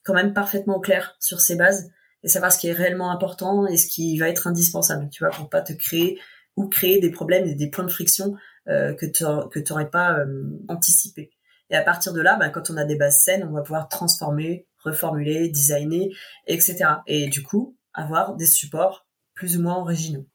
quand 0.05 0.15
même 0.15 0.33
parfaitement 0.33 0.81
clair 0.81 1.17
sur 1.21 1.41
ses 1.41 1.57
bases 1.57 1.91
et 2.23 2.29
savoir 2.29 2.53
ce 2.53 2.59
qui 2.59 2.69
est 2.69 2.73
réellement 2.73 3.11
important 3.11 3.67
et 3.67 3.77
ce 3.77 3.87
qui 3.87 4.19
va 4.19 4.29
être 4.29 4.47
indispensable, 4.47 5.09
tu 5.11 5.25
vois, 5.25 5.31
pour 5.31 5.49
pas 5.49 5.61
te 5.61 5.73
créer 5.73 6.19
ou 6.57 6.69
créer 6.69 7.01
des 7.01 7.11
problèmes 7.11 7.47
et 7.47 7.55
des 7.55 7.71
points 7.71 7.85
de 7.85 7.91
friction 7.91 8.35
euh, 8.69 8.95
que 8.95 9.07
tu 9.07 9.25
que 9.51 9.59
t'aurais 9.59 9.91
pas 9.91 10.19
euh, 10.19 10.45
anticipé. 10.69 11.31
Et 11.71 11.77
à 11.77 11.83
partir 11.83 12.13
de 12.13 12.21
là, 12.21 12.37
bah, 12.37 12.51
quand 12.51 12.71
on 12.71 12.77
a 12.77 12.85
des 12.85 12.97
bases 12.97 13.23
saines, 13.23 13.45
on 13.49 13.53
va 13.53 13.63
pouvoir 13.63 13.89
transformer, 13.89 14.67
reformuler, 14.85 15.49
designer, 15.49 16.11
etc. 16.47 16.85
Et 17.07 17.29
du 17.29 17.43
coup, 17.43 17.77
avoir 17.95 18.37
des 18.37 18.47
supports 18.47 19.07
plus 19.35 19.57
ou 19.57 19.63
moins 19.63 19.79
originaux. 19.79 20.27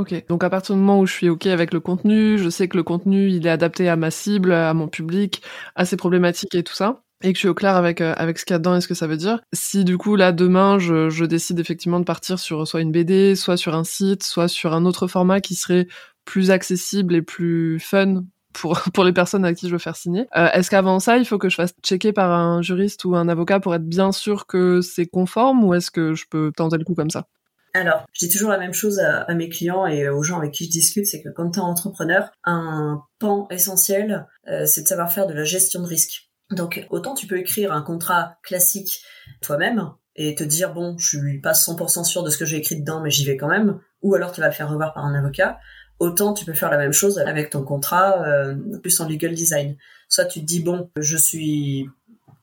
Ok, 0.00 0.14
donc 0.30 0.42
à 0.44 0.48
partir 0.48 0.74
du 0.74 0.80
moment 0.80 0.98
où 0.98 1.04
je 1.06 1.12
suis 1.12 1.28
ok 1.28 1.46
avec 1.48 1.74
le 1.74 1.80
contenu, 1.80 2.38
je 2.38 2.48
sais 2.48 2.68
que 2.68 2.76
le 2.78 2.82
contenu 2.82 3.28
il 3.28 3.46
est 3.46 3.50
adapté 3.50 3.86
à 3.86 3.96
ma 3.96 4.10
cible, 4.10 4.50
à 4.52 4.72
mon 4.72 4.88
public, 4.88 5.42
à 5.74 5.84
ses 5.84 5.98
problématiques 5.98 6.54
et 6.54 6.62
tout 6.62 6.72
ça, 6.72 7.02
et 7.22 7.32
que 7.32 7.36
je 7.36 7.40
suis 7.40 7.48
au 7.48 7.54
clair 7.54 7.76
avec 7.76 8.00
euh, 8.00 8.14
avec 8.16 8.38
ce 8.38 8.46
qu'il 8.46 8.54
y 8.54 8.56
a 8.56 8.58
dedans 8.58 8.74
et 8.76 8.80
ce 8.80 8.88
que 8.88 8.94
ça 8.94 9.06
veut 9.06 9.18
dire. 9.18 9.40
Si 9.52 9.84
du 9.84 9.98
coup 9.98 10.16
là 10.16 10.32
demain 10.32 10.78
je, 10.78 11.10
je 11.10 11.26
décide 11.26 11.60
effectivement 11.60 12.00
de 12.00 12.06
partir 12.06 12.38
sur 12.38 12.66
soit 12.66 12.80
une 12.80 12.92
BD, 12.92 13.36
soit 13.36 13.58
sur 13.58 13.74
un 13.74 13.84
site, 13.84 14.22
soit 14.22 14.48
sur 14.48 14.72
un 14.72 14.86
autre 14.86 15.06
format 15.06 15.42
qui 15.42 15.54
serait 15.54 15.86
plus 16.24 16.50
accessible 16.50 17.14
et 17.14 17.20
plus 17.20 17.78
fun 17.78 18.24
pour, 18.54 18.80
pour 18.94 19.04
les 19.04 19.12
personnes 19.12 19.44
à 19.44 19.52
qui 19.52 19.66
je 19.68 19.72
veux 19.72 19.78
faire 19.78 19.96
signer. 19.96 20.26
Euh, 20.34 20.48
Est-ce 20.54 20.70
qu'avant 20.70 20.98
ça, 20.98 21.18
il 21.18 21.26
faut 21.26 21.36
que 21.36 21.50
je 21.50 21.56
fasse 21.56 21.74
checker 21.84 22.14
par 22.14 22.30
un 22.32 22.62
juriste 22.62 23.04
ou 23.04 23.16
un 23.16 23.28
avocat 23.28 23.60
pour 23.60 23.74
être 23.74 23.86
bien 23.86 24.12
sûr 24.12 24.46
que 24.46 24.80
c'est 24.80 25.04
conforme 25.06 25.62
ou 25.62 25.74
est-ce 25.74 25.90
que 25.90 26.14
je 26.14 26.24
peux 26.30 26.52
tenter 26.56 26.78
le 26.78 26.84
coup 26.84 26.94
comme 26.94 27.10
ça? 27.10 27.26
Alors, 27.74 28.06
je 28.12 28.26
dis 28.26 28.32
toujours 28.32 28.50
la 28.50 28.58
même 28.58 28.74
chose 28.74 28.98
à, 29.00 29.32
mes 29.34 29.48
clients 29.48 29.86
et 29.86 30.08
aux 30.08 30.22
gens 30.22 30.38
avec 30.38 30.52
qui 30.52 30.64
je 30.64 30.70
discute, 30.70 31.06
c'est 31.06 31.22
que 31.22 31.28
quand 31.28 31.52
tu 31.52 31.58
es 31.58 31.62
entrepreneur, 31.62 32.30
un 32.44 33.02
pan 33.18 33.46
essentiel, 33.50 34.26
euh, 34.48 34.66
c'est 34.66 34.82
de 34.82 34.88
savoir 34.88 35.12
faire 35.12 35.26
de 35.26 35.34
la 35.34 35.44
gestion 35.44 35.80
de 35.80 35.86
risque. 35.86 36.30
Donc, 36.50 36.86
autant 36.90 37.14
tu 37.14 37.26
peux 37.26 37.38
écrire 37.38 37.72
un 37.72 37.82
contrat 37.82 38.36
classique 38.42 39.02
toi-même 39.40 39.90
et 40.16 40.34
te 40.34 40.42
dire, 40.42 40.74
bon, 40.74 40.96
je 40.98 41.18
suis 41.18 41.40
pas 41.40 41.52
100% 41.52 42.04
sûr 42.04 42.22
de 42.22 42.30
ce 42.30 42.38
que 42.38 42.44
j'ai 42.44 42.56
écrit 42.56 42.76
dedans, 42.76 43.00
mais 43.00 43.10
j'y 43.10 43.24
vais 43.24 43.36
quand 43.36 43.48
même, 43.48 43.80
ou 44.02 44.14
alors 44.14 44.32
tu 44.32 44.40
vas 44.40 44.48
le 44.48 44.52
faire 44.52 44.68
revoir 44.68 44.92
par 44.92 45.04
un 45.04 45.14
avocat, 45.14 45.58
autant 46.00 46.34
tu 46.34 46.44
peux 46.44 46.54
faire 46.54 46.70
la 46.70 46.78
même 46.78 46.92
chose 46.92 47.18
avec 47.18 47.50
ton 47.50 47.62
contrat, 47.62 48.26
euh, 48.26 48.56
plus 48.82 48.98
en 49.00 49.08
legal 49.08 49.34
design. 49.34 49.76
Soit 50.08 50.24
tu 50.24 50.40
te 50.40 50.44
dis, 50.44 50.60
bon, 50.60 50.90
je 50.96 51.16
suis 51.16 51.88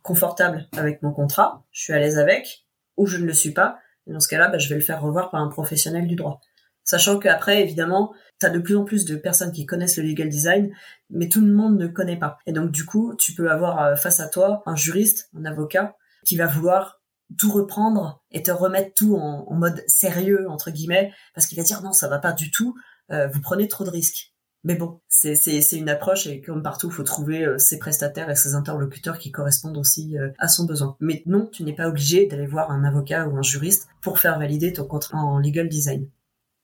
confortable 0.04 0.68
avec 0.78 1.02
mon 1.02 1.12
contrat, 1.12 1.66
je 1.72 1.82
suis 1.82 1.94
à 1.94 2.00
l'aise 2.00 2.18
avec, 2.18 2.66
ou 2.96 3.08
je 3.08 3.18
ne 3.18 3.26
le 3.26 3.34
suis 3.34 3.52
pas, 3.52 3.80
et 4.08 4.13
dans 4.13 4.20
ce 4.20 4.28
cas-là, 4.28 4.50
bah, 4.50 4.58
je 4.58 4.70
vais 4.70 4.76
le 4.76 4.82
faire 4.82 5.02
revoir 5.02 5.30
par 5.30 5.41
un 5.41 5.50
professionnel 5.50 6.08
du 6.08 6.15
droit. 6.15 6.39
Sachant 6.84 7.20
qu'après, 7.20 7.62
évidemment, 7.62 8.13
tu 8.39 8.50
de 8.50 8.60
plus 8.60 8.78
en 8.78 8.86
plus 8.86 9.04
de 9.04 9.17
personnes 9.17 9.52
qui 9.52 9.65
connaissent 9.65 9.98
le 9.98 10.04
legal 10.04 10.30
design, 10.30 10.74
mais 11.10 11.28
tout 11.28 11.41
le 11.41 11.52
monde 11.52 11.78
ne 11.78 11.88
connaît 11.88 12.17
pas. 12.17 12.38
Et 12.46 12.54
donc, 12.54 12.72
du 12.72 12.86
coup, 12.86 13.13
tu 13.17 13.34
peux 13.34 13.52
avoir 13.52 13.82
euh, 13.82 13.96
face 13.96 14.22
à 14.22 14.30
toi 14.30 14.63
un 14.65 14.76
juriste, 14.76 15.30
un 15.38 15.43
avocat, 15.43 15.96
qui 16.26 16.38
va 16.38 16.48
vouloir 16.48 17.02
tout 17.38 17.52
reprendre 17.52 18.24
et 18.32 18.41
te 18.41 18.52
remettre 18.52 18.93
tout 18.96 19.17
en, 19.17 19.54
mode 19.54 19.84
sérieux, 19.88 20.50
entre 20.50 20.72
guillemets, 20.72 21.12
parce 21.34 21.46
qu'il 21.48 21.58
va 21.58 21.63
dire 21.63 21.82
non, 21.82 21.91
ça 21.91 22.08
va 22.08 22.20
pas 22.20 22.32
du 22.32 22.52
tout, 22.52 22.76
euh, 23.12 23.28
vous 23.28 23.41
prenez 23.41 23.67
trop 23.67 23.84
de 23.84 23.89
risques. 23.89 24.34
Mais 24.63 24.76
bon, 24.76 25.00
c'est 25.08 25.34
une 25.74 25.89
approche 25.89 26.28
et 26.28 26.41
comme 26.41 26.63
partout, 26.63 26.88
il 26.89 26.93
faut 26.93 27.04
trouver 27.04 27.46
euh, 27.46 27.58
ses 27.58 27.80
prestataires 27.80 28.30
et 28.30 28.36
ses 28.36 28.54
interlocuteurs 28.54 29.17
qui 29.17 29.32
correspondent 29.32 29.78
aussi 29.78 30.17
euh, 30.17 30.30
à 30.39 30.48
son 30.48 30.65
besoin. 30.65 30.98
Mais 31.00 31.24
non, 31.26 31.48
tu 31.52 31.63
n'es 31.63 31.74
pas 31.74 31.88
obligé 31.88 32.26
d'aller 32.26 32.48
voir 32.48 32.72
un 32.72 32.84
avocat 32.84 33.28
ou 33.28 33.38
un 33.38 33.43
juriste 33.43 33.88
pour 34.02 34.20
faire 34.20 34.38
valider 34.39 34.74
ton 34.74 34.86
contrat 34.86 35.20
en 35.20 35.39
legal 35.39 35.70
design. 35.70 36.10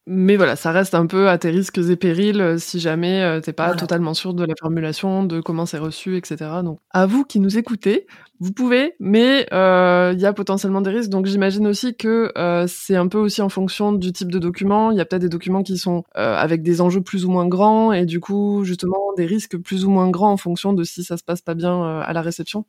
Mais 0.05 0.35
voilà, 0.35 0.57
ça 0.57 0.71
reste 0.71 0.95
un 0.95 1.05
peu 1.05 1.29
à 1.29 1.37
tes 1.37 1.49
risques 1.49 1.77
et 1.77 1.95
périls 1.95 2.41
euh, 2.41 2.57
si 2.57 2.81
jamais 2.81 3.21
euh, 3.23 3.39
t'es 3.39 3.53
pas 3.53 3.73
totalement 3.73 4.13
sûr 4.13 4.33
de 4.33 4.43
la 4.43 4.53
formulation, 4.59 5.23
de 5.23 5.39
comment 5.39 5.65
c'est 5.65 5.77
reçu, 5.77 6.17
etc. 6.17 6.35
Donc, 6.61 6.79
à 6.89 7.05
vous 7.05 7.23
qui 7.23 7.39
nous 7.39 7.57
écoutez, 7.57 8.05
vous 8.41 8.51
pouvez, 8.51 8.95
mais 8.99 9.47
euh, 9.53 10.11
il 10.13 10.19
y 10.19 10.25
a 10.25 10.33
potentiellement 10.33 10.81
des 10.81 10.89
risques. 10.89 11.09
Donc, 11.09 11.25
j'imagine 11.27 11.67
aussi 11.67 11.95
que 11.95 12.33
c'est 12.67 12.97
un 12.97 13.07
peu 13.07 13.17
aussi 13.17 13.41
en 13.41 13.47
fonction 13.47 13.93
du 13.93 14.11
type 14.11 14.29
de 14.29 14.39
document. 14.39 14.91
Il 14.91 14.97
y 14.97 15.01
a 15.01 15.05
peut-être 15.05 15.21
des 15.21 15.29
documents 15.29 15.63
qui 15.63 15.77
sont 15.77 16.03
avec 16.15 16.63
des 16.63 16.81
enjeux 16.81 17.01
plus 17.01 17.23
ou 17.23 17.31
moins 17.31 17.47
grands 17.47 17.93
et 17.93 18.05
du 18.05 18.19
coup, 18.19 18.65
justement, 18.65 19.13
des 19.15 19.25
risques 19.25 19.57
plus 19.57 19.85
ou 19.85 19.89
moins 19.89 20.09
grands 20.09 20.33
en 20.33 20.37
fonction 20.37 20.73
de 20.73 20.83
si 20.83 21.05
ça 21.05 21.15
se 21.15 21.23
passe 21.23 21.41
pas 21.41 21.53
bien 21.53 22.01
à 22.01 22.11
la 22.11 22.21
réception. 22.21 22.65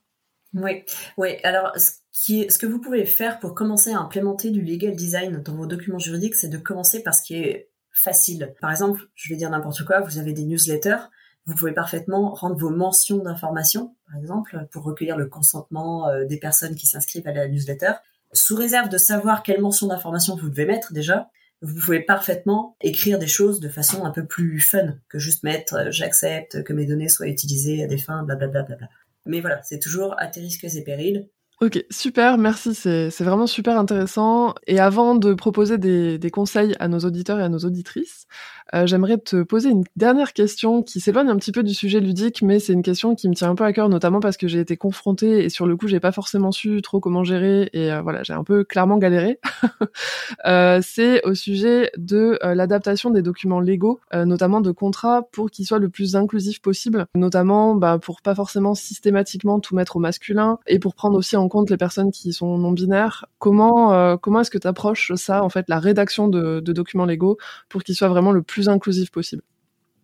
Oui, 0.54 0.84
oui. 1.16 1.36
Alors, 1.42 1.72
ce 1.76 2.58
que 2.58 2.66
vous 2.66 2.80
pouvez 2.80 3.06
faire 3.06 3.40
pour 3.40 3.54
commencer 3.54 3.92
à 3.92 3.98
implémenter 3.98 4.50
du 4.50 4.62
legal 4.62 4.94
design 4.94 5.42
dans 5.42 5.54
vos 5.54 5.66
documents 5.66 5.98
juridiques, 5.98 6.36
c'est 6.36 6.48
de 6.48 6.58
commencer 6.58 7.02
par 7.02 7.14
ce 7.14 7.22
qui 7.22 7.34
est 7.34 7.70
facile. 7.92 8.54
Par 8.60 8.70
exemple, 8.70 9.08
je 9.14 9.28
vais 9.28 9.36
dire 9.36 9.50
n'importe 9.50 9.84
quoi, 9.84 10.00
vous 10.00 10.18
avez 10.18 10.32
des 10.32 10.44
newsletters, 10.44 11.08
vous 11.46 11.54
pouvez 11.54 11.72
parfaitement 11.72 12.32
rendre 12.34 12.56
vos 12.56 12.70
mentions 12.70 13.18
d'information, 13.18 13.94
par 14.06 14.16
exemple, 14.16 14.66
pour 14.70 14.84
recueillir 14.84 15.16
le 15.16 15.26
consentement 15.26 16.08
euh, 16.08 16.24
des 16.24 16.38
personnes 16.38 16.74
qui 16.74 16.86
s'inscrivent 16.86 17.28
à 17.28 17.32
la 17.32 17.48
newsletter. 17.48 17.92
Sous 18.32 18.56
réserve 18.56 18.88
de 18.88 18.98
savoir 18.98 19.42
quelle 19.42 19.60
mention 19.60 19.86
d'information 19.86 20.36
vous 20.36 20.48
devez 20.48 20.66
mettre 20.66 20.92
déjà, 20.92 21.30
vous 21.62 21.74
pouvez 21.80 22.00
parfaitement 22.00 22.76
écrire 22.80 23.18
des 23.18 23.26
choses 23.26 23.60
de 23.60 23.68
façon 23.68 24.04
un 24.04 24.10
peu 24.10 24.24
plus 24.24 24.60
fun 24.60 24.96
que 25.08 25.18
juste 25.18 25.42
mettre 25.44 25.74
euh, 25.74 25.90
j'accepte 25.90 26.62
que 26.62 26.72
mes 26.72 26.86
données 26.86 27.08
soient 27.08 27.28
utilisées 27.28 27.84
à 27.84 27.86
des 27.86 27.98
fins 27.98 28.22
blablabla. 28.22 28.88
Mais 29.26 29.40
voilà, 29.40 29.62
c'est 29.62 29.78
toujours 29.78 30.14
à 30.18 30.26
tes 30.26 30.40
risques 30.40 30.64
et 30.64 30.84
périls 30.84 31.28
Ok, 31.60 31.84
super, 31.88 32.36
merci, 32.36 32.74
c'est 32.74 33.08
vraiment 33.20 33.46
super 33.46 33.78
intéressant. 33.78 34.54
Et 34.66 34.80
avant 34.80 35.14
de 35.14 35.34
proposer 35.34 35.78
des, 35.78 36.18
des, 36.18 36.30
conseils 36.30 36.74
à 36.80 36.88
nos 36.88 36.98
auditeurs 36.98 37.38
et 37.38 37.44
à 37.44 37.48
nos 37.48 37.60
auditrices, 37.60 38.26
euh, 38.74 38.86
j'aimerais 38.86 39.18
te 39.18 39.42
poser 39.42 39.70
une 39.70 39.84
dernière 39.94 40.32
question 40.32 40.82
qui 40.82 40.98
s'éloigne 40.98 41.28
un 41.28 41.36
petit 41.36 41.52
peu 41.52 41.62
du 41.62 41.74
sujet 41.74 42.00
ludique, 42.00 42.42
mais 42.42 42.58
c'est 42.58 42.72
une 42.72 42.82
question 42.82 43.14
qui 43.14 43.28
me 43.28 43.34
tient 43.34 43.50
un 43.50 43.54
peu 43.54 43.64
à 43.64 43.72
cœur, 43.72 43.88
notamment 43.88 44.18
parce 44.18 44.36
que 44.36 44.48
j'ai 44.48 44.58
été 44.58 44.76
confrontée 44.76 45.44
et 45.44 45.48
sur 45.48 45.66
le 45.66 45.76
coup, 45.76 45.86
j'ai 45.86 46.00
pas 46.00 46.10
forcément 46.10 46.50
su 46.50 46.82
trop 46.82 46.98
comment 46.98 47.22
gérer 47.22 47.70
et 47.72 47.92
euh, 47.92 48.02
voilà, 48.02 48.24
j'ai 48.24 48.32
un 48.32 48.42
peu 48.42 48.64
clairement 48.64 48.98
galéré. 48.98 49.38
euh, 50.46 50.80
c'est 50.82 51.24
au 51.24 51.34
sujet 51.34 51.92
de 51.96 52.38
l'adaptation 52.42 53.10
des 53.10 53.22
documents 53.22 53.60
légaux, 53.60 54.00
notamment 54.12 54.60
de 54.60 54.70
contrats, 54.72 55.22
pour 55.30 55.50
qu'ils 55.50 55.66
soient 55.66 55.78
le 55.78 55.88
plus 55.88 56.16
inclusifs 56.16 56.60
possible, 56.60 57.06
notamment 57.14 57.74
bah, 57.74 57.98
pour 58.00 58.22
pas 58.22 58.34
forcément 58.34 58.74
systématiquement 58.74 59.60
tout 59.60 59.76
mettre 59.76 59.96
au 59.96 60.00
masculin 60.00 60.58
et 60.66 60.78
pour 60.78 60.94
prendre 60.94 61.16
aussi 61.16 61.36
en 61.36 61.48
compte 61.48 61.70
les 61.70 61.76
personnes 61.76 62.10
qui 62.10 62.32
sont 62.32 62.58
non 62.58 62.72
binaires. 62.72 63.26
Comment 63.38 64.16
comment 64.18 64.40
est-ce 64.40 64.50
que 64.50 64.58
tu 64.58 64.66
approches 64.66 65.12
ça, 65.14 65.44
en 65.44 65.48
fait, 65.48 65.66
la 65.68 65.78
rédaction 65.78 66.28
de 66.28 66.60
documents 66.60 67.04
légaux 67.04 67.38
pour 67.68 67.84
qu'ils 67.84 67.94
soient 67.94 68.08
vraiment 68.08 68.32
le 68.32 68.42
plus 68.42 68.63
inclusif 68.68 69.10
possible. 69.10 69.42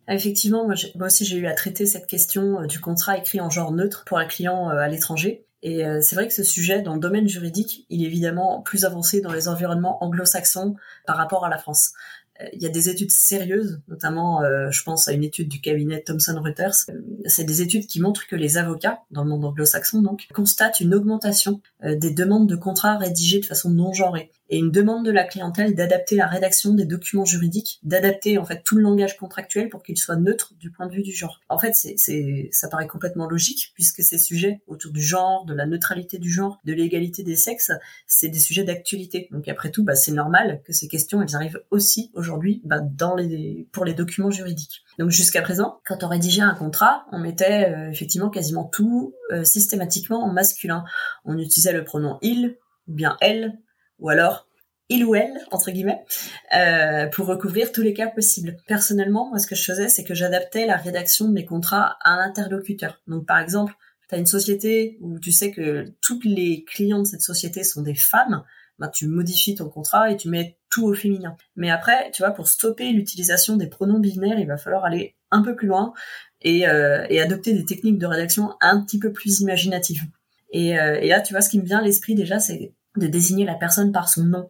Ah, 0.07 0.15
effectivement, 0.15 0.65
moi, 0.65 0.75
aussi 1.07 1.25
j'ai 1.25 1.37
eu 1.37 1.47
à 1.47 1.53
traiter 1.53 1.85
cette 1.85 2.07
question 2.07 2.61
euh, 2.61 2.65
du 2.65 2.79
contrat 2.79 3.17
écrit 3.17 3.39
en 3.39 3.49
genre 3.49 3.71
neutre 3.71 4.03
pour 4.05 4.17
un 4.17 4.25
client 4.25 4.69
euh, 4.69 4.77
à 4.77 4.87
l'étranger. 4.87 5.45
Et 5.63 5.85
euh, 5.85 5.99
c'est 6.01 6.15
vrai 6.15 6.27
que 6.27 6.33
ce 6.33 6.43
sujet, 6.43 6.81
dans 6.81 6.95
le 6.95 6.99
domaine 6.99 7.27
juridique, 7.27 7.85
il 7.89 8.03
est 8.03 8.07
évidemment 8.07 8.61
plus 8.61 8.83
avancé 8.83 9.21
dans 9.21 9.31
les 9.31 9.47
environnements 9.47 10.03
anglo-saxons 10.03 10.75
par 11.05 11.17
rapport 11.17 11.45
à 11.45 11.49
la 11.49 11.57
France. 11.57 11.93
Il 12.53 12.61
y 12.61 12.65
a 12.65 12.69
des 12.69 12.89
études 12.89 13.11
sérieuses, 13.11 13.81
notamment, 13.87 14.41
je 14.71 14.83
pense 14.83 15.07
à 15.07 15.11
une 15.11 15.23
étude 15.23 15.47
du 15.47 15.61
cabinet 15.61 16.01
Thomson 16.01 16.41
Reuters. 16.43 16.73
C'est 17.27 17.43
des 17.43 17.61
études 17.61 17.85
qui 17.85 18.01
montrent 18.01 18.25
que 18.25 18.35
les 18.35 18.57
avocats, 18.57 19.01
dans 19.11 19.23
le 19.23 19.29
monde 19.29 19.45
anglo-saxon 19.45 20.01
donc, 20.01 20.27
constatent 20.33 20.79
une 20.79 20.95
augmentation 20.95 21.61
des 21.83 22.09
demandes 22.09 22.49
de 22.49 22.55
contrats 22.55 22.97
rédigés 22.97 23.41
de 23.41 23.45
façon 23.45 23.69
non 23.69 23.93
genrée 23.93 24.31
et 24.51 24.57
une 24.57 24.69
demande 24.69 25.05
de 25.05 25.11
la 25.11 25.23
clientèle 25.23 25.73
d'adapter 25.75 26.17
la 26.17 26.27
rédaction 26.27 26.73
des 26.73 26.85
documents 26.85 27.23
juridiques, 27.23 27.79
d'adapter 27.83 28.37
en 28.37 28.45
fait 28.45 28.63
tout 28.63 28.75
le 28.75 28.83
langage 28.83 29.17
contractuel 29.17 29.69
pour 29.69 29.81
qu'il 29.81 29.97
soit 29.97 30.17
neutre 30.17 30.53
du 30.59 30.69
point 30.71 30.87
de 30.87 30.93
vue 30.93 31.03
du 31.03 31.13
genre. 31.13 31.39
En 31.47 31.57
fait, 31.57 31.73
c'est, 31.73 32.49
ça 32.51 32.67
paraît 32.67 32.87
complètement 32.87 33.27
logique 33.27 33.71
puisque 33.73 34.03
ces 34.03 34.17
sujets 34.17 34.61
autour 34.67 34.91
du 34.91 35.01
genre, 35.01 35.45
de 35.45 35.53
la 35.53 35.65
neutralité 35.65 36.19
du 36.19 36.29
genre, 36.29 36.59
de 36.65 36.73
l'égalité 36.73 37.23
des 37.23 37.37
sexes, 37.37 37.71
c'est 38.07 38.27
des 38.27 38.39
sujets 38.39 38.65
d'actualité. 38.65 39.29
Donc 39.31 39.47
après 39.47 39.71
tout, 39.71 39.85
bah, 39.85 39.95
c'est 39.95 40.11
normal 40.11 40.61
que 40.65 40.73
ces 40.73 40.89
questions 40.89 41.21
elles 41.21 41.35
arrivent 41.35 41.63
aussi 41.71 42.11
aujourd'hui 42.13 42.61
bah, 42.65 42.81
dans 42.81 43.15
les, 43.15 43.69
pour 43.71 43.85
les 43.85 43.93
documents 43.93 44.31
juridiques. 44.31 44.83
Donc 44.99 45.11
jusqu'à 45.11 45.41
présent, 45.41 45.79
quand 45.85 46.03
on 46.03 46.09
rédigeait 46.09 46.41
un 46.41 46.55
contrat, 46.55 47.05
on 47.13 47.19
mettait 47.19 47.73
euh, 47.73 47.89
effectivement 47.89 48.29
quasiment 48.29 48.65
tout 48.65 49.15
euh, 49.31 49.45
systématiquement 49.45 50.21
en 50.25 50.33
masculin. 50.33 50.83
On 51.23 51.37
utilisait 51.37 51.71
le 51.71 51.85
pronom 51.85 52.17
il 52.21 52.57
ou 52.89 52.93
bien 52.93 53.15
elle 53.21 53.57
ou 54.01 54.09
alors 54.09 54.47
il 54.91 55.05
ou 55.05 55.15
elle, 55.15 55.39
entre 55.51 55.71
guillemets, 55.71 56.03
euh, 56.53 57.07
pour 57.07 57.25
recouvrir 57.25 57.71
tous 57.71 57.81
les 57.81 57.93
cas 57.93 58.07
possibles. 58.07 58.57
Personnellement, 58.67 59.29
moi, 59.29 59.39
ce 59.39 59.47
que 59.47 59.55
je 59.55 59.63
faisais, 59.63 59.87
c'est 59.87 60.03
que 60.03 60.13
j'adaptais 60.13 60.65
la 60.65 60.75
rédaction 60.75 61.29
de 61.29 61.31
mes 61.31 61.45
contrats 61.45 61.97
à 62.03 62.11
un 62.11 62.19
interlocuteur. 62.19 63.01
Donc, 63.07 63.25
par 63.25 63.39
exemple, 63.39 63.73
tu 64.09 64.15
as 64.15 64.17
une 64.17 64.25
société 64.25 64.97
où 64.99 65.17
tu 65.17 65.31
sais 65.31 65.51
que 65.51 65.93
tous 66.01 66.19
les 66.25 66.65
clients 66.65 66.99
de 66.99 67.07
cette 67.07 67.21
société 67.21 67.63
sont 67.63 67.81
des 67.81 67.95
femmes, 67.95 68.43
ben, 68.79 68.89
tu 68.89 69.07
modifies 69.07 69.55
ton 69.55 69.69
contrat 69.69 70.11
et 70.11 70.17
tu 70.17 70.27
mets 70.27 70.57
tout 70.69 70.85
au 70.85 70.93
féminin. 70.93 71.37
Mais 71.55 71.69
après, 71.69 72.11
tu 72.11 72.21
vois, 72.21 72.31
pour 72.31 72.49
stopper 72.49 72.91
l'utilisation 72.91 73.55
des 73.55 73.67
pronoms 73.67 73.99
binaires, 73.99 74.39
il 74.39 74.47
va 74.47 74.57
falloir 74.57 74.83
aller 74.83 75.15
un 75.29 75.41
peu 75.41 75.55
plus 75.55 75.67
loin 75.67 75.93
et, 76.41 76.67
euh, 76.67 77.05
adopter 77.21 77.53
des 77.53 77.63
techniques 77.63 77.97
de 77.97 78.07
rédaction 78.07 78.55
un 78.59 78.81
petit 78.81 78.99
peu 78.99 79.13
plus 79.13 79.39
imaginatives. 79.39 80.01
Et, 80.51 80.77
euh, 80.77 80.99
et 80.99 81.07
là, 81.07 81.21
tu 81.21 81.33
vois, 81.33 81.41
ce 81.41 81.49
qui 81.49 81.59
me 81.59 81.65
vient 81.65 81.79
à 81.79 81.81
l'esprit 81.81 82.15
déjà, 82.15 82.39
c'est 82.39 82.73
de 82.97 83.07
désigner 83.07 83.45
la 83.45 83.55
personne 83.55 83.91
par 83.91 84.09
son 84.09 84.23
nom. 84.23 84.49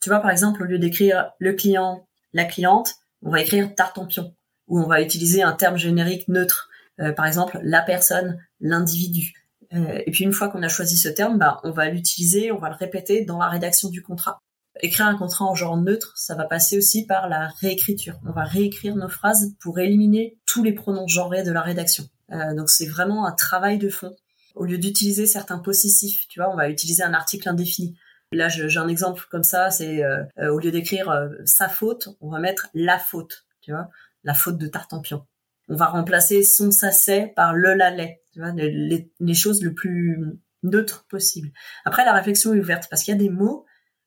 Tu 0.00 0.08
vois, 0.08 0.20
par 0.20 0.30
exemple, 0.30 0.62
au 0.62 0.66
lieu 0.66 0.78
d'écrire 0.78 1.32
le 1.38 1.52
client, 1.54 2.06
la 2.32 2.44
cliente, 2.44 2.94
on 3.22 3.30
va 3.30 3.40
écrire 3.40 3.74
tartampion, 3.74 4.34
ou 4.68 4.80
on 4.80 4.86
va 4.86 5.02
utiliser 5.02 5.42
un 5.42 5.52
terme 5.52 5.76
générique 5.76 6.28
neutre. 6.28 6.68
Euh, 7.00 7.12
par 7.12 7.26
exemple, 7.26 7.58
la 7.62 7.82
personne, 7.82 8.38
l'individu. 8.60 9.32
Euh, 9.74 10.00
et 10.06 10.10
puis 10.10 10.24
une 10.24 10.32
fois 10.32 10.48
qu'on 10.48 10.62
a 10.62 10.68
choisi 10.68 10.96
ce 10.96 11.08
terme, 11.08 11.38
bah, 11.38 11.60
on 11.64 11.70
va 11.70 11.88
l'utiliser, 11.88 12.52
on 12.52 12.58
va 12.58 12.68
le 12.68 12.76
répéter 12.76 13.24
dans 13.24 13.38
la 13.38 13.48
rédaction 13.48 13.88
du 13.88 14.02
contrat. 14.02 14.38
Écrire 14.80 15.06
un 15.06 15.16
contrat 15.16 15.44
en 15.44 15.54
genre 15.54 15.76
neutre, 15.76 16.12
ça 16.16 16.34
va 16.34 16.44
passer 16.44 16.78
aussi 16.78 17.04
par 17.04 17.28
la 17.28 17.48
réécriture. 17.60 18.20
On 18.26 18.32
va 18.32 18.44
réécrire 18.44 18.94
nos 18.94 19.08
phrases 19.08 19.54
pour 19.60 19.78
éliminer 19.80 20.38
tous 20.46 20.62
les 20.62 20.72
pronoms 20.72 21.08
genrés 21.08 21.42
de 21.42 21.50
la 21.50 21.62
rédaction. 21.62 22.04
Euh, 22.32 22.54
donc 22.54 22.70
c'est 22.70 22.86
vraiment 22.86 23.26
un 23.26 23.32
travail 23.32 23.78
de 23.78 23.88
fond 23.88 24.14
au 24.58 24.64
lieu 24.64 24.78
d'utiliser 24.78 25.26
certains 25.26 25.58
possessifs, 25.58 26.26
tu 26.28 26.40
vois, 26.40 26.52
on 26.52 26.56
va 26.56 26.68
utiliser 26.68 27.02
un 27.02 27.14
article 27.14 27.48
indéfini. 27.48 27.96
Là, 28.32 28.48
j'ai 28.48 28.76
un 28.76 28.88
exemple 28.88 29.24
comme 29.30 29.42
ça, 29.42 29.70
c'est 29.70 30.04
euh, 30.04 30.22
euh, 30.38 30.52
au 30.52 30.58
lieu 30.58 30.70
d'écrire 30.70 31.08
euh, 31.08 31.30
sa 31.46 31.68
faute, 31.68 32.10
on 32.20 32.30
va 32.30 32.40
mettre 32.40 32.68
la 32.74 32.98
faute, 32.98 33.46
tu 33.62 33.72
vois, 33.72 33.88
la 34.22 34.34
faute 34.34 34.58
de 34.58 34.66
Tartampion. 34.66 35.26
On 35.68 35.76
va 35.76 35.86
remplacer 35.86 36.42
son 36.42 36.70
sasset 36.70 37.32
par 37.36 37.54
le 37.54 37.74
lalais, 37.74 38.22
tu 38.32 38.40
vois, 38.40 38.52
les, 38.52 39.34
choses 39.34 39.62
le 39.62 39.74
plus 39.74 40.18
neutres 40.62 41.06
possible. 41.08 41.50
Après, 41.84 42.04
la 42.04 42.12
réflexion 42.12 42.52
est 42.52 42.60
ouverte 42.60 42.88
parce 42.90 43.02
qu'il 43.02 43.12
y 43.12 43.16
a 43.16 43.20
des 43.20 43.30
mots 43.30 43.64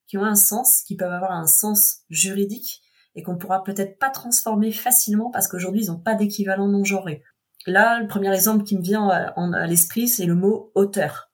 qui 0.08 0.18
ont 0.18 0.26
un 0.26 0.36
sens, 0.36 0.82
qui 0.82 0.96
peuvent 0.96 1.12
avoir 1.12 1.32
un 1.32 1.48
sens 1.48 2.02
juridique 2.10 2.82
et 3.16 3.24
qu'on 3.24 3.38
pourra 3.38 3.64
peut-être 3.64 3.98
pas 3.98 4.10
transformer 4.10 4.72
facilement 4.72 5.32
parce 5.32 5.48
qu'aujourd'hui, 5.48 5.84
ils 5.84 5.88
n'ont 5.88 6.00
pas 6.00 6.16
d'équivalent 6.16 6.68
non 6.68 6.84
genré. 6.84 7.24
Là, 7.68 8.00
le 8.00 8.08
premier 8.08 8.34
exemple 8.34 8.64
qui 8.64 8.78
me 8.78 8.82
vient 8.82 9.08
à, 9.08 9.68
l'esprit, 9.68 10.08
c'est 10.08 10.26
le 10.26 10.36
mot 10.36 10.72
auteur. 10.76 11.32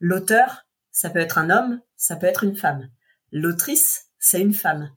L'auteur, 0.00 0.66
ça 0.90 1.10
peut 1.10 1.20
être 1.20 1.38
un 1.38 1.50
homme, 1.50 1.80
ça 1.96 2.16
peut 2.16 2.26
être 2.26 2.44
une 2.44 2.56
femme. 2.56 2.88
L'autrice, 3.32 4.06
c'est 4.18 4.40
une 4.40 4.52
femme. 4.52 4.90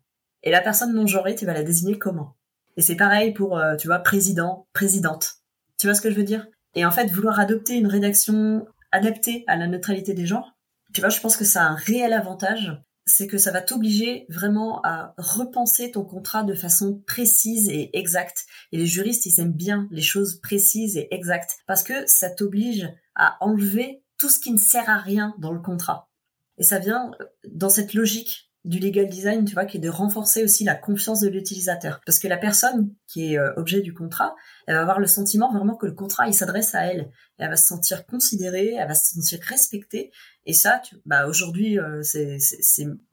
Et 0.44 0.52
la 0.52 0.62
personne 0.62 0.94
non 0.94 1.08
genrée, 1.08 1.36
tu 1.36 1.46
vas 1.46 1.54
la 1.54 1.64
désigner 1.64 1.98
comment? 1.98 2.36
Et 2.76 2.82
c'est 2.82 2.96
pareil 2.96 3.34
pour, 3.34 3.58
euh, 3.58 3.76
tu 3.76 3.88
vois, 3.88 4.00
président, 4.00 4.68
présidente. 4.74 5.36
Tu 5.78 5.88
vois 5.88 5.96
ce 5.96 6.02
que 6.02 6.12
je 6.12 6.16
veux 6.16 6.24
dire? 6.24 6.48
Et 6.76 6.86
en 6.86 6.92
fait, 6.92 7.08
vouloir 7.08 7.40
adopter 7.40 7.76
une 7.76 7.88
rédaction 7.88 8.68
adaptée 8.92 9.44
à 9.48 9.56
la 9.56 9.68
neutralité 9.68 10.14
des 10.14 10.26
genres, 10.26 10.58
tu 10.94 11.02
vois, 11.02 11.10
je 11.10 11.20
pense 11.20 11.38
que 11.38 11.46
ça 11.46 11.64
a 11.64 11.68
un 11.68 11.76
réel 11.76 12.14
avantage 12.14 12.72
c'est 13.08 13.28
que 13.28 13.38
ça 13.38 13.52
va 13.52 13.62
t'obliger 13.62 14.26
vraiment 14.30 14.82
à 14.84 15.16
repenser 15.18 15.92
ton 15.92 16.04
contrat 16.04 16.44
de 16.44 16.54
façon 16.54 17.02
précise 17.08 17.70
et 17.70 17.98
exacte. 17.98 18.46
Et 18.72 18.78
les 18.78 18.86
juristes, 18.86 19.26
ils 19.26 19.40
aiment 19.40 19.54
bien 19.54 19.88
les 19.92 20.02
choses 20.02 20.40
précises 20.42 20.98
et 20.98 21.08
exactes 21.12 21.58
parce 21.66 21.84
que 21.84 22.06
ça 22.06 22.30
t'oblige 22.30 22.88
à 23.16 23.38
enlever 23.40 24.04
tout 24.18 24.30
ce 24.30 24.40
qui 24.40 24.52
ne 24.52 24.58
sert 24.58 24.90
à 24.90 24.98
rien 24.98 25.34
dans 25.40 25.54
le 25.54 25.62
contrat. 25.62 26.12
Et 26.58 26.64
ça 26.64 26.80
vient 26.80 27.12
dans 27.50 27.70
cette 27.70 27.94
logique 27.94 28.47
du 28.68 28.80
legal 28.80 29.08
design, 29.08 29.46
tu 29.46 29.54
vois, 29.54 29.66
qui 29.66 29.78
est 29.78 29.80
de 29.80 29.90
renforcer 29.90 30.44
aussi 30.44 30.66
la 30.66 30.76
confiance 30.76 31.22
de 31.22 31.30
l'utilisateur. 31.30 32.02
Parce 32.06 32.20
que 32.20 32.28
la 32.28 32.38
personne 32.38 32.94
qui 33.08 33.34
est 33.34 33.40
euh, 33.40 33.54
objet 33.56 33.82
du 33.82 33.94
contrat, 33.94 34.36
elle 34.68 34.76
va 34.76 34.82
avoir 34.82 35.00
le 35.00 35.08
sentiment 35.08 35.52
vraiment 35.52 35.76
que 35.76 35.86
le 35.86 35.94
contrat, 35.94 36.28
il 36.28 36.34
s'adresse 36.34 36.76
à 36.76 36.86
elle. 36.86 37.10
Elle 37.38 37.50
va 37.50 37.56
se 37.56 37.66
sentir 37.66 38.06
considérée, 38.06 38.76
elle 38.78 38.88
va 38.88 38.94
se 38.94 39.16
sentir 39.16 39.40
respectée. 39.48 40.12
Et 40.46 40.54
ça, 40.54 40.82
bah, 41.06 41.28
aujourd'hui, 41.28 41.80
euh, 41.80 42.04
c'est, 42.04 42.38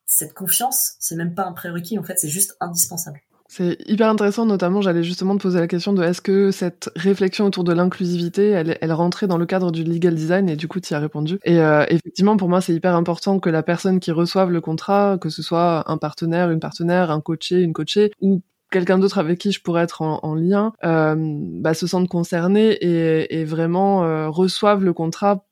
cette 0.07 0.35
confiance, 0.35 0.97
c'est 0.99 1.17
même 1.17 1.35
pas 1.35 1.47
un 1.47 1.53
prérequis, 1.53 1.99
en 1.99 2.03
fait, 2.03 2.19
c'est 2.19 2.29
juste 2.29 2.57
indispensable. 2.61 3.21
C'est 3.57 3.79
hyper 3.87 4.09
intéressant, 4.09 4.47
notamment, 4.47 4.81
j'allais 4.81 5.05
justement 5.05 5.37
te 5.37 5.43
poser 5.43 5.61
la 5.61 5.69
question 5.69 5.93
de 5.93 6.03
est-ce 6.03 6.21
que 6.21 6.51
cette 6.51 6.91
réflexion 6.97 7.45
autour 7.45 7.63
de 7.63 7.73
l'inclusivité, 7.73 8.49
elle, 8.49 8.77
elle 8.81 8.93
rentrait 8.93 9.29
dans 9.29 9.39
le 9.39 9.47
cadre 9.47 9.71
du 9.71 9.85
legal 9.85 10.17
design 10.17 10.49
et 10.49 10.57
du 10.57 10.67
coup, 10.67 10.81
tu 10.81 10.93
y 10.93 10.97
as 10.97 10.99
répondu. 10.99 11.39
Et 11.45 11.61
euh, 11.61 11.85
effectivement, 11.89 12.37
pour 12.37 12.49
moi, 12.49 12.61
c'est 12.61 12.75
hyper 12.75 12.97
important 12.97 13.39
que 13.39 13.49
la 13.51 13.63
personne 13.63 14.01
qui 14.01 14.11
reçoive 14.11 14.51
le 14.51 14.61
contrat, 14.61 15.19
que 15.21 15.29
ce 15.29 15.41
soit 15.41 15.89
un 15.89 15.99
partenaire, 15.99 16.51
une 16.51 16.59
partenaire, 16.59 17.13
un 17.13 17.21
coaché, 17.21 17.61
une 17.61 17.73
coachée, 17.73 18.11
ou 18.21 18.43
quelqu'un 18.73 18.99
d'autre 18.99 19.19
avec 19.19 19.39
qui 19.39 19.53
je 19.53 19.63
pourrais 19.63 19.85
être 19.85 20.03
en, 20.03 20.35
lien, 20.35 20.73
euh, 20.83 21.15
bah, 21.17 21.75
se 21.75 21.87
sente 21.87 22.09
concerné 22.09 22.73
et, 22.73 23.39
et 23.39 23.45
vraiment 23.45 24.03
euh, 24.03 24.29
reçoive 24.31 24.83
le 24.83 24.93
contrat 24.93 25.47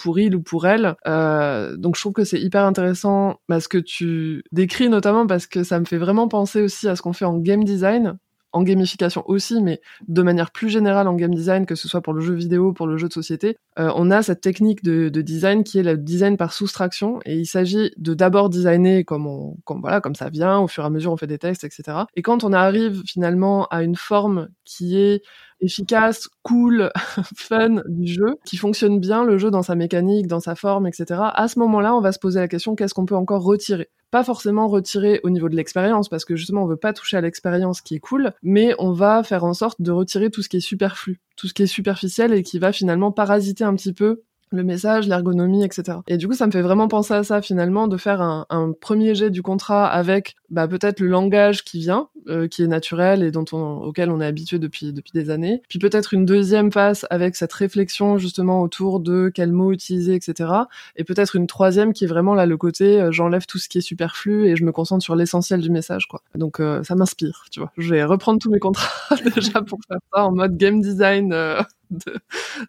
pour 0.00 0.18
il 0.18 0.34
ou 0.34 0.42
pour 0.42 0.66
elle. 0.66 0.96
Euh, 1.06 1.76
donc 1.76 1.96
je 1.96 2.00
trouve 2.00 2.12
que 2.12 2.24
c'est 2.24 2.40
hyper 2.40 2.64
intéressant 2.64 3.36
bah, 3.48 3.60
ce 3.60 3.68
que 3.68 3.78
tu 3.78 4.42
décris 4.52 4.88
notamment 4.88 5.26
parce 5.26 5.46
que 5.46 5.62
ça 5.62 5.78
me 5.78 5.84
fait 5.84 5.98
vraiment 5.98 6.28
penser 6.28 6.62
aussi 6.62 6.88
à 6.88 6.96
ce 6.96 7.02
qu'on 7.02 7.12
fait 7.12 7.24
en 7.24 7.38
game 7.38 7.64
design 7.64 8.18
en 8.52 8.62
gamification 8.62 9.22
aussi, 9.26 9.62
mais 9.62 9.80
de 10.08 10.22
manière 10.22 10.50
plus 10.50 10.68
générale 10.68 11.06
en 11.06 11.14
game 11.14 11.34
design, 11.34 11.66
que 11.66 11.74
ce 11.74 11.88
soit 11.88 12.00
pour 12.00 12.12
le 12.12 12.20
jeu 12.20 12.34
vidéo, 12.34 12.72
pour 12.72 12.86
le 12.86 12.96
jeu 12.96 13.08
de 13.08 13.12
société, 13.12 13.56
euh, 13.78 13.92
on 13.94 14.10
a 14.10 14.22
cette 14.22 14.40
technique 14.40 14.82
de, 14.82 15.08
de, 15.08 15.22
design 15.22 15.62
qui 15.62 15.78
est 15.78 15.82
le 15.82 15.96
design 15.96 16.36
par 16.36 16.52
soustraction, 16.52 17.20
et 17.24 17.36
il 17.36 17.46
s'agit 17.46 17.92
de 17.96 18.14
d'abord 18.14 18.48
designer 18.48 19.04
comme 19.04 19.26
on, 19.26 19.56
comme 19.64 19.80
voilà, 19.80 20.00
comme 20.00 20.14
ça 20.14 20.30
vient, 20.30 20.58
au 20.58 20.66
fur 20.66 20.82
et 20.82 20.86
à 20.86 20.90
mesure 20.90 21.12
on 21.12 21.16
fait 21.16 21.28
des 21.28 21.38
textes, 21.38 21.64
etc. 21.64 21.98
Et 22.16 22.22
quand 22.22 22.42
on 22.44 22.52
arrive 22.52 23.02
finalement 23.06 23.66
à 23.66 23.82
une 23.82 23.96
forme 23.96 24.48
qui 24.64 24.98
est 24.98 25.22
efficace, 25.60 26.28
cool, 26.42 26.90
fun 27.36 27.82
du 27.86 28.12
jeu, 28.12 28.36
qui 28.44 28.56
fonctionne 28.56 29.00
bien 29.00 29.24
le 29.24 29.38
jeu 29.38 29.50
dans 29.50 29.62
sa 29.62 29.74
mécanique, 29.74 30.26
dans 30.26 30.40
sa 30.40 30.54
forme, 30.54 30.86
etc. 30.86 31.20
À 31.34 31.48
ce 31.48 31.58
moment-là, 31.58 31.94
on 31.94 32.00
va 32.00 32.12
se 32.12 32.18
poser 32.18 32.40
la 32.40 32.48
question 32.48 32.74
qu'est-ce 32.74 32.94
qu'on 32.94 33.06
peut 33.06 33.16
encore 33.16 33.42
retirer? 33.42 33.88
Pas 34.10 34.24
forcément 34.24 34.66
retirer 34.66 35.20
au 35.22 35.30
niveau 35.30 35.48
de 35.48 35.56
l'expérience, 35.56 36.08
parce 36.08 36.24
que 36.24 36.34
justement 36.34 36.64
on 36.64 36.66
veut 36.66 36.76
pas 36.76 36.92
toucher 36.92 37.16
à 37.16 37.20
l'expérience 37.20 37.80
qui 37.80 37.94
est 37.94 38.00
cool, 38.00 38.32
mais 38.42 38.74
on 38.78 38.92
va 38.92 39.22
faire 39.22 39.44
en 39.44 39.54
sorte 39.54 39.80
de 39.80 39.92
retirer 39.92 40.30
tout 40.30 40.42
ce 40.42 40.48
qui 40.48 40.56
est 40.56 40.60
superflu, 40.60 41.20
tout 41.36 41.46
ce 41.46 41.54
qui 41.54 41.62
est 41.62 41.66
superficiel 41.66 42.32
et 42.32 42.42
qui 42.42 42.58
va 42.58 42.72
finalement 42.72 43.12
parasiter 43.12 43.64
un 43.64 43.74
petit 43.74 43.92
peu 43.92 44.22
le 44.50 44.64
message, 44.64 45.06
l'ergonomie, 45.06 45.64
etc. 45.64 45.98
Et 46.08 46.16
du 46.16 46.26
coup, 46.28 46.34
ça 46.34 46.46
me 46.46 46.52
fait 46.52 46.62
vraiment 46.62 46.88
penser 46.88 47.14
à 47.14 47.22
ça 47.22 47.40
finalement, 47.40 47.88
de 47.88 47.96
faire 47.96 48.20
un, 48.20 48.46
un 48.50 48.72
premier 48.72 49.14
jet 49.14 49.30
du 49.30 49.42
contrat 49.42 49.86
avec 49.86 50.36
bah, 50.50 50.66
peut-être 50.66 51.00
le 51.00 51.06
langage 51.06 51.64
qui 51.64 51.78
vient, 51.78 52.08
euh, 52.28 52.48
qui 52.48 52.62
est 52.62 52.66
naturel 52.66 53.22
et 53.22 53.30
dont 53.30 53.44
on, 53.52 53.78
auquel 53.82 54.10
on 54.10 54.20
est 54.20 54.26
habitué 54.26 54.58
depuis 54.58 54.92
depuis 54.92 55.12
des 55.14 55.30
années. 55.30 55.62
Puis 55.68 55.78
peut-être 55.78 56.12
une 56.12 56.26
deuxième 56.26 56.72
phase 56.72 57.06
avec 57.10 57.36
cette 57.36 57.52
réflexion 57.52 58.18
justement 58.18 58.60
autour 58.62 59.00
de 59.00 59.30
quels 59.32 59.52
mots 59.52 59.72
utiliser, 59.72 60.14
etc. 60.14 60.50
Et 60.96 61.04
peut-être 61.04 61.36
une 61.36 61.46
troisième 61.46 61.92
qui 61.92 62.04
est 62.04 62.08
vraiment 62.08 62.34
là 62.34 62.46
le 62.46 62.56
côté 62.56 63.00
euh, 63.00 63.12
j'enlève 63.12 63.46
tout 63.46 63.58
ce 63.58 63.68
qui 63.68 63.78
est 63.78 63.82
superflu 63.82 64.46
et 64.48 64.56
je 64.56 64.64
me 64.64 64.72
concentre 64.72 65.04
sur 65.04 65.14
l'essentiel 65.14 65.60
du 65.60 65.70
message, 65.70 66.08
quoi. 66.08 66.22
Donc 66.34 66.58
euh, 66.60 66.82
ça 66.82 66.96
m'inspire, 66.96 67.44
tu 67.50 67.60
vois. 67.60 67.70
Je 67.78 67.94
vais 67.94 68.04
reprendre 68.04 68.40
tous 68.40 68.50
mes 68.50 68.58
contrats 68.58 69.14
déjà 69.34 69.62
pour 69.62 69.78
faire 69.86 69.98
ça 70.12 70.24
en 70.24 70.32
mode 70.32 70.56
game 70.56 70.80
design 70.80 71.28
de, 71.30 72.14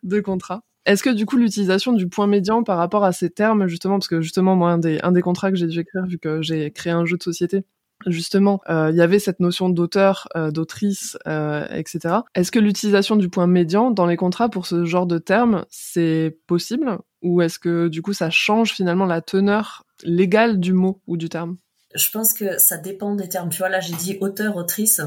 de 0.04 0.20
contrat. 0.20 0.64
Est-ce 0.86 1.04
que 1.04 1.10
du 1.10 1.26
coup 1.26 1.38
l'utilisation 1.38 1.94
du 1.94 2.08
point 2.08 2.28
médian 2.28 2.64
par 2.64 2.78
rapport 2.78 3.04
à 3.04 3.12
ces 3.12 3.30
termes 3.30 3.68
justement, 3.68 4.00
parce 4.00 4.08
que 4.08 4.22
justement 4.22 4.56
moi 4.56 4.72
un 4.72 4.80
des, 4.80 5.22
contrats 5.22 5.52
que 5.52 5.58
j'ai 5.58 5.68
dû 5.68 5.80
écrire 5.80 6.06
vu 6.06 6.18
que 6.18 6.42
j'ai 6.42 6.72
créé 6.72 6.92
un 6.92 7.06
jeu 7.06 7.18
de 7.18 7.24
société, 7.24 7.64
justement 8.08 8.62
euh, 8.68 8.90
il 8.92 8.98
y 8.98 9.02
avait 9.02 9.20
cette 9.20 9.40
notion 9.40 9.70
d'auteur, 9.70 10.28
euh, 10.36 10.50
d'autrice, 10.50 11.20
euh, 11.28 11.68
etc. 11.70 12.16
Est-ce 12.34 12.52
que 12.52 12.58
l'utilisation 12.58 13.16
du 13.16 13.30
point 13.30 13.46
médian 13.46 13.92
dans 13.92 14.08
les 14.08 14.18
contrats 14.18 14.50
pour 14.50 14.66
ce 14.66 14.86
genre 14.86 15.06
de 15.06 15.20
termes 15.20 15.66
c'est 15.70 16.36
possible? 16.48 16.98
Ou 17.22 17.44
est-ce 17.44 17.60
que 17.60 17.88
du 17.88 18.02
coup 18.02 18.14
ça 18.14 18.32
change 18.32 18.74
finalement 18.74 19.06
la 19.06 19.22
teneur 19.22 19.86
légale 20.04 20.60
du 20.60 20.74
mot 20.74 21.00
ou 21.06 21.16
du 21.16 21.30
terme? 21.30 21.58
Je 21.94 22.10
pense 22.10 22.34
que 22.34 22.58
ça 22.58 22.78
dépend 22.78 23.14
des 23.14 23.30
termes. 23.30 23.50
Tu 23.50 23.60
vois 23.60 23.70
là 23.70 23.82
j'ai 23.82 23.94
dit 23.94 24.18
auteur, 24.20 24.56
autrice. 24.58 25.02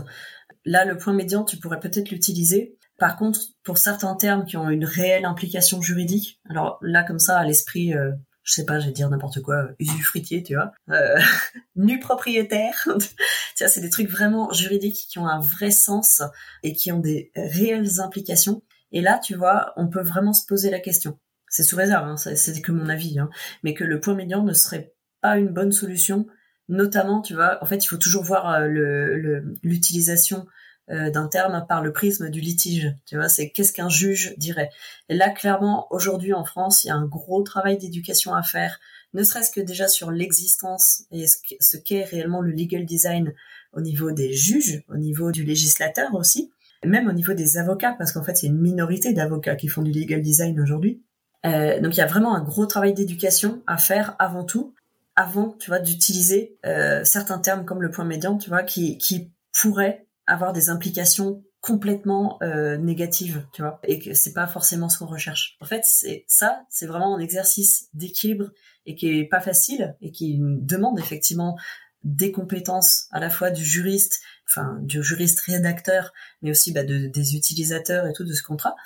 Là 0.64 0.84
le 0.84 0.96
point 0.96 1.14
médian 1.14 1.42
tu 1.42 1.56
pourrais 1.56 1.80
peut-être 1.80 2.10
l'utiliser 2.10 2.76
par 2.98 3.16
contre, 3.16 3.40
pour 3.64 3.78
certains 3.78 4.14
termes 4.14 4.44
qui 4.44 4.56
ont 4.56 4.70
une 4.70 4.84
réelle 4.84 5.24
implication 5.24 5.82
juridique, 5.82 6.40
alors 6.48 6.78
là 6.80 7.02
comme 7.02 7.18
ça 7.18 7.38
à 7.38 7.44
l'esprit, 7.44 7.94
euh, 7.94 8.12
je 8.44 8.52
sais 8.52 8.64
pas, 8.64 8.78
je 8.78 8.86
vais 8.86 8.92
dire 8.92 9.10
n'importe 9.10 9.40
quoi, 9.40 9.68
usufruitier, 9.78 10.42
tu 10.42 10.54
vois, 10.54 10.72
euh, 10.90 11.18
nu 11.76 11.98
propriétaire, 11.98 12.86
tu 13.56 13.64
c'est 13.66 13.80
des 13.80 13.90
trucs 13.90 14.10
vraiment 14.10 14.52
juridiques 14.52 15.06
qui 15.08 15.18
ont 15.18 15.26
un 15.26 15.40
vrai 15.40 15.70
sens 15.70 16.22
et 16.62 16.72
qui 16.72 16.92
ont 16.92 17.00
des 17.00 17.32
réelles 17.34 18.00
implications. 18.00 18.62
Et 18.92 19.00
là, 19.00 19.18
tu 19.18 19.34
vois, 19.34 19.72
on 19.76 19.88
peut 19.88 20.02
vraiment 20.02 20.32
se 20.32 20.46
poser 20.46 20.70
la 20.70 20.78
question. 20.78 21.18
C'est 21.48 21.64
sous 21.64 21.76
réserve, 21.76 22.06
hein, 22.06 22.16
c'est 22.16 22.60
que 22.62 22.72
mon 22.72 22.88
avis, 22.88 23.18
hein, 23.18 23.30
mais 23.64 23.74
que 23.74 23.84
le 23.84 24.00
point 24.00 24.14
médian 24.14 24.42
ne 24.42 24.52
serait 24.52 24.92
pas 25.20 25.38
une 25.38 25.48
bonne 25.48 25.72
solution. 25.72 26.26
Notamment, 26.68 27.20
tu 27.20 27.34
vois, 27.34 27.58
en 27.62 27.66
fait, 27.66 27.84
il 27.84 27.88
faut 27.88 27.96
toujours 27.96 28.24
voir 28.24 28.50
euh, 28.50 29.40
l'utilisation 29.62 30.40
euh, 30.40 30.50
d'un 30.88 31.28
terme 31.28 31.64
par 31.66 31.82
le 31.82 31.92
prisme 31.92 32.28
du 32.28 32.40
litige. 32.40 32.94
Tu 33.06 33.16
vois, 33.16 33.30
c'est 33.30 33.50
qu'est-ce 33.50 33.72
qu'un 33.72 33.88
juge 33.88 34.34
dirait. 34.36 34.70
Et 35.08 35.14
là, 35.14 35.30
clairement, 35.30 35.86
aujourd'hui 35.90 36.34
en 36.34 36.44
France, 36.44 36.84
il 36.84 36.88
y 36.88 36.90
a 36.90 36.94
un 36.94 37.06
gros 37.06 37.42
travail 37.42 37.78
d'éducation 37.78 38.34
à 38.34 38.42
faire, 38.42 38.78
ne 39.14 39.22
serait-ce 39.22 39.50
que 39.50 39.60
déjà 39.60 39.88
sur 39.88 40.10
l'existence 40.10 41.04
et 41.10 41.26
ce 41.26 41.76
qu'est 41.76 42.04
réellement 42.04 42.42
le 42.42 42.50
legal 42.50 42.84
design 42.84 43.32
au 43.72 43.80
niveau 43.80 44.10
des 44.10 44.34
juges, 44.34 44.82
au 44.88 44.96
niveau 44.96 45.32
du 45.32 45.44
législateur 45.44 46.14
aussi, 46.14 46.52
même 46.84 47.08
au 47.08 47.12
niveau 47.12 47.32
des 47.32 47.56
avocats, 47.56 47.94
parce 47.96 48.12
qu'en 48.12 48.22
fait, 48.22 48.36
c'est 48.36 48.46
une 48.46 48.60
minorité 48.60 49.12
d'avocats 49.12 49.56
qui 49.56 49.68
font 49.68 49.82
du 49.82 49.92
legal 49.92 50.20
design 50.20 50.60
aujourd'hui. 50.60 51.02
Euh, 51.46 51.80
donc, 51.80 51.96
il 51.96 51.98
y 51.98 52.02
a 52.02 52.06
vraiment 52.06 52.34
un 52.34 52.42
gros 52.42 52.66
travail 52.66 52.94
d'éducation 52.94 53.62
à 53.66 53.76
faire 53.76 54.16
avant 54.18 54.44
tout, 54.44 54.74
avant, 55.16 55.56
tu 55.58 55.70
vois, 55.70 55.78
d'utiliser 55.78 56.56
euh, 56.66 57.04
certains 57.04 57.38
termes 57.38 57.64
comme 57.64 57.82
le 57.82 57.90
point 57.90 58.04
médian, 58.04 58.36
tu 58.36 58.48
vois, 58.48 58.62
qui, 58.62 58.98
qui 58.98 59.30
pourraient 59.52 60.06
avoir 60.26 60.52
des 60.52 60.70
implications 60.70 61.42
complètement 61.60 62.38
euh, 62.42 62.76
négatives, 62.76 63.46
tu 63.52 63.62
vois, 63.62 63.80
et 63.84 63.98
que 63.98 64.12
c'est 64.12 64.34
pas 64.34 64.46
forcément 64.46 64.90
ce 64.90 64.98
qu'on 64.98 65.06
recherche. 65.06 65.56
En 65.60 65.64
fait, 65.64 65.82
c'est 65.84 66.24
ça, 66.28 66.62
c'est 66.68 66.86
vraiment 66.86 67.16
un 67.16 67.20
exercice 67.20 67.88
d'équilibre 67.94 68.50
et 68.84 68.94
qui 68.94 69.08
est 69.08 69.24
pas 69.24 69.40
facile 69.40 69.96
et 70.02 70.10
qui 70.10 70.38
demande 70.40 70.98
effectivement 70.98 71.56
des 72.02 72.32
compétences 72.32 73.06
à 73.12 73.18
la 73.18 73.30
fois 73.30 73.50
du 73.50 73.64
juriste, 73.64 74.20
enfin 74.46 74.78
du 74.82 75.02
juriste 75.02 75.40
rédacteur, 75.40 76.12
mais 76.42 76.50
aussi 76.50 76.70
bah, 76.72 76.84
de, 76.84 77.06
des 77.06 77.34
utilisateurs 77.34 78.06
et 78.06 78.12
tout 78.12 78.24
de 78.24 78.32
ce 78.34 78.42
contrat, 78.42 78.76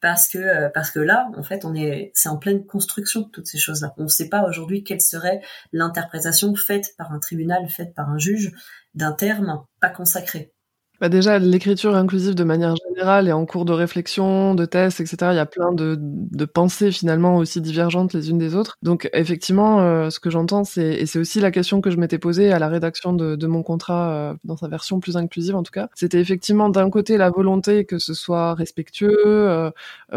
parce 0.00 0.28
que 0.28 0.36
euh, 0.36 0.68
parce 0.68 0.90
que 0.90 1.00
là, 1.00 1.30
en 1.36 1.42
fait, 1.42 1.64
on 1.64 1.74
est 1.74 2.10
c'est 2.14 2.28
en 2.28 2.36
pleine 2.36 2.66
construction 2.66 3.24
toutes 3.24 3.46
ces 3.46 3.58
choses-là. 3.58 3.94
On 3.96 4.04
ne 4.04 4.08
sait 4.08 4.28
pas 4.28 4.46
aujourd'hui 4.46 4.84
quelle 4.84 5.00
serait 5.00 5.40
l'interprétation 5.72 6.54
faite 6.54 6.94
par 6.98 7.12
un 7.12 7.18
tribunal, 7.18 7.66
faite 7.70 7.94
par 7.94 8.10
un 8.10 8.18
juge 8.18 8.52
d'un 8.94 9.12
terme 9.12 9.64
pas 9.80 9.88
consacré. 9.88 10.52
Bah 11.00 11.10
déjà, 11.10 11.38
l'écriture 11.38 11.94
inclusive 11.94 12.34
de 12.34 12.44
manière 12.44 12.74
générale 12.88 13.28
et 13.28 13.32
en 13.32 13.44
cours 13.44 13.66
de 13.66 13.72
réflexion, 13.72 14.54
de 14.54 14.64
tests, 14.64 15.00
etc., 15.00 15.32
il 15.32 15.36
y 15.36 15.38
a 15.38 15.44
plein 15.44 15.72
de, 15.72 15.96
de 16.00 16.44
pensées 16.46 16.90
finalement 16.90 17.36
aussi 17.36 17.60
divergentes 17.60 18.14
les 18.14 18.30
unes 18.30 18.38
des 18.38 18.54
autres. 18.54 18.78
Donc 18.82 19.10
effectivement, 19.12 19.80
euh, 19.80 20.08
ce 20.08 20.20
que 20.20 20.30
j'entends, 20.30 20.64
c'est 20.64 20.94
et 20.94 21.04
c'est 21.04 21.18
aussi 21.18 21.40
la 21.40 21.50
question 21.50 21.82
que 21.82 21.90
je 21.90 21.98
m'étais 21.98 22.18
posée 22.18 22.50
à 22.50 22.58
la 22.58 22.68
rédaction 22.68 23.12
de, 23.12 23.36
de 23.36 23.46
mon 23.46 23.62
contrat 23.62 24.10
euh, 24.10 24.34
dans 24.44 24.56
sa 24.56 24.68
version 24.68 24.98
plus 25.00 25.18
inclusive 25.18 25.54
en 25.54 25.62
tout 25.62 25.72
cas, 25.72 25.88
c'était 25.94 26.20
effectivement 26.20 26.70
d'un 26.70 26.88
côté 26.88 27.18
la 27.18 27.28
volonté 27.30 27.84
que 27.84 27.98
ce 27.98 28.14
soit 28.14 28.54
respectueux, 28.54 29.18
euh, 29.26 29.70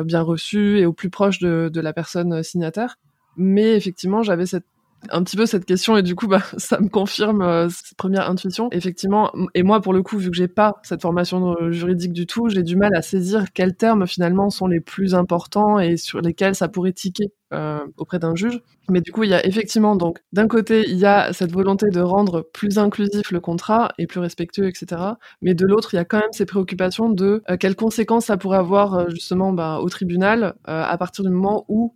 bien 0.05 0.21
reçu 0.21 0.79
et 0.79 0.85
au 0.85 0.93
plus 0.93 1.09
proche 1.09 1.39
de, 1.39 1.69
de 1.73 1.81
la 1.81 1.91
personne 1.91 2.41
signataire. 2.43 2.97
Mais 3.37 3.75
effectivement, 3.75 4.23
j'avais 4.23 4.45
cette 4.45 4.65
un 5.09 5.23
petit 5.23 5.37
peu 5.37 5.45
cette 5.45 5.65
question 5.65 5.97
et 5.97 6.03
du 6.03 6.15
coup 6.15 6.27
bah 6.27 6.41
ça 6.57 6.79
me 6.79 6.89
confirme 6.89 7.41
euh, 7.41 7.69
cette 7.69 7.97
première 7.97 8.29
intuition. 8.29 8.69
Effectivement 8.71 9.31
et 9.53 9.63
moi 9.63 9.81
pour 9.81 9.93
le 9.93 10.03
coup 10.03 10.17
vu 10.17 10.29
que 10.29 10.35
j'ai 10.35 10.47
pas 10.47 10.75
cette 10.83 11.01
formation 11.01 11.55
euh, 11.59 11.71
juridique 11.71 12.13
du 12.13 12.25
tout 12.25 12.49
j'ai 12.49 12.63
du 12.63 12.75
mal 12.75 12.95
à 12.95 13.01
saisir 13.01 13.45
quels 13.53 13.75
termes 13.75 14.07
finalement 14.07 14.49
sont 14.49 14.67
les 14.67 14.79
plus 14.79 15.15
importants 15.15 15.79
et 15.79 15.97
sur 15.97 16.21
lesquels 16.21 16.55
ça 16.55 16.67
pourrait 16.67 16.93
tiquer 16.93 17.31
euh, 17.53 17.79
auprès 17.97 18.19
d'un 18.19 18.35
juge. 18.35 18.61
Mais 18.89 19.01
du 19.01 19.11
coup 19.11 19.23
il 19.23 19.29
y 19.29 19.33
a 19.33 19.45
effectivement 19.45 19.95
donc 19.95 20.19
d'un 20.33 20.47
côté 20.47 20.83
il 20.87 20.97
y 20.97 21.05
a 21.05 21.33
cette 21.33 21.51
volonté 21.51 21.89
de 21.89 22.01
rendre 22.01 22.41
plus 22.53 22.77
inclusif 22.77 23.31
le 23.31 23.39
contrat 23.39 23.91
et 23.97 24.07
plus 24.07 24.19
respectueux 24.19 24.67
etc 24.67 25.01
mais 25.41 25.53
de 25.53 25.65
l'autre 25.65 25.93
il 25.93 25.97
y 25.97 25.99
a 25.99 26.05
quand 26.05 26.19
même 26.19 26.31
ces 26.31 26.45
préoccupations 26.45 27.09
de 27.09 27.43
quelles 27.59 27.75
conséquences 27.75 28.25
ça 28.25 28.37
pourrait 28.37 28.57
avoir 28.57 29.09
justement 29.09 29.53
bah, 29.53 29.79
au 29.81 29.89
tribunal 29.89 30.55
à 30.65 30.97
partir 30.97 31.23
du 31.23 31.29
moment 31.29 31.65
où 31.67 31.93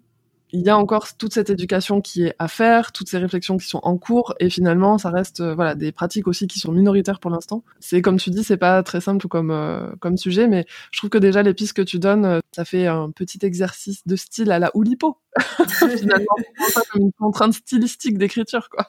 il 0.54 0.62
y 0.62 0.70
a 0.70 0.78
encore 0.78 1.18
toute 1.18 1.34
cette 1.34 1.50
éducation 1.50 2.00
qui 2.00 2.26
est 2.26 2.36
à 2.38 2.48
faire, 2.48 2.92
toutes 2.92 3.10
ces 3.10 3.18
réflexions 3.18 3.58
qui 3.58 3.68
sont 3.68 3.80
en 3.82 3.98
cours, 3.98 4.36
et 4.40 4.52
finalement, 4.52 5.00
ça 5.00 5.10
reste 5.10 5.42
euh, 5.42 5.56
voilà 5.56 5.74
des 5.74 5.92
pratiques 5.92 6.28
aussi 6.28 6.46
qui 6.46 6.60
sont 6.60 6.72
minoritaires 6.72 7.20
pour 7.20 7.32
l'instant. 7.32 7.64
C'est 7.80 8.04
comme 8.04 8.18
tu 8.18 8.30
dis, 8.30 8.44
c'est 8.44 8.58
pas 8.58 8.84
très 8.84 9.02
simple 9.02 9.28
comme 9.28 9.50
euh, 9.50 9.90
comme 10.00 10.16
sujet, 10.16 10.48
mais 10.48 10.66
je 10.92 11.00
trouve 11.00 11.10
que 11.10 11.18
déjà 11.18 11.42
les 11.42 11.56
pistes 11.56 11.74
que 11.74 11.82
tu 11.82 11.98
donnes, 11.98 12.26
euh, 12.26 12.40
ça 12.52 12.66
fait 12.66 12.86
un 12.86 13.10
petit 13.10 13.40
exercice 13.42 14.06
de 14.06 14.16
style 14.16 14.52
à 14.52 14.60
la 14.60 14.70
Oulipo. 14.76 15.18
finalement, 15.98 16.36
comme 16.92 17.02
une 17.02 17.12
contrainte 17.14 17.54
stylistique 17.54 18.20
d'écriture, 18.20 18.70
quoi. 18.70 18.88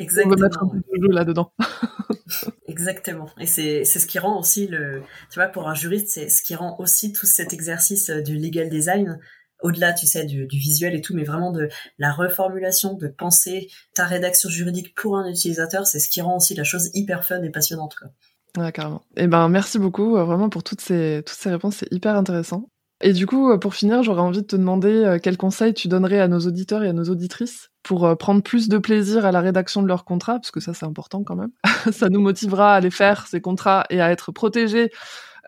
Exactement. 0.00 0.34
On 0.34 0.36
veut 0.36 0.42
mettre 0.42 0.62
un 0.64 0.68
peu 0.68 0.78
de 0.78 1.02
jeu 1.02 1.12
là-dedans. 1.12 1.52
Exactement. 2.66 3.28
Et 3.38 3.46
c'est 3.46 3.84
c'est 3.84 4.00
ce 4.00 4.06
qui 4.06 4.18
rend 4.18 4.38
aussi 4.38 4.66
le, 4.66 5.02
tu 5.30 5.38
vois, 5.38 5.46
pour 5.46 5.68
un 5.68 5.74
juriste, 5.74 6.08
c'est 6.08 6.28
ce 6.28 6.42
qui 6.42 6.56
rend 6.56 6.76
aussi 6.80 7.12
tout 7.12 7.26
cet 7.26 7.52
exercice 7.52 8.10
du 8.10 8.36
legal 8.36 8.68
design 8.68 9.20
au-delà, 9.62 9.92
tu 9.92 10.06
sais, 10.06 10.24
du, 10.24 10.46
visuel 10.46 10.94
et 10.94 11.00
tout, 11.00 11.14
mais 11.14 11.24
vraiment 11.24 11.50
de 11.50 11.68
la 11.98 12.12
reformulation, 12.12 12.94
de 12.94 13.08
penser 13.08 13.68
ta 13.94 14.04
rédaction 14.04 14.48
juridique 14.48 14.94
pour 14.94 15.16
un 15.16 15.28
utilisateur, 15.28 15.86
c'est 15.86 15.98
ce 15.98 16.08
qui 16.08 16.20
rend 16.20 16.36
aussi 16.36 16.54
la 16.54 16.64
chose 16.64 16.90
hyper 16.94 17.24
fun 17.24 17.42
et 17.42 17.50
passionnante. 17.50 17.94
Quoi. 17.96 18.08
Carrément. 18.72 19.02
Eh 19.16 19.26
ben, 19.26 19.48
merci 19.48 19.78
beaucoup, 19.78 20.16
euh, 20.16 20.24
vraiment, 20.24 20.48
pour 20.48 20.62
toutes 20.62 20.80
ces, 20.80 21.22
toutes 21.26 21.36
ces 21.36 21.50
réponses, 21.50 21.76
c'est 21.76 21.92
hyper 21.92 22.16
intéressant. 22.16 22.68
Et 23.02 23.12
du 23.12 23.26
coup, 23.26 23.50
euh, 23.50 23.58
pour 23.58 23.74
finir, 23.74 24.02
j'aurais 24.02 24.22
envie 24.22 24.40
de 24.40 24.46
te 24.46 24.56
demander 24.56 24.88
euh, 24.88 25.18
quels 25.18 25.36
conseils 25.36 25.74
tu 25.74 25.88
donnerais 25.88 26.20
à 26.20 26.28
nos 26.28 26.40
auditeurs 26.40 26.82
et 26.82 26.88
à 26.88 26.94
nos 26.94 27.04
auditrices 27.04 27.70
pour 27.82 28.16
prendre 28.16 28.42
plus 28.42 28.68
de 28.68 28.78
plaisir 28.78 29.26
à 29.26 29.32
la 29.32 29.40
rédaction 29.40 29.80
de 29.80 29.86
leurs 29.86 30.04
contrats, 30.04 30.40
parce 30.40 30.50
que 30.50 30.60
ça, 30.60 30.74
c'est 30.74 30.86
important 30.86 31.22
quand 31.22 31.36
même. 31.36 31.52
ça 31.92 32.08
nous 32.08 32.20
motivera 32.20 32.74
à 32.74 32.80
les 32.80 32.90
faire, 32.90 33.26
ces 33.28 33.40
contrats, 33.40 33.84
et 33.90 34.00
à 34.00 34.10
être 34.10 34.32
protégés, 34.32 34.90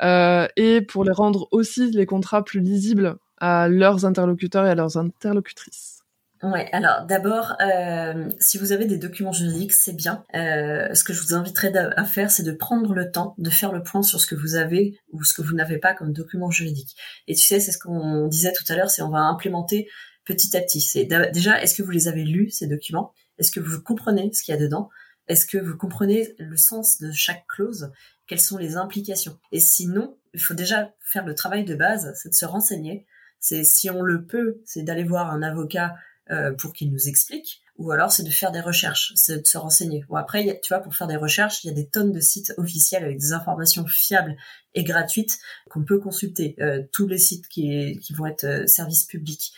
et 0.01 0.81
pour 0.83 1.03
les 1.03 1.11
rendre 1.11 1.49
aussi, 1.51 1.91
les 1.91 2.07
contrats, 2.07 2.45
plus 2.45 2.61
lisibles 2.61 3.19
à 3.41 3.69
leurs 3.69 4.05
interlocuteurs 4.05 4.67
et 4.67 4.71
à 4.71 4.75
leurs 4.75 4.97
interlocutrices 4.97 5.99
Ouais, 6.45 6.69
alors 6.71 7.05
d'abord, 7.05 7.57
euh, 7.61 8.31
si 8.39 8.59
vous 8.59 8.71
avez 8.71 8.85
des 8.85 8.97
documents 8.97 9.33
juridiques, 9.33 9.73
c'est 9.73 9.93
bien. 9.93 10.25
Euh, 10.37 10.95
ce 10.95 11.03
que 11.03 11.13
je 11.13 11.21
vous 11.21 11.35
inviterais 11.35 11.73
à 11.77 12.05
faire, 12.05 12.31
c'est 12.31 12.45
de 12.45 12.53
prendre 12.53 12.95
le 12.95 13.11
temps 13.11 13.35
de 13.39 13.51
faire 13.51 13.73
le 13.73 13.83
point 13.83 14.03
sur 14.03 14.21
ce 14.21 14.27
que 14.27 14.37
vous 14.37 14.55
avez 14.55 15.01
ou 15.11 15.25
ce 15.25 15.35
que 15.35 15.43
vous 15.43 15.55
n'avez 15.55 15.79
pas 15.79 15.95
comme 15.95 16.13
document 16.13 16.53
juridique. 16.53 16.97
Et 17.27 17.35
tu 17.35 17.45
sais, 17.45 17.59
c'est 17.59 17.73
ce 17.73 17.79
qu'on 17.79 18.29
disait 18.29 18.53
tout 18.53 18.63
à 18.69 18.77
l'heure, 18.77 18.89
c'est 18.89 19.03
on 19.03 19.11
va 19.11 19.19
implémenter 19.19 19.89
petit 20.25 20.57
à 20.57 20.61
petit. 20.61 20.81
C'est 20.81 21.07
déjà, 21.33 21.61
est-ce 21.61 21.75
que 21.75 21.83
vous 21.83 21.91
les 21.91 22.07
avez 22.07 22.23
lus 22.23 22.51
ces 22.51 22.69
documents? 22.69 23.13
Est-ce 23.39 23.51
que 23.51 23.61
vous 23.61 23.83
comprenez 23.83 24.33
ce 24.33 24.45
qu'il 24.45 24.55
y 24.55 24.57
a 24.57 24.61
dedans? 24.61 24.91
Est-ce 25.27 25.45
que 25.45 25.59
vous 25.59 25.77
comprenez 25.77 26.35
le 26.39 26.57
sens 26.57 27.01
de 27.01 27.11
chaque 27.11 27.47
clause? 27.49 27.91
Quelles 28.29 28.41
sont 28.41 28.59
les 28.59 28.77
implications? 28.77 29.39
Et 29.51 29.59
sinon, 29.59 30.17
il 30.35 30.41
faut 30.41 30.55
déjà 30.55 30.93
faire 31.01 31.27
le 31.27 31.35
travail 31.35 31.65
de 31.65 31.75
base, 31.75 32.13
c'est 32.15 32.29
de 32.29 32.35
se 32.35 32.45
renseigner 32.45 33.07
c'est 33.41 33.65
si 33.65 33.91
on 33.91 34.03
le 34.03 34.25
peut, 34.25 34.61
c'est 34.65 34.83
d'aller 34.83 35.05
voir 35.05 35.31
un 35.31 35.43
avocat 35.43 35.95
euh, 36.31 36.53
pour 36.53 36.75
qu'il 36.75 36.93
nous 36.93 37.09
explique, 37.09 37.63
ou 37.79 37.91
alors 37.91 38.13
c'est 38.13 38.23
de 38.23 38.31
faire 38.31 38.53
des 38.53 38.61
recherches, 38.61 39.13
c'est 39.15 39.39
de 39.39 39.47
se 39.47 39.57
renseigner. 39.57 40.05
Bon 40.11 40.17
après, 40.17 40.61
tu 40.63 40.75
vois, 40.75 40.81
pour 40.81 40.95
faire 40.95 41.07
des 41.07 41.17
recherches, 41.17 41.65
il 41.65 41.69
y 41.69 41.71
a 41.71 41.75
des 41.75 41.89
tonnes 41.89 42.13
de 42.13 42.21
sites 42.21 42.53
officiels 42.59 43.03
avec 43.03 43.19
des 43.19 43.33
informations 43.33 43.87
fiables 43.87 44.37
et 44.75 44.85
gratuites 44.85 45.39
qu'on 45.71 45.85
peut 45.85 45.99
consulter. 45.99 46.55
Euh, 46.61 46.83
tous 46.93 47.07
les 47.07 47.17
sites 47.17 47.49
qui, 47.49 47.99
vont 48.15 48.27
être 48.27 48.45
euh, 48.45 48.67
service 48.67 49.05
public. 49.05 49.55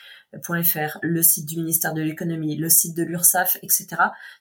le 1.03 1.23
site 1.23 1.47
du 1.47 1.57
ministère 1.57 1.93
de 1.93 2.03
l'économie, 2.03 2.57
le 2.57 2.69
site 2.69 2.97
de 2.97 3.03
l'URSSAF, 3.03 3.57
etc. 3.63 3.89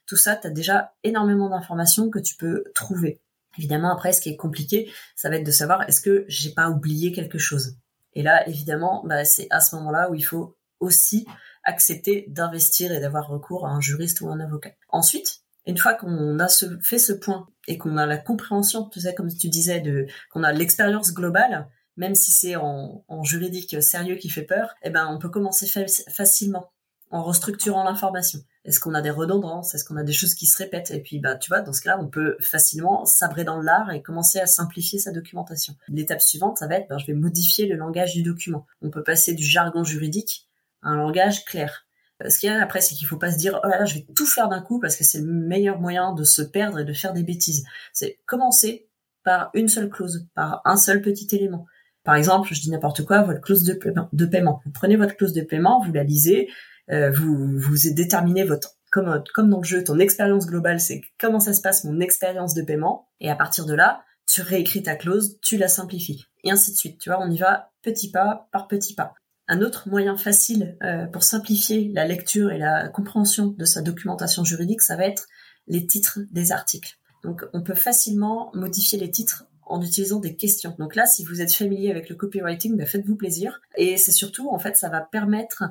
Tout 0.06 0.16
ça, 0.16 0.36
tu 0.36 0.46
as 0.46 0.50
déjà 0.50 0.92
énormément 1.02 1.48
d'informations 1.48 2.10
que 2.10 2.20
tu 2.20 2.36
peux 2.36 2.62
trouver. 2.76 3.20
Évidemment, 3.58 3.92
après, 3.92 4.12
ce 4.12 4.20
qui 4.20 4.28
est 4.28 4.36
compliqué, 4.36 4.88
ça 5.16 5.30
va 5.30 5.36
être 5.36 5.46
de 5.46 5.50
savoir 5.50 5.88
est-ce 5.88 6.00
que 6.00 6.24
j'ai 6.28 6.50
pas 6.50 6.70
oublié 6.70 7.10
quelque 7.10 7.38
chose? 7.38 7.76
Et 8.14 8.22
là, 8.22 8.46
évidemment, 8.48 9.02
bah, 9.04 9.24
c'est 9.24 9.46
à 9.50 9.60
ce 9.60 9.76
moment-là 9.76 10.10
où 10.10 10.14
il 10.14 10.24
faut 10.24 10.56
aussi 10.80 11.26
accepter 11.64 12.26
d'investir 12.28 12.92
et 12.92 13.00
d'avoir 13.00 13.28
recours 13.28 13.66
à 13.66 13.70
un 13.70 13.80
juriste 13.80 14.20
ou 14.20 14.28
un 14.28 14.40
avocat. 14.40 14.72
Ensuite, 14.88 15.42
une 15.66 15.76
fois 15.76 15.94
qu'on 15.94 16.38
a 16.38 16.48
fait 16.82 16.98
ce 16.98 17.12
point 17.12 17.48
et 17.68 17.78
qu'on 17.78 17.96
a 17.96 18.06
la 18.06 18.16
compréhension, 18.16 18.88
tu 18.88 19.00
sais, 19.00 19.14
comme 19.14 19.32
tu 19.32 19.48
disais, 19.48 19.80
de 19.80 20.06
qu'on 20.30 20.42
a 20.42 20.52
l'expérience 20.52 21.12
globale, 21.12 21.68
même 21.96 22.14
si 22.14 22.30
c'est 22.30 22.56
en, 22.56 23.04
juridique 23.22 23.82
sérieux 23.82 24.16
qui 24.16 24.30
fait 24.30 24.42
peur, 24.42 24.74
eh 24.82 24.90
ben 24.90 25.06
on 25.08 25.18
peut 25.18 25.28
commencer 25.28 25.66
facilement 26.08 26.72
en 27.10 27.22
restructurant 27.22 27.84
l'information. 27.84 28.40
Est-ce 28.64 28.78
qu'on 28.78 28.94
a 28.94 29.00
des 29.00 29.10
redondances? 29.10 29.74
Est-ce 29.74 29.84
qu'on 29.84 29.96
a 29.96 30.02
des 30.02 30.12
choses 30.12 30.34
qui 30.34 30.46
se 30.46 30.58
répètent? 30.58 30.90
Et 30.90 31.00
puis, 31.00 31.18
bah, 31.18 31.36
tu 31.36 31.48
vois, 31.48 31.60
dans 31.60 31.72
ce 31.72 31.80
cas-là, 31.80 31.98
on 32.00 32.08
peut 32.08 32.36
facilement 32.40 33.06
sabrer 33.06 33.44
dans 33.44 33.60
l'art 33.60 33.90
et 33.90 34.02
commencer 34.02 34.38
à 34.38 34.46
simplifier 34.46 34.98
sa 34.98 35.12
documentation. 35.12 35.74
L'étape 35.88 36.20
suivante, 36.20 36.58
ça 36.58 36.66
va 36.66 36.76
être, 36.76 36.88
ben, 36.88 36.98
je 36.98 37.06
vais 37.06 37.14
modifier 37.14 37.66
le 37.66 37.76
langage 37.76 38.14
du 38.14 38.22
document. 38.22 38.66
On 38.82 38.90
peut 38.90 39.02
passer 39.02 39.34
du 39.34 39.44
jargon 39.44 39.82
juridique 39.82 40.46
à 40.82 40.90
un 40.90 40.96
langage 40.96 41.44
clair. 41.44 41.86
Ce 42.28 42.38
qu'il 42.38 42.50
y 42.50 42.52
a 42.52 42.62
après, 42.62 42.82
c'est 42.82 42.94
qu'il 42.94 43.06
faut 43.06 43.16
pas 43.16 43.32
se 43.32 43.38
dire, 43.38 43.58
oh 43.64 43.66
là 43.66 43.78
là, 43.78 43.84
je 43.86 43.94
vais 43.94 44.06
tout 44.14 44.26
faire 44.26 44.48
d'un 44.48 44.60
coup 44.60 44.78
parce 44.78 44.96
que 44.96 45.04
c'est 45.04 45.20
le 45.20 45.26
meilleur 45.26 45.80
moyen 45.80 46.12
de 46.12 46.24
se 46.24 46.42
perdre 46.42 46.78
et 46.78 46.84
de 46.84 46.92
faire 46.92 47.14
des 47.14 47.22
bêtises. 47.22 47.64
C'est 47.94 48.18
commencer 48.26 48.88
par 49.24 49.50
une 49.54 49.68
seule 49.68 49.88
clause, 49.88 50.26
par 50.34 50.60
un 50.66 50.76
seul 50.76 51.00
petit 51.00 51.34
élément. 51.34 51.66
Par 52.04 52.14
exemple, 52.14 52.52
je 52.52 52.60
dis 52.60 52.70
n'importe 52.70 53.06
quoi, 53.06 53.22
votre 53.22 53.40
clause 53.40 53.64
de 53.64 54.26
paiement. 54.26 54.60
Vous 54.64 54.72
prenez 54.72 54.96
votre 54.96 55.16
clause 55.16 55.32
de 55.32 55.42
paiement, 55.42 55.82
vous 55.82 55.92
la 55.92 56.04
lisez, 56.04 56.48
euh, 56.48 56.52
vous 56.90 57.58
vous 57.58 57.76
déterminez 57.94 58.44
votre 58.44 58.76
comme 58.90 59.22
comme 59.34 59.48
dans 59.48 59.58
le 59.58 59.64
jeu, 59.64 59.84
ton 59.84 59.98
expérience 59.98 60.46
globale, 60.46 60.80
c'est 60.80 61.02
comment 61.18 61.40
ça 61.40 61.52
se 61.52 61.60
passe 61.60 61.84
mon 61.84 62.00
expérience 62.00 62.54
de 62.54 62.62
paiement, 62.62 63.08
et 63.20 63.30
à 63.30 63.36
partir 63.36 63.66
de 63.66 63.74
là, 63.74 64.02
tu 64.26 64.42
réécris 64.42 64.82
ta 64.82 64.96
clause, 64.96 65.38
tu 65.42 65.56
la 65.56 65.68
simplifies, 65.68 66.26
et 66.44 66.50
ainsi 66.50 66.72
de 66.72 66.76
suite. 66.76 66.98
Tu 66.98 67.10
vois, 67.10 67.20
on 67.20 67.30
y 67.30 67.38
va 67.38 67.70
petit 67.82 68.10
pas 68.10 68.48
par 68.52 68.68
petit 68.68 68.94
pas. 68.94 69.14
Un 69.48 69.62
autre 69.62 69.88
moyen 69.88 70.16
facile 70.16 70.76
euh, 70.82 71.06
pour 71.06 71.24
simplifier 71.24 71.90
la 71.92 72.06
lecture 72.06 72.52
et 72.52 72.58
la 72.58 72.88
compréhension 72.88 73.48
de 73.48 73.64
sa 73.64 73.82
documentation 73.82 74.44
juridique, 74.44 74.82
ça 74.82 74.96
va 74.96 75.06
être 75.06 75.26
les 75.66 75.86
titres 75.86 76.20
des 76.30 76.52
articles. 76.52 76.98
Donc, 77.24 77.44
on 77.52 77.62
peut 77.62 77.74
facilement 77.74 78.50
modifier 78.54 78.98
les 78.98 79.10
titres 79.10 79.46
en 79.66 79.82
utilisant 79.82 80.18
des 80.18 80.36
questions. 80.36 80.74
Donc 80.78 80.96
là, 80.96 81.06
si 81.06 81.24
vous 81.24 81.40
êtes 81.42 81.52
familier 81.52 81.90
avec 81.90 82.08
le 82.08 82.16
copywriting, 82.16 82.76
ben 82.76 82.86
faites-vous 82.86 83.16
plaisir. 83.16 83.60
Et 83.76 83.96
c'est 83.96 84.12
surtout, 84.12 84.50
en 84.50 84.58
fait, 84.58 84.76
ça 84.76 84.88
va 84.88 85.00
permettre 85.00 85.64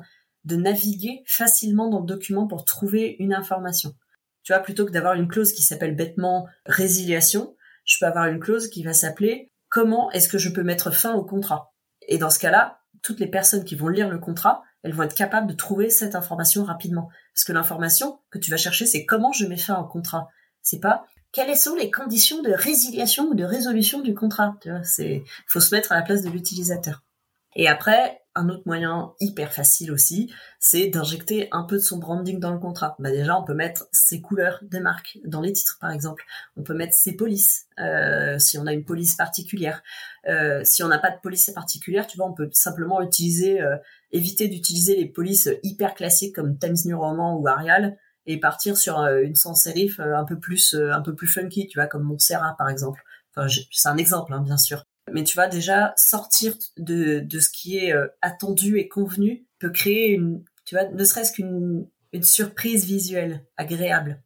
de 0.44 0.56
naviguer 0.56 1.22
facilement 1.26 1.88
dans 1.88 2.00
le 2.00 2.06
document 2.06 2.46
pour 2.46 2.64
trouver 2.64 3.16
une 3.18 3.34
information. 3.34 3.94
Tu 4.42 4.52
vois, 4.52 4.62
plutôt 4.62 4.86
que 4.86 4.90
d'avoir 4.90 5.14
une 5.14 5.28
clause 5.28 5.52
qui 5.52 5.62
s'appelle 5.62 5.94
bêtement 5.94 6.46
résiliation, 6.66 7.54
je 7.84 7.96
peux 8.00 8.06
avoir 8.06 8.26
une 8.26 8.40
clause 8.40 8.68
qui 8.68 8.82
va 8.82 8.92
s'appeler 8.92 9.52
comment 9.68 10.10
est-ce 10.12 10.28
que 10.28 10.38
je 10.38 10.48
peux 10.48 10.62
mettre 10.62 10.90
fin 10.90 11.14
au 11.14 11.24
contrat? 11.24 11.74
Et 12.08 12.18
dans 12.18 12.30
ce 12.30 12.38
cas-là, 12.38 12.80
toutes 13.02 13.20
les 13.20 13.28
personnes 13.28 13.64
qui 13.64 13.76
vont 13.76 13.88
lire 13.88 14.08
le 14.08 14.18
contrat, 14.18 14.62
elles 14.82 14.94
vont 14.94 15.02
être 15.02 15.14
capables 15.14 15.46
de 15.46 15.54
trouver 15.54 15.90
cette 15.90 16.14
information 16.14 16.64
rapidement. 16.64 17.08
Parce 17.34 17.44
que 17.44 17.52
l'information 17.52 18.20
que 18.30 18.38
tu 18.38 18.50
vas 18.50 18.56
chercher, 18.56 18.86
c'est 18.86 19.04
comment 19.04 19.32
je 19.32 19.46
mets 19.46 19.56
fin 19.56 19.78
au 19.78 19.86
contrat. 19.86 20.28
C'est 20.62 20.80
pas 20.80 21.04
quelles 21.32 21.56
sont 21.56 21.76
les 21.76 21.90
conditions 21.90 22.42
de 22.42 22.50
résiliation 22.50 23.28
ou 23.28 23.34
de 23.34 23.44
résolution 23.44 24.00
du 24.00 24.14
contrat? 24.14 24.56
Tu 24.60 24.70
vois, 24.70 24.82
c'est, 24.82 25.22
faut 25.46 25.60
se 25.60 25.74
mettre 25.74 25.92
à 25.92 25.96
la 25.96 26.02
place 26.02 26.22
de 26.22 26.30
l'utilisateur. 26.30 27.04
Et 27.54 27.68
après, 27.68 28.19
un 28.34 28.48
autre 28.48 28.62
moyen 28.66 29.12
hyper 29.20 29.52
facile 29.52 29.90
aussi, 29.90 30.32
c'est 30.58 30.88
d'injecter 30.88 31.48
un 31.52 31.64
peu 31.64 31.76
de 31.76 31.80
son 31.80 31.98
branding 31.98 32.38
dans 32.38 32.52
le 32.52 32.58
contrat. 32.58 32.94
Bah 32.98 33.10
déjà, 33.10 33.38
on 33.38 33.44
peut 33.44 33.54
mettre 33.54 33.88
ses 33.92 34.20
couleurs 34.20 34.60
des 34.62 34.80
marques 34.80 35.18
dans 35.24 35.40
les 35.40 35.52
titres, 35.52 35.78
par 35.80 35.90
exemple. 35.90 36.24
On 36.56 36.62
peut 36.62 36.74
mettre 36.74 36.94
ses 36.94 37.16
polices, 37.16 37.66
euh, 37.80 38.38
si 38.38 38.56
on 38.58 38.66
a 38.66 38.72
une 38.72 38.84
police 38.84 39.16
particulière. 39.16 39.82
Euh, 40.28 40.62
si 40.64 40.82
on 40.82 40.88
n'a 40.88 40.98
pas 40.98 41.10
de 41.10 41.20
police 41.20 41.50
particulière, 41.50 42.06
tu 42.06 42.16
vois, 42.16 42.26
on 42.26 42.34
peut 42.34 42.48
simplement 42.52 43.02
utiliser, 43.02 43.60
euh, 43.60 43.76
éviter 44.12 44.48
d'utiliser 44.48 44.96
les 44.96 45.06
polices 45.06 45.48
hyper 45.62 45.94
classiques 45.94 46.34
comme 46.34 46.56
Times 46.58 46.76
New 46.84 46.98
Roman 46.98 47.36
ou 47.36 47.48
Arial 47.48 47.98
et 48.26 48.38
partir 48.38 48.76
sur 48.76 48.98
une 48.98 49.34
sans 49.34 49.54
sérif 49.54 49.98
un 49.98 50.24
peu 50.24 50.38
plus, 50.38 50.74
un 50.74 51.00
peu 51.00 51.14
plus 51.14 51.26
funky, 51.26 51.66
tu 51.66 51.78
vois, 51.78 51.86
comme 51.86 52.04
Montserrat 52.04 52.54
par 52.56 52.68
exemple. 52.68 53.02
Enfin, 53.34 53.48
c'est 53.72 53.88
un 53.88 53.96
exemple, 53.96 54.32
hein, 54.32 54.42
bien 54.42 54.58
sûr. 54.58 54.84
Mais 55.12 55.24
tu 55.24 55.34
vois, 55.34 55.46
déjà, 55.46 55.92
sortir 55.96 56.54
de, 56.76 57.20
de 57.20 57.38
ce 57.40 57.48
qui 57.48 57.78
est 57.78 57.92
euh, 57.92 58.06
attendu 58.22 58.78
et 58.78 58.88
convenu 58.88 59.46
peut 59.58 59.70
créer 59.70 60.10
une, 60.10 60.42
tu 60.64 60.74
vois, 60.74 60.88
ne 60.88 61.04
serait-ce 61.04 61.32
qu'une 61.32 61.86
une 62.12 62.24
surprise 62.24 62.86
visuelle 62.86 63.44
agréable. 63.56 64.20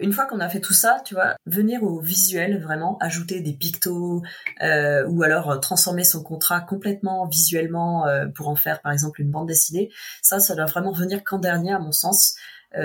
Une 0.00 0.12
fois 0.12 0.26
qu'on 0.26 0.40
a 0.40 0.48
fait 0.48 0.60
tout 0.60 0.74
ça, 0.74 1.00
tu 1.04 1.14
vois, 1.14 1.36
venir 1.46 1.84
au 1.84 2.00
visuel 2.00 2.60
vraiment, 2.60 2.98
ajouter 3.00 3.40
des 3.40 3.52
pictos 3.52 4.22
euh, 4.60 5.06
ou 5.08 5.22
alors 5.22 5.50
euh, 5.50 5.58
transformer 5.58 6.02
son 6.02 6.22
contrat 6.22 6.60
complètement 6.60 7.26
visuellement 7.26 8.06
pour 8.34 8.48
en 8.48 8.56
faire 8.56 8.80
par 8.80 8.92
exemple 8.92 9.20
une 9.20 9.30
bande 9.30 9.46
dessinée, 9.48 9.90
ça, 10.22 10.40
ça 10.40 10.54
doit 10.56 10.66
vraiment 10.66 10.92
venir 10.92 11.22
qu'en 11.24 11.38
dernier 11.38 11.72
à 11.72 11.78
mon 11.78 11.92
sens. 11.92 12.34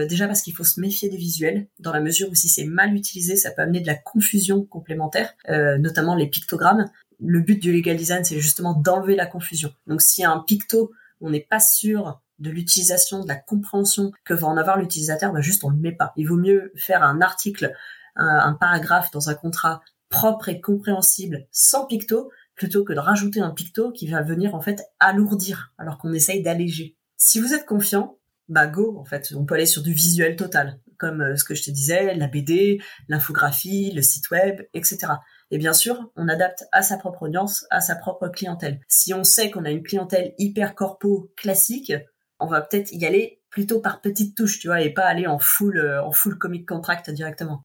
Déjà 0.07 0.27
parce 0.27 0.41
qu'il 0.41 0.55
faut 0.55 0.63
se 0.63 0.79
méfier 0.79 1.09
des 1.09 1.17
visuels, 1.17 1.67
dans 1.77 1.91
la 1.91 1.99
mesure 1.99 2.29
où 2.29 2.35
si 2.35 2.47
c'est 2.47 2.63
mal 2.63 2.95
utilisé, 2.95 3.35
ça 3.35 3.51
peut 3.51 3.61
amener 3.61 3.81
de 3.81 3.87
la 3.87 3.95
confusion 3.95 4.63
complémentaire, 4.63 5.35
notamment 5.49 6.15
les 6.15 6.27
pictogrammes 6.27 6.89
le 7.26 7.39
but 7.39 7.61
du 7.61 7.71
legal 7.71 7.97
design, 7.97 8.24
c'est 8.24 8.39
justement 8.39 8.74
d'enlever 8.74 9.15
la 9.15 9.26
confusion. 9.26 9.74
Donc 9.88 10.01
a 10.24 10.30
un 10.30 10.39
picto, 10.39 10.91
on 11.21 11.30
n'est 11.30 11.47
pas 11.49 11.59
sûr 11.59 12.21
de 12.39 12.49
l'utilisation, 12.49 13.24
de 13.24 13.28
la 13.28 13.36
compréhension 13.36 14.11
que 14.26 14.34
va 14.34 14.47
en 14.47 14.57
avoir 14.57 14.78
l'utilisateur, 14.78 15.32
bah 15.32 15.41
juste 15.41 15.63
on 15.63 15.69
le 15.69 15.78
met 15.78 15.91
pas. 15.91 16.13
Il 16.17 16.28
vaut 16.28 16.38
mieux 16.38 16.71
faire 16.76 17.03
un 17.03 17.21
article, 17.21 17.74
un, 18.15 18.53
paragraphe 18.53 19.11
dans 19.11 19.30
un 19.30 19.34
contrat 19.34 19.82
propre 20.09 20.49
et 20.49 20.61
compréhensible 20.61 21.47
sans 21.51 21.86
picto, 21.86 22.32
plutôt 22.55 22.84
que 22.84 22.93
de 22.93 22.99
rajouter 22.99 23.39
un 23.39 23.51
picto 23.51 23.91
qui 23.91 24.07
va 24.07 24.21
venir 24.21 24.53
en 24.53 24.61
fait 24.61 24.84
alourdir, 24.99 25.74
alors 25.78 25.97
qu'on 25.97 26.13
essaye 26.13 26.43
d'alléger. 26.43 26.97
Si 27.17 27.39
vous 27.39 27.53
êtes 27.53 27.65
confiant, 27.65 28.17
bah 28.49 28.67
go, 28.67 28.97
en 28.99 29.05
fait, 29.05 29.34
on 29.36 29.45
peut 29.45 29.55
aller 29.55 29.65
sur 29.65 29.82
du 29.82 29.93
visuel 29.93 30.36
total, 30.36 30.80
comme 30.97 31.21
euh, 31.21 31.35
ce 31.35 31.43
que 31.43 31.55
je 31.55 31.63
te 31.63 31.71
disais, 31.71 32.13
la 32.15 32.27
BD, 32.27 32.81
l'infographie, 33.07 33.91
le 33.91 34.01
site 34.01 34.29
web, 34.31 34.61
etc. 34.73 35.13
Et 35.51 35.57
bien 35.57 35.73
sûr, 35.73 36.11
on 36.15 36.27
adapte 36.27 36.65
à 36.71 36.81
sa 36.81 36.97
propre 36.97 37.23
audience, 37.23 37.65
à 37.69 37.81
sa 37.81 37.95
propre 37.95 38.27
clientèle. 38.27 38.79
Si 38.87 39.13
on 39.13 39.23
sait 39.23 39.51
qu'on 39.51 39.65
a 39.65 39.71
une 39.71 39.83
clientèle 39.83 40.33
hyper 40.37 40.75
corpo 40.75 41.31
classique, 41.35 41.93
on 42.39 42.47
va 42.47 42.61
peut-être 42.61 42.91
y 42.91 43.05
aller 43.05 43.41
plutôt 43.49 43.79
par 43.79 44.01
petites 44.01 44.35
touches, 44.35 44.59
tu 44.59 44.67
vois, 44.67 44.81
et 44.81 44.89
pas 44.89 45.05
aller 45.05 45.27
en 45.27 45.39
full, 45.39 45.77
euh, 45.77 46.03
en 46.03 46.11
full 46.11 46.37
comic 46.37 46.67
contract 46.67 47.09
directement. 47.11 47.61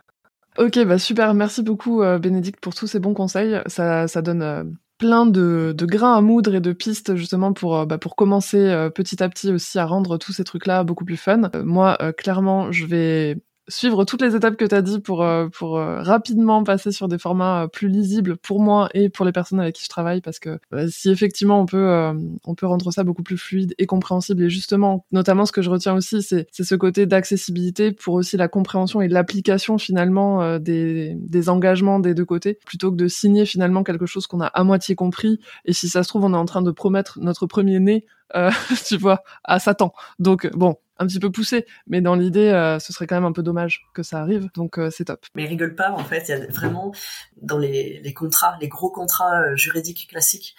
Ok, 0.58 0.78
bah 0.84 0.98
super, 0.98 1.34
merci 1.34 1.62
beaucoup 1.62 2.02
euh, 2.02 2.18
Bénédicte 2.18 2.60
pour 2.60 2.74
tous 2.74 2.86
ces 2.86 2.98
bons 2.98 3.14
conseils. 3.14 3.60
Ça, 3.66 4.08
ça 4.08 4.22
donne 4.22 4.76
plein 4.98 5.26
de, 5.26 5.74
grains 5.80 6.16
à 6.16 6.20
moudre 6.20 6.54
et 6.54 6.60
de 6.60 6.72
pistes 6.72 7.14
justement 7.16 7.52
pour, 7.52 7.86
bah, 7.86 7.98
pour 7.98 8.16
commencer 8.16 8.88
petit 8.94 9.22
à 9.22 9.28
petit 9.28 9.52
aussi 9.52 9.78
à 9.78 9.86
rendre 9.86 10.18
tous 10.18 10.32
ces 10.32 10.44
trucs-là 10.44 10.84
beaucoup 10.84 11.04
plus 11.04 11.16
fun. 11.16 11.50
moi, 11.64 11.96
clairement, 12.16 12.72
je 12.72 12.84
vais 12.86 13.38
suivre 13.68 14.04
toutes 14.04 14.22
les 14.22 14.34
étapes 14.34 14.56
que 14.56 14.64
tu 14.64 14.74
as 14.74 14.82
dit 14.82 15.00
pour, 15.00 15.22
euh, 15.22 15.48
pour 15.48 15.78
euh, 15.78 16.02
rapidement 16.02 16.64
passer 16.64 16.92
sur 16.92 17.08
des 17.08 17.18
formats 17.18 17.64
euh, 17.64 17.66
plus 17.66 17.88
lisibles 17.88 18.36
pour 18.36 18.60
moi 18.60 18.88
et 18.94 19.08
pour 19.10 19.24
les 19.24 19.32
personnes 19.32 19.60
avec 19.60 19.74
qui 19.76 19.84
je 19.84 19.88
travaille 19.88 20.20
parce 20.20 20.38
que 20.38 20.58
si 20.88 21.10
effectivement 21.10 21.60
on 21.60 21.66
peut 21.66 22.12
on 22.44 22.54
peut 22.54 22.66
rendre 22.66 22.90
ça 22.90 23.04
beaucoup 23.04 23.22
plus 23.22 23.36
fluide 23.36 23.74
et 23.78 23.86
compréhensible 23.86 24.42
et 24.42 24.50
justement 24.50 25.04
notamment 25.12 25.46
ce 25.46 25.52
que 25.52 25.62
je 25.62 25.70
retiens 25.70 25.94
aussi 25.94 26.22
c'est 26.22 26.46
c'est 26.50 26.64
ce 26.64 26.74
côté 26.74 27.06
d'accessibilité 27.06 27.92
pour 27.92 28.14
aussi 28.14 28.36
la 28.36 28.48
compréhension 28.48 29.00
et 29.00 29.08
l'application 29.08 29.78
finalement 29.78 30.58
des 30.58 31.14
des 31.16 31.48
engagements 31.48 32.00
des 32.00 32.14
deux 32.14 32.24
côtés 32.24 32.58
plutôt 32.64 32.90
que 32.90 32.96
de 32.96 33.08
signer 33.08 33.46
finalement 33.46 33.84
quelque 33.84 34.06
chose 34.06 34.26
qu'on 34.26 34.40
a 34.40 34.46
à 34.46 34.64
moitié 34.64 34.94
compris 34.94 35.40
et 35.64 35.72
si 35.72 35.88
ça 35.88 36.02
se 36.02 36.08
trouve 36.08 36.24
on 36.24 36.34
est 36.34 36.38
en 36.38 36.46
train 36.46 36.62
de 36.62 36.70
promettre 36.70 37.18
notre 37.20 37.46
premier 37.46 37.80
né 37.80 38.04
tu 38.86 38.96
vois 38.96 39.22
à 39.44 39.58
Satan 39.58 39.92
donc 40.18 40.50
bon 40.52 40.76
un 40.98 41.06
petit 41.06 41.20
peu 41.20 41.30
poussé, 41.30 41.66
mais 41.86 42.00
dans 42.00 42.14
l'idée, 42.14 42.48
euh, 42.48 42.78
ce 42.78 42.92
serait 42.92 43.06
quand 43.06 43.16
même 43.16 43.24
un 43.24 43.32
peu 43.32 43.42
dommage 43.42 43.86
que 43.94 44.02
ça 44.02 44.20
arrive, 44.20 44.48
donc 44.54 44.78
euh, 44.78 44.90
c'est 44.90 45.04
top. 45.04 45.24
Mais 45.34 45.46
rigole 45.46 45.74
pas, 45.74 45.92
en 45.92 46.04
fait, 46.04 46.24
il 46.28 46.30
y 46.30 46.34
a 46.34 46.46
vraiment 46.46 46.92
dans 47.40 47.58
les, 47.58 48.00
les 48.02 48.14
contrats, 48.14 48.56
les 48.60 48.68
gros 48.68 48.90
contrats 48.90 49.42
euh, 49.42 49.56
juridiques 49.56 50.08
classiques, 50.08 50.56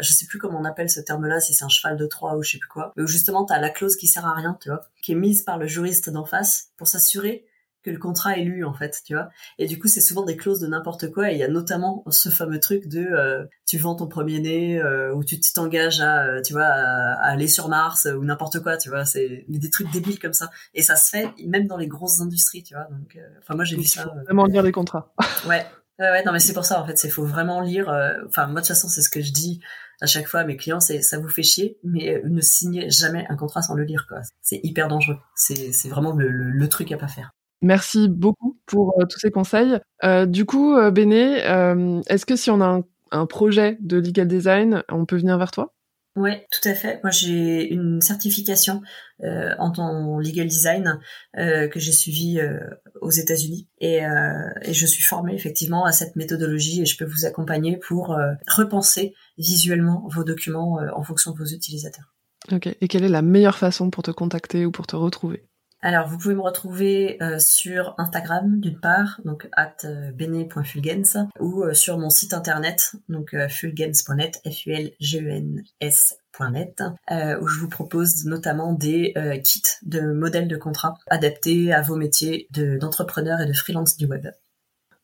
je 0.00 0.12
sais 0.12 0.26
plus 0.26 0.40
comment 0.40 0.58
on 0.58 0.64
appelle 0.64 0.90
ce 0.90 0.98
terme-là, 0.98 1.38
si 1.38 1.54
c'est 1.54 1.64
un 1.64 1.68
cheval 1.68 1.96
de 1.96 2.04
Troie 2.04 2.34
ou 2.34 2.42
je 2.42 2.50
sais 2.50 2.58
plus 2.58 2.68
quoi, 2.68 2.92
où 2.96 3.06
justement 3.06 3.44
t'as 3.44 3.60
la 3.60 3.70
clause 3.70 3.94
qui 3.94 4.08
sert 4.08 4.26
à 4.26 4.34
rien, 4.34 4.58
tu 4.60 4.70
vois, 4.70 4.80
qui 5.04 5.12
est 5.12 5.14
mise 5.14 5.42
par 5.42 5.56
le 5.56 5.68
juriste 5.68 6.10
d'en 6.10 6.24
face 6.24 6.72
pour 6.76 6.88
s'assurer 6.88 7.46
que 7.88 7.92
le 7.94 7.98
contrat 7.98 8.36
est 8.36 8.44
lu 8.44 8.64
en 8.64 8.74
fait, 8.74 9.00
tu 9.04 9.14
vois. 9.14 9.30
Et 9.58 9.66
du 9.66 9.78
coup, 9.78 9.88
c'est 9.88 10.00
souvent 10.00 10.24
des 10.24 10.36
clauses 10.36 10.60
de 10.60 10.66
n'importe 10.66 11.10
quoi. 11.10 11.30
Et 11.30 11.34
il 11.34 11.38
y 11.38 11.42
a 11.42 11.48
notamment 11.48 12.04
ce 12.10 12.28
fameux 12.28 12.60
truc 12.60 12.86
de 12.88 13.00
euh, 13.00 13.44
tu 13.66 13.78
vends 13.78 13.94
ton 13.94 14.06
premier 14.06 14.40
né 14.40 14.78
euh, 14.78 15.14
ou 15.14 15.24
tu 15.24 15.40
t'engages 15.54 16.00
à, 16.00 16.24
euh, 16.24 16.42
tu 16.42 16.52
vois, 16.52 16.66
à, 16.66 17.30
aller 17.30 17.48
sur 17.48 17.68
Mars 17.68 18.06
ou 18.06 18.24
n'importe 18.24 18.60
quoi, 18.60 18.76
tu 18.76 18.90
vois. 18.90 19.04
C'est 19.04 19.44
des 19.48 19.70
trucs 19.70 19.90
débiles 19.90 20.18
comme 20.18 20.34
ça. 20.34 20.50
Et 20.74 20.82
ça 20.82 20.96
se 20.96 21.10
fait 21.10 21.32
même 21.46 21.66
dans 21.66 21.78
les 21.78 21.88
grosses 21.88 22.20
industries, 22.20 22.62
tu 22.62 22.74
vois. 22.74 22.84
Donc, 22.90 23.18
enfin 23.40 23.54
moi 23.54 23.64
j'ai 23.64 23.76
vu 23.76 23.84
ça. 23.84 24.12
Vraiment 24.24 24.44
lire 24.44 24.62
les 24.62 24.72
contrats. 24.72 25.12
ouais. 25.48 25.64
Ouais, 26.00 26.10
ouais, 26.10 26.22
non, 26.22 26.30
mais 26.30 26.38
c'est 26.38 26.52
pour 26.52 26.64
ça, 26.64 26.80
en 26.80 26.86
fait, 26.86 26.96
c'est 26.96 27.10
faut 27.10 27.24
vraiment 27.24 27.60
lire. 27.60 27.88
Enfin, 28.28 28.46
moi, 28.46 28.54
de 28.54 28.60
toute 28.60 28.68
façon, 28.68 28.86
c'est 28.86 29.02
ce 29.02 29.10
que 29.10 29.20
je 29.20 29.32
dis 29.32 29.58
à 30.00 30.06
chaque 30.06 30.28
fois 30.28 30.38
à 30.38 30.44
mes 30.44 30.56
clients, 30.56 30.78
c'est 30.78 31.02
ça 31.02 31.18
vous 31.18 31.28
fait 31.28 31.42
chier, 31.42 31.76
mais 31.82 32.22
ne 32.24 32.40
signez 32.40 32.88
jamais 32.88 33.26
un 33.28 33.34
contrat 33.34 33.62
sans 33.62 33.74
le 33.74 33.82
lire, 33.82 34.06
quoi. 34.08 34.20
C'est 34.40 34.60
hyper 34.62 34.86
dangereux. 34.86 35.18
C'est 35.34 35.72
c'est 35.72 35.88
vraiment 35.88 36.12
le, 36.12 36.28
le, 36.28 36.50
le 36.50 36.68
truc 36.68 36.92
à 36.92 36.98
pas 36.98 37.08
faire. 37.08 37.32
Merci 37.60 38.08
beaucoup 38.08 38.58
pour 38.66 38.94
euh, 39.00 39.04
tous 39.06 39.18
ces 39.18 39.30
conseils. 39.30 39.78
Euh, 40.04 40.26
du 40.26 40.44
coup, 40.44 40.76
euh, 40.76 40.90
Béné, 40.90 41.38
est-ce 42.08 42.24
que 42.24 42.36
si 42.36 42.50
on 42.50 42.60
a 42.60 42.66
un, 42.66 42.84
un 43.10 43.26
projet 43.26 43.76
de 43.80 43.98
legal 43.98 44.28
design, 44.28 44.82
on 44.88 45.06
peut 45.06 45.16
venir 45.16 45.38
vers 45.38 45.50
toi? 45.50 45.74
Ouais, 46.16 46.46
tout 46.50 46.68
à 46.68 46.74
fait. 46.74 47.00
Moi, 47.04 47.12
j'ai 47.12 47.72
une 47.72 48.00
certification 48.00 48.82
en 49.22 49.70
tant 49.70 50.18
legal 50.18 50.48
design 50.48 50.98
que 51.34 51.78
j'ai 51.78 51.92
suivie 51.92 52.40
aux 53.00 53.10
États-Unis 53.10 53.68
et, 53.78 54.00
et 54.62 54.72
je 54.72 54.86
suis 54.86 55.04
formée 55.04 55.34
effectivement 55.34 55.84
à 55.84 55.92
cette 55.92 56.16
méthodologie 56.16 56.82
et 56.82 56.86
je 56.86 56.96
peux 56.96 57.04
vous 57.04 57.24
accompagner 57.24 57.76
pour 57.76 58.18
repenser 58.48 59.14
visuellement 59.36 60.08
vos 60.12 60.24
documents 60.24 60.80
en 60.92 61.04
fonction 61.04 61.30
de 61.30 61.38
vos 61.38 61.46
utilisateurs. 61.46 62.12
Ok. 62.50 62.66
Et 62.80 62.88
quelle 62.88 63.04
est 63.04 63.08
la 63.08 63.22
meilleure 63.22 63.58
façon 63.58 63.90
pour 63.90 64.02
te 64.02 64.10
contacter 64.10 64.66
ou 64.66 64.72
pour 64.72 64.88
te 64.88 64.96
retrouver? 64.96 65.47
Alors, 65.80 66.08
vous 66.08 66.18
pouvez 66.18 66.34
me 66.34 66.40
retrouver 66.40 67.18
euh, 67.22 67.38
sur 67.38 67.94
Instagram 67.98 68.58
d'une 68.58 68.80
part, 68.80 69.20
donc 69.24 69.48
at 69.52 69.76
euh, 69.84 70.10
bene.fulgens, 70.10 71.28
ou 71.38 71.62
euh, 71.62 71.72
sur 71.72 71.98
mon 71.98 72.10
site 72.10 72.34
internet, 72.34 72.96
donc 73.08 73.32
euh, 73.32 73.48
fulgens.net, 73.48 74.40
F-U-L-G-E-N-S.net, 74.44 76.82
euh, 77.12 77.38
où 77.40 77.46
je 77.46 77.60
vous 77.60 77.68
propose 77.68 78.24
notamment 78.24 78.72
des 78.72 79.14
kits 79.44 79.62
de 79.82 80.00
modèles 80.00 80.48
de 80.48 80.56
contrats 80.56 80.98
adaptés 81.08 81.72
à 81.72 81.80
vos 81.82 81.94
métiers 81.96 82.48
de- 82.50 82.76
d'entrepreneur 82.78 83.40
et 83.40 83.46
de 83.46 83.52
freelance 83.52 83.96
du 83.96 84.06
web. 84.06 84.26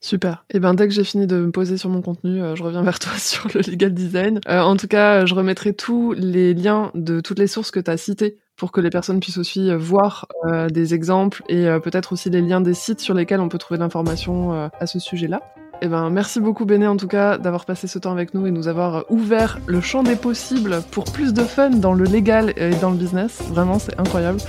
Super. 0.01 0.45
Et 0.49 0.59
ben 0.59 0.73
dès 0.73 0.87
que 0.87 0.93
j'ai 0.93 1.03
fini 1.05 1.25
de 1.25 1.37
me 1.37 1.51
poser 1.51 1.77
sur 1.77 1.89
mon 1.89 2.01
contenu, 2.01 2.41
je 2.55 2.63
reviens 2.63 2.83
vers 2.83 2.99
toi 2.99 3.13
sur 3.17 3.47
le 3.55 3.61
legal 3.61 3.93
design. 3.93 4.41
En 4.45 4.75
tout 4.75 4.87
cas, 4.87 5.25
je 5.25 5.33
remettrai 5.33 5.73
tous 5.73 6.11
les 6.13 6.53
liens 6.53 6.91
de 6.95 7.21
toutes 7.21 7.39
les 7.39 7.47
sources 7.47 7.71
que 7.71 7.79
tu 7.79 7.89
as 7.89 7.97
citées 7.97 8.37
pour 8.55 8.71
que 8.71 8.81
les 8.81 8.89
personnes 8.89 9.19
puissent 9.19 9.37
aussi 9.37 9.69
euh, 9.69 9.77
voir 9.77 10.27
euh, 10.45 10.69
des 10.69 10.93
exemples 10.93 11.43
et 11.49 11.67
euh, 11.67 11.79
peut-être 11.79 12.13
aussi 12.13 12.29
les 12.29 12.41
liens 12.41 12.61
des 12.61 12.73
sites 12.73 13.01
sur 13.01 13.13
lesquels 13.13 13.39
on 13.39 13.49
peut 13.49 13.57
trouver 13.57 13.77
de 13.77 13.83
l'information 13.83 14.53
euh, 14.53 14.67
à 14.79 14.87
ce 14.87 14.99
sujet-là. 14.99 15.41
Et 15.81 15.87
ben 15.87 16.09
merci 16.09 16.39
beaucoup 16.39 16.65
Béné 16.65 16.87
en 16.87 16.95
tout 16.95 17.07
cas 17.07 17.37
d'avoir 17.37 17.65
passé 17.65 17.87
ce 17.87 17.99
temps 17.99 18.11
avec 18.11 18.33
nous 18.33 18.47
et 18.47 18.51
nous 18.51 18.67
avoir 18.67 19.05
ouvert 19.09 19.59
le 19.67 19.81
champ 19.81 20.03
des 20.03 20.15
possibles 20.15 20.81
pour 20.91 21.03
plus 21.05 21.33
de 21.33 21.43
fun 21.43 21.69
dans 21.69 21.93
le 21.93 22.05
légal 22.05 22.53
et 22.55 22.71
dans 22.75 22.91
le 22.91 22.97
business. 22.97 23.41
Vraiment, 23.49 23.77
c'est 23.77 23.99
incroyable. 23.99 24.39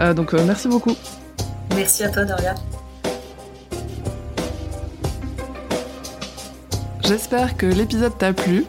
Euh, 0.00 0.14
donc 0.14 0.34
euh, 0.34 0.42
merci 0.44 0.68
beaucoup. 0.68 0.96
Merci 1.76 2.04
à 2.04 2.10
toi, 2.10 2.24
Doria. 2.24 2.54
J'espère 7.02 7.56
que 7.56 7.66
l'épisode 7.66 8.16
t'a 8.18 8.32
plu. 8.32 8.64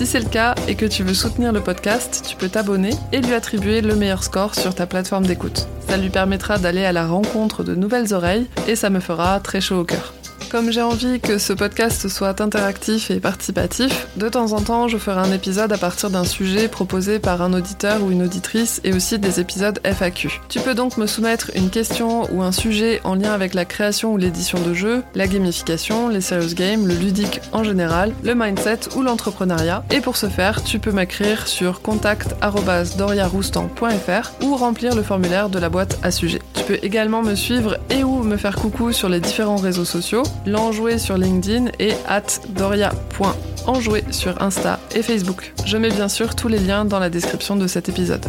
Si 0.00 0.06
c'est 0.06 0.20
le 0.20 0.30
cas 0.30 0.54
et 0.66 0.76
que 0.76 0.86
tu 0.86 1.02
veux 1.02 1.12
soutenir 1.12 1.52
le 1.52 1.60
podcast, 1.60 2.24
tu 2.26 2.34
peux 2.34 2.48
t'abonner 2.48 2.92
et 3.12 3.20
lui 3.20 3.34
attribuer 3.34 3.82
le 3.82 3.94
meilleur 3.96 4.24
score 4.24 4.54
sur 4.54 4.74
ta 4.74 4.86
plateforme 4.86 5.26
d'écoute. 5.26 5.68
Ça 5.86 5.98
lui 5.98 6.08
permettra 6.08 6.56
d'aller 6.56 6.86
à 6.86 6.92
la 6.92 7.06
rencontre 7.06 7.64
de 7.64 7.74
nouvelles 7.74 8.14
oreilles 8.14 8.46
et 8.66 8.76
ça 8.76 8.88
me 8.88 9.00
fera 9.00 9.38
très 9.40 9.60
chaud 9.60 9.80
au 9.80 9.84
cœur. 9.84 10.14
Comme 10.50 10.72
j'ai 10.72 10.82
envie 10.82 11.20
que 11.20 11.38
ce 11.38 11.52
podcast 11.52 12.08
soit 12.08 12.40
interactif 12.40 13.12
et 13.12 13.20
participatif, 13.20 14.08
de 14.16 14.28
temps 14.28 14.50
en 14.52 14.60
temps 14.60 14.88
je 14.88 14.98
ferai 14.98 15.20
un 15.20 15.30
épisode 15.30 15.72
à 15.72 15.78
partir 15.78 16.10
d'un 16.10 16.24
sujet 16.24 16.66
proposé 16.66 17.20
par 17.20 17.40
un 17.40 17.52
auditeur 17.52 18.02
ou 18.02 18.10
une 18.10 18.24
auditrice 18.24 18.80
et 18.82 18.92
aussi 18.92 19.20
des 19.20 19.38
épisodes 19.38 19.78
FAQ. 19.84 20.40
Tu 20.48 20.58
peux 20.58 20.74
donc 20.74 20.96
me 20.96 21.06
soumettre 21.06 21.52
une 21.54 21.70
question 21.70 22.26
ou 22.34 22.42
un 22.42 22.50
sujet 22.50 23.00
en 23.04 23.14
lien 23.14 23.32
avec 23.32 23.54
la 23.54 23.64
création 23.64 24.12
ou 24.12 24.16
l'édition 24.16 24.60
de 24.60 24.74
jeux, 24.74 25.04
la 25.14 25.28
gamification, 25.28 26.08
les 26.08 26.20
serious 26.20 26.56
games, 26.56 26.84
le 26.84 26.94
ludique 26.94 27.40
en 27.52 27.62
général, 27.62 28.12
le 28.24 28.34
mindset 28.34 28.96
ou 28.96 29.02
l'entrepreneuriat. 29.02 29.84
Et 29.92 30.00
pour 30.00 30.16
ce 30.16 30.28
faire, 30.28 30.64
tu 30.64 30.80
peux 30.80 30.90
m'écrire 30.90 31.46
sur 31.46 31.80
contact@doriaroustan.fr 31.80 34.32
ou 34.42 34.56
remplir 34.56 34.96
le 34.96 35.04
formulaire 35.04 35.48
de 35.48 35.60
la 35.60 35.68
boîte 35.68 36.00
à 36.02 36.10
sujet. 36.10 36.42
Tu 36.54 36.64
peux 36.64 36.80
également 36.82 37.22
me 37.22 37.36
suivre 37.36 37.78
et 37.88 38.02
ou 38.02 38.24
me 38.24 38.36
faire 38.36 38.56
coucou 38.56 38.90
sur 38.90 39.08
les 39.08 39.20
différents 39.20 39.54
réseaux 39.54 39.84
sociaux, 39.84 40.24
l'enjouer 40.46 40.98
sur 40.98 41.16
LinkedIn 41.16 41.66
et 41.78 41.92
at 42.08 42.22
doria.enjouer 42.48 44.04
sur 44.10 44.40
Insta 44.42 44.80
et 44.94 45.02
Facebook. 45.02 45.52
Je 45.64 45.76
mets 45.76 45.90
bien 45.90 46.08
sûr 46.08 46.34
tous 46.34 46.48
les 46.48 46.58
liens 46.58 46.84
dans 46.84 46.98
la 46.98 47.10
description 47.10 47.56
de 47.56 47.66
cet 47.66 47.88
épisode. 47.88 48.24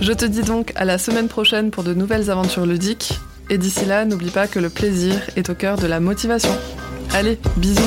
Je 0.00 0.12
te 0.12 0.24
dis 0.24 0.42
donc 0.42 0.72
à 0.76 0.84
la 0.84 0.98
semaine 0.98 1.28
prochaine 1.28 1.70
pour 1.70 1.84
de 1.84 1.94
nouvelles 1.94 2.30
aventures 2.30 2.66
ludiques. 2.66 3.18
Et 3.50 3.58
d'ici 3.58 3.84
là, 3.84 4.04
n'oublie 4.04 4.30
pas 4.30 4.46
que 4.46 4.60
le 4.60 4.70
plaisir 4.70 5.20
est 5.36 5.50
au 5.50 5.54
cœur 5.54 5.76
de 5.76 5.86
la 5.86 6.00
motivation. 6.00 6.56
Allez, 7.12 7.38
bisous 7.56 7.82